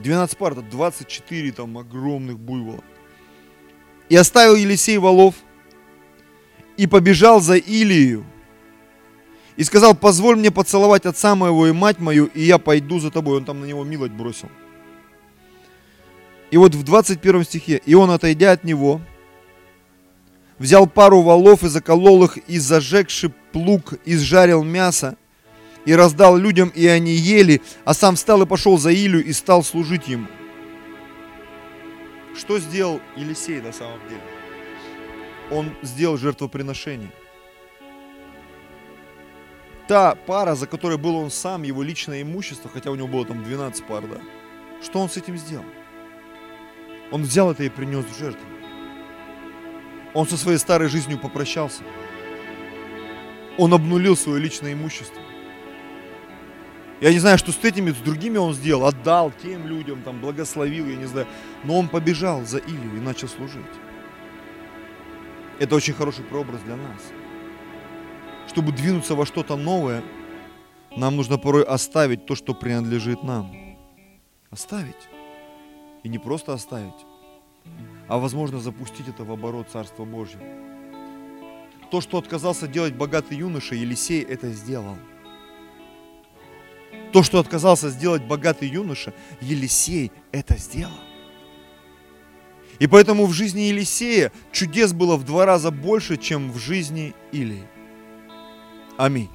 12 0.00 0.36
пар, 0.36 0.52
это 0.52 0.62
24 0.62 1.52
там 1.52 1.78
огромных 1.78 2.38
буйволов. 2.38 2.84
И 4.08 4.16
оставил 4.16 4.56
Елисей 4.56 4.98
валов, 4.98 5.34
и 6.76 6.86
побежал 6.86 7.40
за 7.40 7.56
Илию, 7.56 8.24
и 9.56 9.64
сказал, 9.64 9.94
позволь 9.94 10.36
мне 10.36 10.50
поцеловать 10.50 11.04
отца 11.04 11.34
моего 11.34 11.66
и 11.66 11.72
мать 11.72 11.98
мою, 11.98 12.26
и 12.26 12.42
я 12.42 12.58
пойду 12.58 12.98
за 12.98 13.10
тобой. 13.10 13.36
Он 13.36 13.44
там 13.44 13.60
на 13.60 13.66
него 13.66 13.84
милость 13.84 14.14
бросил. 14.14 14.48
И 16.50 16.56
вот 16.56 16.74
в 16.74 16.82
21 16.82 17.44
стихе, 17.44 17.80
и 17.84 17.94
он, 17.94 18.10
отойдя 18.10 18.52
от 18.52 18.64
него, 18.64 19.00
взял 20.58 20.86
пару 20.86 21.20
валов 21.20 21.62
и 21.62 21.68
заколол 21.68 22.24
их, 22.24 22.38
и 22.48 22.58
зажегши 22.58 23.32
плуг, 23.52 23.94
изжарил 24.04 24.64
мясо, 24.64 25.16
и 25.84 25.94
раздал 25.94 26.36
людям, 26.36 26.70
и 26.74 26.86
они 26.86 27.12
ели, 27.12 27.62
а 27.84 27.94
сам 27.94 28.16
встал 28.16 28.42
и 28.42 28.46
пошел 28.46 28.78
за 28.78 28.92
Илю 28.92 29.20
и 29.20 29.32
стал 29.32 29.62
служить 29.64 30.08
ему. 30.08 30.26
Что 32.36 32.58
сделал 32.58 33.00
Елисей 33.16 33.60
на 33.60 33.72
самом 33.72 34.00
деле? 34.08 34.22
Он 35.50 35.70
сделал 35.82 36.16
жертвоприношение. 36.16 37.10
Та 39.88 40.14
пара, 40.14 40.54
за 40.54 40.66
которой 40.66 40.98
был 40.98 41.16
он 41.16 41.30
сам, 41.30 41.64
его 41.64 41.82
личное 41.82 42.22
имущество, 42.22 42.70
хотя 42.72 42.90
у 42.90 42.94
него 42.94 43.08
было 43.08 43.26
там 43.26 43.42
12 43.42 43.84
пар, 43.86 44.04
да, 44.06 44.20
что 44.82 45.00
он 45.00 45.10
с 45.10 45.16
этим 45.16 45.36
сделал? 45.36 45.64
Он 47.10 47.22
взял 47.22 47.50
это 47.50 47.64
и 47.64 47.68
принес 47.68 48.04
в 48.04 48.16
жертву. 48.16 48.46
Он 50.14 50.28
со 50.28 50.36
своей 50.36 50.58
старой 50.58 50.88
жизнью 50.88 51.18
попрощался. 51.18 51.82
Он 53.58 53.74
обнулил 53.74 54.16
свое 54.16 54.40
личное 54.40 54.72
имущество. 54.72 55.20
Я 57.00 57.12
не 57.12 57.18
знаю, 57.18 57.38
что 57.38 57.50
с 57.50 57.64
этими, 57.64 57.92
с 57.92 57.96
другими 57.96 58.36
он 58.36 58.52
сделал, 58.52 58.86
отдал 58.86 59.32
тем 59.42 59.66
людям, 59.66 60.02
там, 60.02 60.20
благословил, 60.20 60.86
я 60.86 60.96
не 60.96 61.06
знаю. 61.06 61.26
Но 61.64 61.78
он 61.78 61.88
побежал 61.88 62.44
за 62.44 62.58
Илью 62.58 62.96
и 62.96 63.00
начал 63.00 63.28
служить. 63.28 63.64
Это 65.58 65.74
очень 65.76 65.94
хороший 65.94 66.24
прообраз 66.24 66.60
для 66.62 66.76
нас. 66.76 67.00
Чтобы 68.48 68.72
двинуться 68.72 69.14
во 69.14 69.24
что-то 69.24 69.56
новое, 69.56 70.02
нам 70.94 71.16
нужно 71.16 71.38
порой 71.38 71.62
оставить 71.64 72.26
то, 72.26 72.34
что 72.34 72.52
принадлежит 72.52 73.22
нам. 73.22 73.50
Оставить. 74.50 75.08
И 76.02 76.08
не 76.08 76.18
просто 76.18 76.52
оставить, 76.52 77.06
а 78.08 78.18
возможно 78.18 78.58
запустить 78.58 79.06
это 79.06 79.22
в 79.24 79.30
оборот 79.30 79.68
Царства 79.70 80.04
Божьего. 80.04 80.42
То, 81.90 82.00
что 82.00 82.18
отказался 82.18 82.66
делать 82.66 82.94
богатый 82.94 83.36
юноша, 83.36 83.74
Елисей 83.74 84.22
это 84.22 84.50
сделал. 84.50 84.96
То, 87.12 87.22
что 87.22 87.40
отказался 87.40 87.90
сделать 87.90 88.22
богатый 88.22 88.68
юноша, 88.68 89.12
Елисей 89.40 90.12
это 90.32 90.56
сделал. 90.56 90.92
И 92.78 92.86
поэтому 92.86 93.26
в 93.26 93.32
жизни 93.32 93.62
Елисея 93.62 94.32
чудес 94.52 94.92
было 94.92 95.16
в 95.16 95.24
два 95.24 95.44
раза 95.44 95.70
больше, 95.70 96.16
чем 96.16 96.50
в 96.50 96.58
жизни 96.58 97.14
Илии. 97.30 97.66
Аминь. 98.96 99.28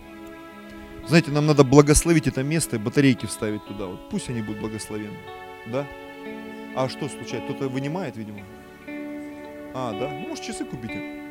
Знаете, 1.08 1.32
нам 1.32 1.46
надо 1.46 1.64
благословить 1.64 2.26
это 2.26 2.42
место 2.42 2.78
и 2.78 2.80
батарейки 2.80 3.28
вставить 3.28 3.64
туда. 3.66 3.86
Вот 3.86 4.10
пусть 4.10 4.30
они 4.30 4.42
будут 4.42 4.62
благословенны. 4.62 5.20
Да? 5.68 5.86
А 6.76 6.90
что 6.90 7.08
случается? 7.08 7.54
Кто-то 7.54 7.70
вынимает, 7.70 8.18
видимо. 8.18 8.40
А, 9.76 9.92
да? 10.00 10.10
Ну, 10.10 10.30
может, 10.30 10.44
часы 10.44 10.66
купите. 10.66 11.22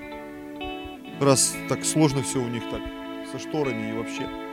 Раз 1.20 1.56
так 1.68 1.84
сложно 1.84 2.22
все 2.22 2.38
у 2.38 2.48
них 2.48 2.62
так, 2.70 2.82
со 3.32 3.38
шторами 3.38 3.90
и 3.90 3.92
вообще. 3.92 4.43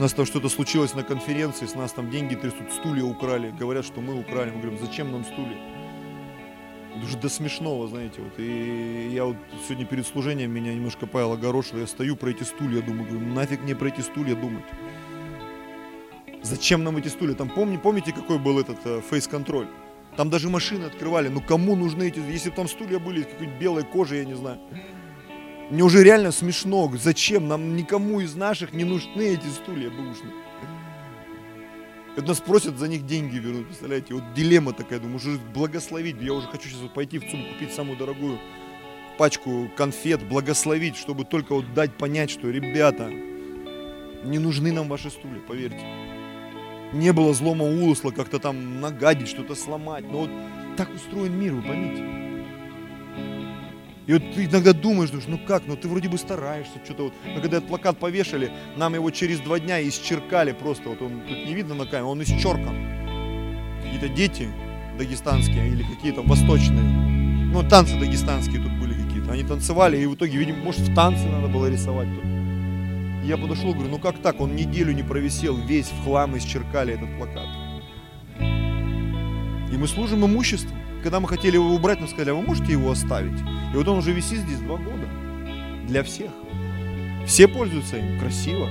У 0.00 0.02
нас 0.02 0.14
там 0.14 0.24
что-то 0.24 0.48
случилось 0.48 0.94
на 0.94 1.02
конференции, 1.02 1.66
с 1.66 1.74
нас 1.74 1.92
там 1.92 2.10
деньги 2.10 2.34
трясут, 2.34 2.72
стулья 2.72 3.04
украли. 3.04 3.50
Говорят, 3.50 3.84
что 3.84 4.00
мы 4.00 4.18
украли. 4.18 4.50
Мы 4.50 4.62
говорим, 4.62 4.78
зачем 4.78 5.12
нам 5.12 5.24
стулья? 5.24 5.58
Это 6.96 7.04
уже 7.04 7.18
до 7.18 7.28
смешного, 7.28 7.86
знаете. 7.86 8.22
Вот. 8.22 8.32
И 8.38 9.10
я 9.12 9.26
вот 9.26 9.36
сегодня 9.66 9.84
перед 9.84 10.06
служением 10.06 10.52
меня 10.52 10.72
немножко 10.72 11.06
Павел 11.06 11.32
огорошил. 11.32 11.76
Я 11.76 11.86
стою 11.86 12.16
про 12.16 12.30
эти 12.30 12.44
стулья, 12.44 12.80
думаю, 12.80 13.10
говорю, 13.10 13.26
нафиг 13.26 13.62
мне 13.62 13.76
про 13.76 13.88
эти 13.88 14.00
стулья 14.00 14.34
думать. 14.34 14.64
Зачем 16.40 16.82
нам 16.82 16.96
эти 16.96 17.08
стулья? 17.08 17.34
Там 17.34 17.50
помни, 17.50 17.76
помните, 17.76 18.14
какой 18.14 18.38
был 18.38 18.58
этот 18.58 18.78
э, 18.86 19.02
фейс-контроль? 19.02 19.68
Там 20.16 20.30
даже 20.30 20.48
машины 20.48 20.86
открывали. 20.86 21.28
Ну 21.28 21.42
кому 21.42 21.76
нужны 21.76 22.04
эти, 22.08 22.20
если 22.20 22.48
бы 22.48 22.56
там 22.56 22.68
стулья 22.68 22.98
были 22.98 23.24
какой-нибудь 23.24 23.60
белой 23.60 23.84
кожи, 23.84 24.16
я 24.16 24.24
не 24.24 24.34
знаю. 24.34 24.60
Мне 25.70 25.82
уже 25.82 26.02
реально 26.02 26.32
смешно. 26.32 26.90
Зачем? 27.00 27.48
Нам 27.48 27.76
никому 27.76 28.20
из 28.20 28.34
наших 28.34 28.72
не 28.72 28.84
нужны 28.84 29.22
эти 29.22 29.46
стулья 29.46 29.90
бэушные. 29.90 30.32
Это 32.16 32.26
нас 32.26 32.40
просят 32.40 32.76
за 32.76 32.88
них 32.88 33.06
деньги 33.06 33.36
вернуть, 33.36 33.66
представляете? 33.66 34.14
Вот 34.14 34.34
дилемма 34.34 34.72
такая, 34.72 34.98
думаю, 34.98 35.16
уже 35.16 35.38
благословить. 35.54 36.20
Я 36.20 36.34
уже 36.34 36.48
хочу 36.48 36.68
сейчас 36.68 36.80
вот 36.80 36.92
пойти 36.92 37.18
в 37.18 37.30
ЦУМ 37.30 37.54
купить 37.54 37.72
самую 37.72 37.96
дорогую 37.96 38.38
пачку 39.16 39.70
конфет, 39.76 40.22
благословить, 40.28 40.96
чтобы 40.96 41.24
только 41.24 41.54
вот 41.54 41.72
дать 41.72 41.96
понять, 41.96 42.30
что, 42.30 42.50
ребята, 42.50 43.08
не 44.24 44.38
нужны 44.38 44.72
нам 44.72 44.88
ваши 44.88 45.08
стулья, 45.08 45.40
поверьте 45.46 45.86
не 46.92 47.12
было 47.12 47.32
злома 47.34 47.64
умысла 47.64 48.10
как-то 48.10 48.38
там 48.38 48.80
нагадить, 48.80 49.28
что-то 49.28 49.54
сломать. 49.54 50.04
Но 50.10 50.20
вот 50.20 50.30
так 50.76 50.92
устроен 50.94 51.38
мир, 51.38 51.54
вы 51.54 51.62
поймите. 51.62 52.29
И 54.06 54.12
вот 54.12 54.22
ты 54.34 54.46
иногда 54.46 54.72
думаешь, 54.72 55.10
думаешь, 55.10 55.28
ну 55.28 55.38
как, 55.38 55.64
ну 55.66 55.76
ты 55.76 55.88
вроде 55.88 56.08
бы 56.08 56.18
стараешься, 56.18 56.80
что-то 56.84 57.04
вот. 57.04 57.12
Но 57.26 57.40
когда 57.40 57.58
этот 57.58 57.68
плакат 57.68 57.98
повешали, 57.98 58.50
нам 58.76 58.94
его 58.94 59.10
через 59.10 59.40
два 59.40 59.60
дня 59.60 59.86
исчеркали 59.88 60.52
просто, 60.52 60.88
вот 60.88 61.02
он 61.02 61.20
тут 61.20 61.46
не 61.46 61.54
видно 61.54 61.74
на 61.74 61.84
камере, 61.84 62.04
он 62.04 62.22
исчеркан. 62.22 62.74
Какие-то 63.82 64.08
дети 64.08 64.48
дагестанские 64.98 65.68
или 65.68 65.82
какие-то 65.82 66.22
восточные, 66.22 66.82
ну 66.82 67.62
танцы 67.68 67.98
дагестанские 67.98 68.62
тут 68.62 68.72
были 68.80 68.94
какие-то, 68.94 69.32
они 69.32 69.44
танцевали, 69.44 69.98
и 69.98 70.06
в 70.06 70.14
итоге, 70.14 70.38
видимо, 70.38 70.58
может 70.58 70.80
в 70.80 70.94
танцы 70.94 71.26
надо 71.26 71.48
было 71.48 71.70
рисовать 71.70 72.08
тут. 72.14 72.24
Я 73.24 73.36
подошел, 73.36 73.74
говорю, 73.74 73.90
ну 73.90 73.98
как 73.98 74.18
так? 74.18 74.40
Он 74.40 74.56
неделю 74.56 74.92
не 74.92 75.02
провисел, 75.02 75.56
весь 75.56 75.88
в 75.88 76.04
хлам 76.04 76.36
исчеркали 76.38 76.94
этот 76.94 77.16
плакат. 77.18 77.46
И 79.70 79.76
мы 79.76 79.86
служим 79.86 80.24
имуществом. 80.24 80.79
Когда 81.02 81.18
мы 81.20 81.28
хотели 81.28 81.54
его 81.54 81.74
убрать, 81.74 81.98
нам 81.98 82.08
сказали, 82.08 82.30
а 82.30 82.34
вы 82.34 82.42
можете 82.42 82.72
его 82.72 82.90
оставить? 82.90 83.38
И 83.72 83.76
вот 83.76 83.88
он 83.88 83.98
уже 83.98 84.12
висит 84.12 84.40
здесь 84.40 84.58
два 84.58 84.76
года. 84.76 85.08
Для 85.86 86.02
всех. 86.02 86.30
Все 87.26 87.48
пользуются 87.48 87.96
им. 87.96 88.18
Красиво. 88.18 88.68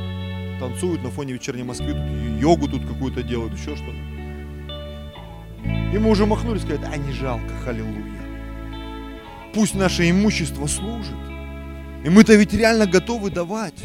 Танцуют 0.60 1.04
на 1.04 1.10
фоне 1.10 1.34
вечерней 1.34 1.64
Москвы. 1.64 1.94
Тут 1.94 2.42
йогу 2.42 2.68
тут 2.68 2.86
какую-то 2.86 3.24
делают, 3.24 3.54
еще 3.54 3.76
что-то. 3.76 3.98
И 5.94 5.98
мы 5.98 6.12
уже 6.12 6.26
махнули, 6.26 6.60
сказали, 6.60 6.86
а 6.86 6.98
не 6.98 7.12
жалко, 7.14 7.50
халилуя. 7.64 8.04
Пусть 9.54 9.74
наше 9.74 10.10
имущество 10.10 10.68
служит. 10.68 11.18
И 12.06 12.10
мы-то 12.10 12.36
ведь 12.36 12.54
реально 12.54 12.86
готовы 12.86 13.32
давать 13.32 13.84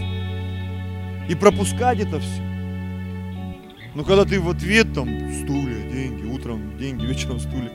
и 1.29 1.35
пропускать 1.35 2.01
это 2.01 2.21
все. 2.21 2.43
Но 3.95 4.05
когда 4.05 4.25
ты 4.25 4.41
в 4.41 4.49
ответ 4.51 4.93
там 4.93 5.09
стулья, 5.33 5.91
деньги, 5.91 6.27
утром 6.27 6.77
деньги, 6.77 7.07
вечером 7.07 7.41
стулья, 7.41 7.73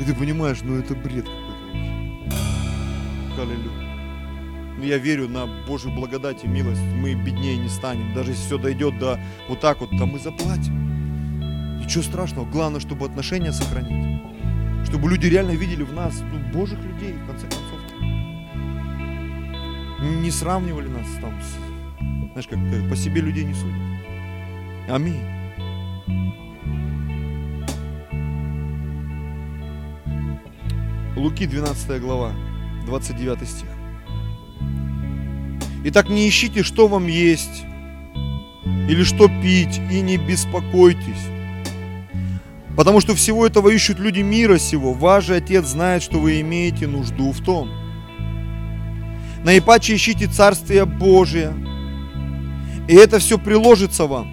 и 0.00 0.04
ты 0.04 0.14
понимаешь, 0.14 0.60
ну 0.62 0.78
это 0.78 0.94
бред 0.94 1.24
какой-то 1.24 1.64
вообще. 1.74 3.42
Аллилуйя. 3.42 3.84
Но 4.78 4.84
я 4.84 4.98
верю 4.98 5.28
на 5.28 5.46
Божью 5.66 5.92
благодать 5.92 6.44
и 6.44 6.48
милость. 6.48 6.82
Мы 6.82 7.14
беднее 7.14 7.56
не 7.56 7.68
станем. 7.68 8.12
Даже 8.14 8.32
если 8.32 8.44
все 8.44 8.58
дойдет 8.58 8.98
до 8.98 9.20
вот 9.48 9.60
так 9.60 9.80
вот, 9.80 9.90
то 9.90 10.06
мы 10.06 10.18
заплатим. 10.18 11.78
Ничего 11.80 12.02
страшного. 12.02 12.44
Главное, 12.50 12.80
чтобы 12.80 13.06
отношения 13.06 13.52
сохранить. 13.52 14.20
Чтобы 14.84 15.08
люди 15.08 15.26
реально 15.26 15.52
видели 15.52 15.82
в 15.82 15.92
нас 15.92 16.22
ну, 16.32 16.38
Божьих 16.52 16.80
людей, 16.80 17.12
в 17.12 17.26
конце 17.26 17.46
концов. 17.46 17.80
Не 20.22 20.30
сравнивали 20.30 20.88
нас 20.88 21.06
там 21.20 21.40
знаешь, 22.34 22.48
как 22.48 22.90
по 22.90 22.96
себе 22.96 23.20
людей 23.20 23.44
не 23.44 23.54
судят. 23.54 23.78
Аминь. 24.88 25.22
Луки 31.24 31.46
12 31.46 32.02
глава, 32.02 32.32
29 32.84 33.48
стих. 33.48 33.68
Итак, 35.84 36.10
не 36.10 36.28
ищите, 36.28 36.62
что 36.62 36.86
вам 36.86 37.06
есть 37.06 37.64
или 38.90 39.04
что 39.04 39.28
пить, 39.28 39.80
и 39.90 40.02
не 40.02 40.18
беспокойтесь. 40.18 41.26
Потому 42.76 43.00
что 43.00 43.14
всего 43.14 43.46
этого 43.46 43.70
ищут 43.70 44.00
люди 44.00 44.20
мира 44.20 44.58
сего. 44.58 44.92
Ваш 44.92 45.24
же 45.24 45.36
Отец 45.36 45.64
знает, 45.64 46.02
что 46.02 46.18
вы 46.18 46.42
имеете 46.42 46.86
нужду 46.86 47.32
в 47.32 47.40
том. 47.42 47.70
Наипаче 49.44 49.94
ищите 49.94 50.26
Царствие 50.26 50.84
Божие, 50.84 51.54
и 52.86 52.94
это 52.94 53.18
все 53.18 53.38
приложится 53.38 54.04
вам. 54.04 54.26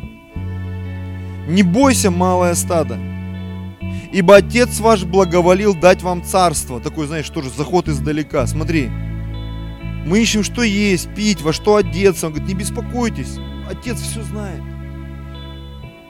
Не 1.48 1.64
бойся, 1.64 2.12
малое 2.12 2.54
стадо, 2.54 3.00
ибо 4.12 4.38
Отец 4.38 4.80
ваш 4.80 5.04
благоволил 5.04 5.74
дать 5.74 6.02
вам 6.02 6.24
царство. 6.24 6.80
Такой, 6.80 7.08
знаешь, 7.08 7.30
тоже 7.30 7.50
заход 7.50 7.88
издалека. 7.88 8.46
Смотри, 8.48 8.90
мы 10.06 10.22
ищем, 10.22 10.44
что 10.44 10.64
есть, 10.64 11.14
пить, 11.16 11.42
во 11.42 11.54
что 11.54 11.76
одеться. 11.76 12.28
Он 12.28 12.34
говорит, 12.34 12.50
не 12.50 12.60
беспокойтесь, 12.60 13.38
Отец 13.70 14.00
все 14.00 14.24
знает. 14.24 14.62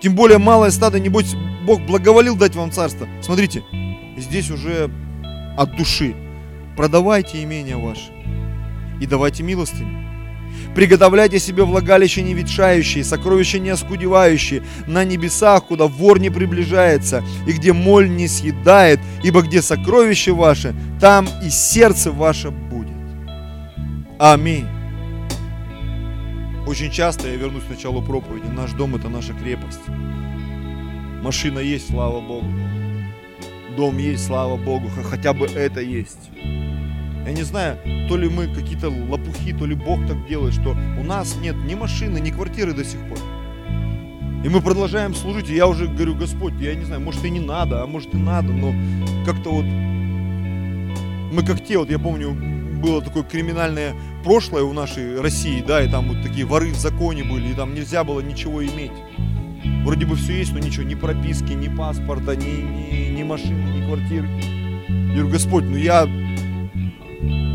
Тем 0.01 0.15
более 0.15 0.39
малое 0.39 0.71
стадо, 0.71 0.99
небось, 0.99 1.35
Бог 1.65 1.81
благоволил 1.81 2.35
дать 2.35 2.55
вам 2.55 2.71
царство. 2.71 3.07
Смотрите, 3.21 3.63
здесь 4.17 4.49
уже 4.49 4.89
от 5.57 5.75
души. 5.75 6.15
Продавайте 6.75 7.43
имение 7.43 7.75
ваше 7.75 8.11
и 8.99 9.05
давайте 9.05 9.43
милостыню. 9.43 10.10
Приготовляйте 10.75 11.39
себе 11.39 11.63
влагалище 11.63 12.21
не 12.21 12.33
ветшающие, 12.33 13.03
сокровища 13.03 13.59
не 13.59 13.69
оскудевающие, 13.69 14.63
на 14.87 15.03
небесах, 15.03 15.65
куда 15.65 15.87
вор 15.87 16.19
не 16.19 16.29
приближается, 16.29 17.23
и 17.45 17.51
где 17.51 17.73
моль 17.73 18.09
не 18.09 18.27
съедает, 18.27 18.99
ибо 19.23 19.41
где 19.41 19.61
сокровище 19.61 20.31
ваше, 20.31 20.73
там 20.99 21.27
и 21.43 21.49
сердце 21.49 22.11
ваше 22.11 22.51
будет. 22.51 22.95
Аминь. 24.17 24.67
Очень 26.67 26.91
часто 26.91 27.27
я 27.27 27.35
вернусь 27.35 27.63
к 27.63 27.69
началу 27.69 28.01
проповеди. 28.01 28.45
Наш 28.47 28.71
дом 28.73 28.95
это 28.95 29.09
наша 29.09 29.33
крепость. 29.33 29.81
Машина 31.21 31.59
есть, 31.59 31.89
слава 31.89 32.21
Богу. 32.21 32.47
Дом 33.75 33.97
есть, 33.97 34.25
слава 34.25 34.57
Богу. 34.57 34.89
Хотя 35.09 35.33
бы 35.33 35.47
это 35.47 35.81
есть. 35.81 36.29
Я 37.25 37.33
не 37.33 37.43
знаю, 37.43 37.77
то 38.07 38.17
ли 38.17 38.27
мы 38.29 38.47
какие-то 38.47 38.89
лопухи, 38.89 39.53
то 39.53 39.65
ли 39.65 39.75
Бог 39.75 40.05
так 40.07 40.27
делает, 40.27 40.53
что 40.53 40.75
у 40.99 41.03
нас 41.03 41.35
нет 41.41 41.55
ни 41.55 41.75
машины, 41.75 42.19
ни 42.19 42.31
квартиры 42.31 42.73
до 42.73 42.83
сих 42.83 42.99
пор. 43.07 43.19
И 44.43 44.49
мы 44.49 44.59
продолжаем 44.61 45.13
служить, 45.13 45.49
и 45.49 45.55
я 45.55 45.67
уже 45.67 45.85
говорю, 45.87 46.15
Господь, 46.15 46.53
я 46.59 46.73
не 46.73 46.83
знаю, 46.83 47.01
может 47.01 47.23
и 47.23 47.29
не 47.29 47.39
надо, 47.39 47.83
а 47.83 47.87
может 47.87 48.13
и 48.15 48.17
надо, 48.17 48.51
но 48.51 48.73
как-то 49.23 49.51
вот 49.51 49.65
мы 49.65 51.45
как 51.45 51.63
те, 51.63 51.77
вот 51.77 51.91
я 51.91 51.99
помню, 51.99 52.35
было 52.81 53.03
такое 53.03 53.21
криминальное 53.21 53.93
прошлое 54.23 54.63
у 54.63 54.73
нашей 54.73 55.21
России, 55.21 55.63
да, 55.65 55.83
и 55.83 55.89
там 55.89 56.07
вот 56.07 56.23
такие 56.23 56.45
воры 56.45 56.71
в 56.71 56.77
законе 56.77 57.23
были, 57.23 57.49
и 57.49 57.53
там 57.53 57.75
нельзя 57.75 58.03
было 58.03 58.19
ничего 58.19 58.65
иметь. 58.65 58.91
Вроде 59.85 60.07
бы 60.07 60.15
все 60.15 60.39
есть, 60.39 60.53
но 60.53 60.59
ничего, 60.59 60.83
ни 60.83 60.95
прописки, 60.95 61.53
ни 61.53 61.67
паспорта, 61.67 62.35
ни, 62.35 62.43
ни, 62.43 63.15
ни 63.15 63.23
машины, 63.23 63.77
ни 63.77 63.85
квартиры. 63.85 64.27
Я 64.89 65.13
говорю, 65.13 65.29
Господь, 65.29 65.65
ну 65.65 65.77
я 65.77 66.07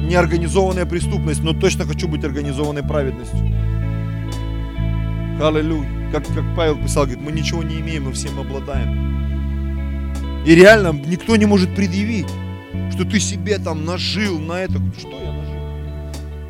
неорганизованная 0.07 0.86
преступность, 0.86 1.42
но 1.42 1.52
точно 1.52 1.84
хочу 1.84 2.09
быть 2.09 2.24
организованной 2.24 2.82
праведностью. 2.82 3.38
Аллилуйя. 5.40 5.88
Как, 6.12 6.26
как 6.28 6.44
Павел 6.57 6.76
писал, 6.76 7.04
говорит, 7.04 7.22
мы 7.22 7.32
ничего 7.32 7.62
не 7.62 7.80
имеем, 7.80 8.04
но 8.04 8.12
всем 8.12 8.38
обладаем. 8.38 10.44
И 10.46 10.54
реально 10.54 10.92
никто 10.92 11.36
не 11.36 11.44
может 11.44 11.74
предъявить, 11.74 12.28
что 12.92 13.04
ты 13.04 13.18
себе 13.18 13.59
там 13.59 13.84
нажил 13.84 14.38
на 14.38 14.61
это. 14.61 14.74
Что 14.98 15.11
я 15.11 15.32
нажил? 15.32 15.54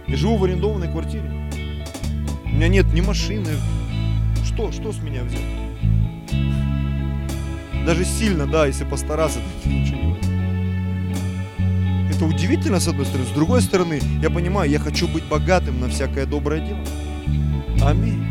Я 0.06 0.16
живу 0.16 0.36
в 0.36 0.44
арендованной 0.44 0.88
квартире. 0.88 1.30
У 2.44 2.48
меня 2.48 2.68
нет 2.68 2.92
ни 2.92 3.00
машины. 3.00 3.48
Что, 4.44 4.70
что 4.70 4.92
с 4.92 4.98
меня 4.98 5.22
взять? 5.24 5.40
Даже 7.86 8.04
сильно, 8.04 8.46
да, 8.46 8.66
если 8.66 8.84
постараться, 8.84 9.40
то 9.62 9.68
ничего 9.68 9.96
не 9.96 10.12
возьмешь. 10.12 10.25
Это 12.16 12.24
удивительно, 12.24 12.80
с 12.80 12.88
одной 12.88 13.04
стороны. 13.04 13.28
С 13.28 13.32
другой 13.32 13.60
стороны, 13.60 14.00
я 14.22 14.30
понимаю, 14.30 14.70
я 14.70 14.78
хочу 14.78 15.06
быть 15.06 15.24
богатым 15.24 15.80
на 15.80 15.90
всякое 15.90 16.24
доброе 16.24 16.60
дело. 16.60 16.78
Аминь. 17.86 18.24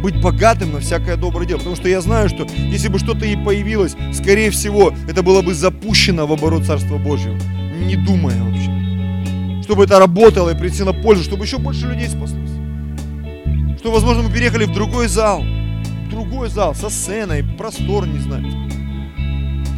Быть 0.00 0.22
богатым 0.22 0.72
на 0.72 0.78
всякое 0.78 1.16
доброе 1.16 1.44
дело. 1.44 1.58
Потому 1.58 1.74
что 1.74 1.88
я 1.88 2.02
знаю, 2.02 2.28
что 2.28 2.46
если 2.56 2.86
бы 2.86 3.00
что-то 3.00 3.26
и 3.26 3.34
появилось, 3.34 3.96
скорее 4.14 4.50
всего, 4.50 4.94
это 5.08 5.24
было 5.24 5.42
бы 5.42 5.54
запущено 5.54 6.24
в 6.24 6.32
оборот 6.32 6.64
Царства 6.64 6.98
Божьего. 6.98 7.36
Не 7.84 7.96
думая 7.96 8.40
вообще. 8.44 9.62
Чтобы 9.64 9.84
это 9.84 9.98
работало 9.98 10.50
и 10.50 10.56
принесло 10.56 10.86
на 10.86 10.92
пользу, 10.92 11.24
чтобы 11.24 11.44
еще 11.44 11.58
больше 11.58 11.88
людей 11.88 12.06
спаслось. 12.06 12.50
Что, 13.80 13.90
возможно, 13.90 14.22
мы 14.22 14.32
переехали 14.32 14.66
в 14.66 14.72
другой 14.72 15.08
зал. 15.08 15.42
В 15.42 16.10
другой 16.10 16.48
зал 16.48 16.76
со 16.76 16.88
сценой, 16.90 17.42
простор, 17.58 18.06
не 18.06 18.20
знаю. 18.20 18.46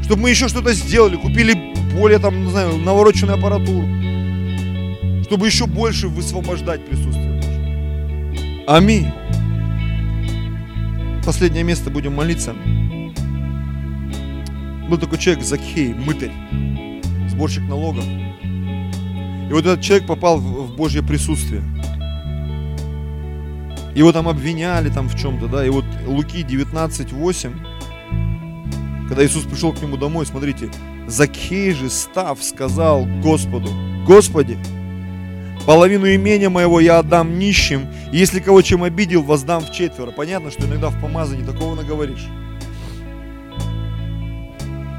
Чтобы 0.05 0.23
мы 0.23 0.31
еще 0.31 0.49
что-то 0.49 0.75
сделали, 0.75 1.17
купили 1.17 1.72
более 1.95 2.19
там, 2.19 2.45
не 2.45 2.51
знаю, 2.51 2.77
навороченную 2.79 3.39
аппаратуру, 3.39 3.87
чтобы 5.25 5.47
еще 5.47 5.67
больше 5.67 6.09
высвобождать 6.09 6.85
присутствие 6.87 7.41
Божье. 7.41 8.65
Аминь. 8.67 9.11
Последнее 11.25 11.65
место 11.65 11.91
будем 11.91 12.15
молиться. 12.15 12.55
Был 14.89 14.99
такой 14.99 15.19
человек 15.19 15.45
Закхей, 15.45 15.95
мытарь, 15.95 16.33
сборщик 17.29 17.63
налогов. 17.63 18.05
И 18.45 19.53
вот 19.53 19.67
этот 19.67 19.81
человек 19.81 20.07
попал 20.07 20.39
в 20.39 20.77
Божье 20.77 21.03
присутствие. 21.03 21.63
Его 23.95 24.13
там 24.13 24.29
обвиняли 24.29 24.89
там 24.89 25.09
в 25.09 25.19
чем-то, 25.19 25.49
да, 25.49 25.67
и 25.67 25.69
вот 25.69 25.85
Луки 26.07 26.43
19, 26.43 27.13
8, 27.13 27.53
когда 29.09 29.25
Иисус 29.25 29.45
пришел 29.45 29.73
к 29.73 29.83
нему 29.83 29.99
домой, 29.99 30.25
смотрите, 30.25 30.71
Закхей 31.13 31.75
же, 31.75 31.91
став, 31.91 32.43
сказал 32.43 33.05
Господу, 33.23 33.69
Господи, 34.07 34.57
половину 35.67 36.07
имения 36.07 36.49
моего 36.49 36.81
я 36.81 37.01
отдам 37.01 37.39
нищим, 37.39 37.87
и 38.11 38.17
если 38.17 38.41
кого 38.41 38.63
чем 38.63 38.83
обидел, 38.83 39.21
воздам 39.23 39.63
в 39.63 39.71
четверо. 39.71 40.11
Понятно, 40.11 40.51
что 40.51 40.67
иногда 40.67 40.89
в 40.89 40.99
помазании 41.03 41.45
такого 41.45 41.75
наговоришь. 41.75 42.25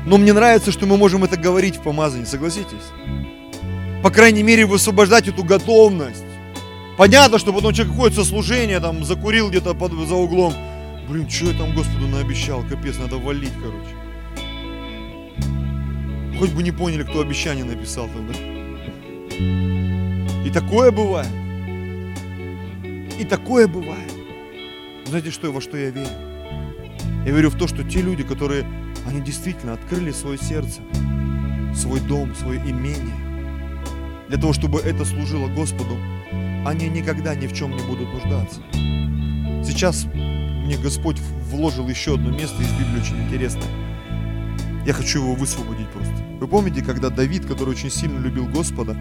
Но 0.06 0.18
мне 0.18 0.34
нравится, 0.34 0.72
что 0.72 0.86
мы 0.86 0.98
можем 0.98 1.24
это 1.24 1.36
говорить 1.36 1.78
в 1.78 1.82
помазании, 1.82 2.26
согласитесь? 2.26 2.92
По 4.04 4.12
крайней 4.12 4.44
мере, 4.44 4.68
высвобождать 4.68 5.28
эту 5.28 5.44
готовность. 5.44 6.26
Понятно, 6.96 7.40
что 7.40 7.52
потом 7.52 7.74
человек 7.74 7.96
ходит 7.96 8.16
со 8.16 8.24
служения, 8.24 8.80
там, 8.80 9.04
закурил 9.04 9.50
где-то 9.50 9.74
под, 9.74 9.94
за 9.94 10.14
углом. 10.14 10.54
Блин, 11.10 11.28
что 11.28 11.48
я 11.48 11.58
там 11.58 11.74
Господу 11.74 12.08
наобещал? 12.08 12.64
Капец, 12.70 13.00
надо 13.00 13.16
валить, 13.16 13.54
короче. 13.60 14.03
Хоть 16.40 16.52
бы 16.52 16.64
не 16.64 16.72
поняли, 16.72 17.04
кто 17.04 17.22
обещание 17.22 17.64
написал 17.64 18.08
там, 18.08 18.28
да? 18.28 18.34
И 20.46 20.50
такое 20.52 20.92
бывает. 20.92 21.30
И 23.20 23.26
такое 23.26 23.68
бывает. 23.68 24.12
Знаете, 25.06 25.32
что, 25.32 25.52
во 25.52 25.62
что 25.62 25.78
я 25.78 25.90
верю? 25.90 26.08
Я 27.26 27.32
верю 27.32 27.50
в 27.50 27.58
то, 27.58 27.68
что 27.68 27.84
те 27.84 28.02
люди, 28.02 28.24
которые, 28.24 28.66
они 29.08 29.22
действительно 29.22 29.74
открыли 29.74 30.12
свое 30.12 30.38
сердце, 30.38 30.82
свой 31.76 32.00
дом, 32.02 32.36
свое 32.36 32.60
имение, 32.60 33.16
для 34.28 34.38
того, 34.38 34.54
чтобы 34.54 34.80
это 34.80 35.06
служило 35.06 35.48
Господу, 35.48 35.98
они 36.66 36.90
никогда 36.90 37.36
ни 37.36 37.48
в 37.48 37.54
чем 37.54 37.76
не 37.76 37.84
будут 37.84 38.12
нуждаться. 38.14 38.62
Сейчас 39.64 40.06
мне 40.06 40.78
Господь 40.78 41.20
вложил 41.50 41.88
еще 41.88 42.16
одно 42.16 42.32
место 42.32 42.62
из 42.62 42.72
Библии 42.72 43.02
очень 43.02 43.24
интересное. 43.24 43.93
Я 44.86 44.94
хочу 44.94 45.20
его 45.20 45.34
высвободить 45.36 45.90
просто. 45.90 46.14
Вы 46.40 46.48
помните, 46.48 46.84
когда 46.84 47.10
Давид, 47.10 47.46
который 47.46 47.70
очень 47.70 47.90
сильно 47.90 48.20
любил 48.20 48.48
Господа, 48.48 48.98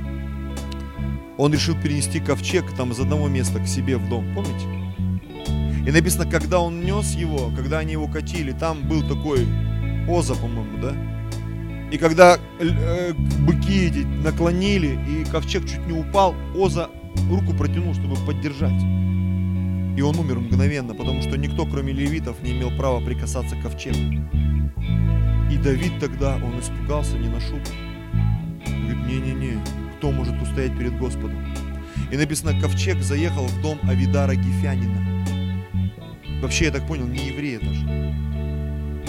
он 1.39 1.53
решил 1.53 1.74
перенести 1.74 2.20
ковчег 2.20 2.64
там 2.76 2.93
из 2.93 3.01
одного 3.01 3.28
места 3.28 3.59
к 3.59 3.66
себе 3.66 3.97
в 3.97 4.09
дом, 4.09 4.33
помните? 4.35 4.66
И 5.85 5.91
написано, 5.91 6.30
когда 6.30 6.61
он 6.61 6.83
нес 6.83 7.14
его, 7.14 7.51
когда 7.57 7.78
они 7.78 7.93
его 7.93 8.07
катили, 8.07 8.53
там 8.53 8.87
был 8.89 9.03
такой 9.03 9.47
Оза, 10.09 10.35
по-моему, 10.35 10.78
да? 10.80 10.95
И 11.91 11.99
когда 11.99 12.39
э, 12.61 13.12
быки 13.12 13.87
эти 13.87 13.99
наклонили, 13.99 14.99
и 15.09 15.24
ковчег 15.30 15.66
чуть 15.66 15.85
не 15.87 15.93
упал, 15.93 16.35
Оза 16.55 16.91
руку 17.28 17.53
протянул, 17.55 17.95
чтобы 17.95 18.14
поддержать. 18.24 18.80
И 19.97 20.01
он 20.01 20.18
умер 20.18 20.39
мгновенно, 20.39 20.95
потому 20.95 21.20
что 21.22 21.37
никто, 21.37 21.66
кроме 21.66 21.93
левитов, 21.93 22.41
не 22.43 22.53
имел 22.53 22.70
права 22.76 23.05
прикасаться 23.05 23.57
к 23.57 23.62
ковчегу. 23.62 23.99
И 25.53 25.59
Давид 25.59 25.92
тогда, 26.00 26.36
он 26.36 26.59
испугался 26.59 27.18
не 27.18 27.28
на 27.28 27.38
шутку. 27.38 27.74
Говорит, 28.64 29.07
не-не-не, 29.07 29.62
кто 29.98 30.11
может 30.11 30.40
устоять 30.40 30.76
перед 30.78 30.96
Господом? 30.98 31.44
И 32.11 32.16
написано, 32.16 32.59
ковчег 32.59 33.03
заехал 33.03 33.44
в 33.44 33.61
дом 33.61 33.78
Авидара 33.82 34.34
Гефянина. 34.34 35.26
Вообще, 36.40 36.64
я 36.66 36.70
так 36.70 36.86
понял, 36.86 37.07
не 37.07 37.26
еврей 37.26 37.57
это 37.57 37.66
же. 37.66 37.84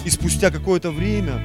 И 0.03 0.09
спустя 0.09 0.51
какое-то 0.51 0.91
время 0.91 1.41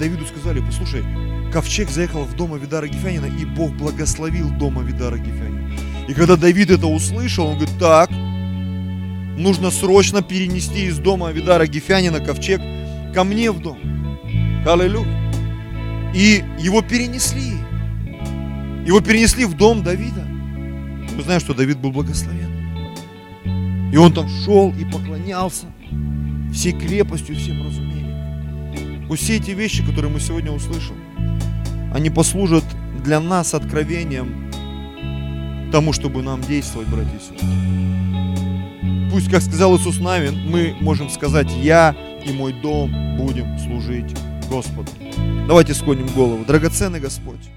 Давиду 0.00 0.26
сказали, 0.26 0.58
послушай, 0.58 1.04
ковчег 1.52 1.88
заехал 1.88 2.24
в 2.24 2.34
дом 2.34 2.54
Авидара 2.54 2.88
Гефянина, 2.88 3.26
и 3.26 3.44
Бог 3.44 3.70
благословил 3.74 4.50
дом 4.50 4.80
Авидара 4.80 5.16
Гефянина. 5.16 5.70
И 6.08 6.12
когда 6.12 6.34
Давид 6.34 6.70
это 6.70 6.88
услышал, 6.88 7.46
он 7.46 7.54
говорит, 7.54 7.78
так, 7.78 8.10
нужно 9.38 9.70
срочно 9.70 10.22
перенести 10.22 10.86
из 10.86 10.98
дома 10.98 11.28
Авидара 11.28 11.68
Гефянина 11.68 12.18
ковчег 12.18 12.60
ко 13.14 13.22
мне 13.22 13.52
в 13.52 13.60
дом. 13.60 13.99
Аллилуйя. 14.66 15.20
И 16.14 16.44
его 16.58 16.82
перенесли. 16.82 17.54
Его 18.86 19.00
перенесли 19.00 19.44
в 19.44 19.54
дом 19.54 19.82
Давида. 19.82 20.24
Мы 21.16 21.22
знаем, 21.22 21.40
что 21.40 21.54
Давид 21.54 21.78
был 21.78 21.92
благословен. 21.92 22.50
И 23.92 23.96
он 23.96 24.12
там 24.12 24.28
шел 24.44 24.72
и 24.72 24.84
поклонялся 24.84 25.66
всей 26.52 26.72
крепостью, 26.72 27.36
всем 27.36 27.64
разумением. 27.64 29.06
Вот 29.08 29.18
все 29.18 29.36
эти 29.36 29.50
вещи, 29.50 29.84
которые 29.84 30.10
мы 30.12 30.20
сегодня 30.20 30.52
услышим, 30.52 30.96
они 31.92 32.10
послужат 32.10 32.64
для 33.02 33.20
нас 33.20 33.54
откровением 33.54 34.50
тому, 35.72 35.92
чтобы 35.92 36.22
нам 36.22 36.40
действовать, 36.42 36.88
братья 36.88 37.16
и 37.16 37.20
сестры. 37.20 37.48
Пусть, 39.10 39.30
как 39.30 39.42
сказал 39.42 39.76
Иисус 39.76 39.98
Навин, 39.98 40.48
мы 40.48 40.76
можем 40.80 41.10
сказать, 41.10 41.50
я 41.62 41.96
и 42.24 42.32
мой 42.32 42.52
дом 42.52 43.16
будем 43.16 43.58
служить 43.58 44.16
Господу. 44.50 44.90
Давайте 45.46 45.74
склоним 45.74 46.08
голову. 46.08 46.44
Драгоценный 46.44 47.00
Господь. 47.00 47.48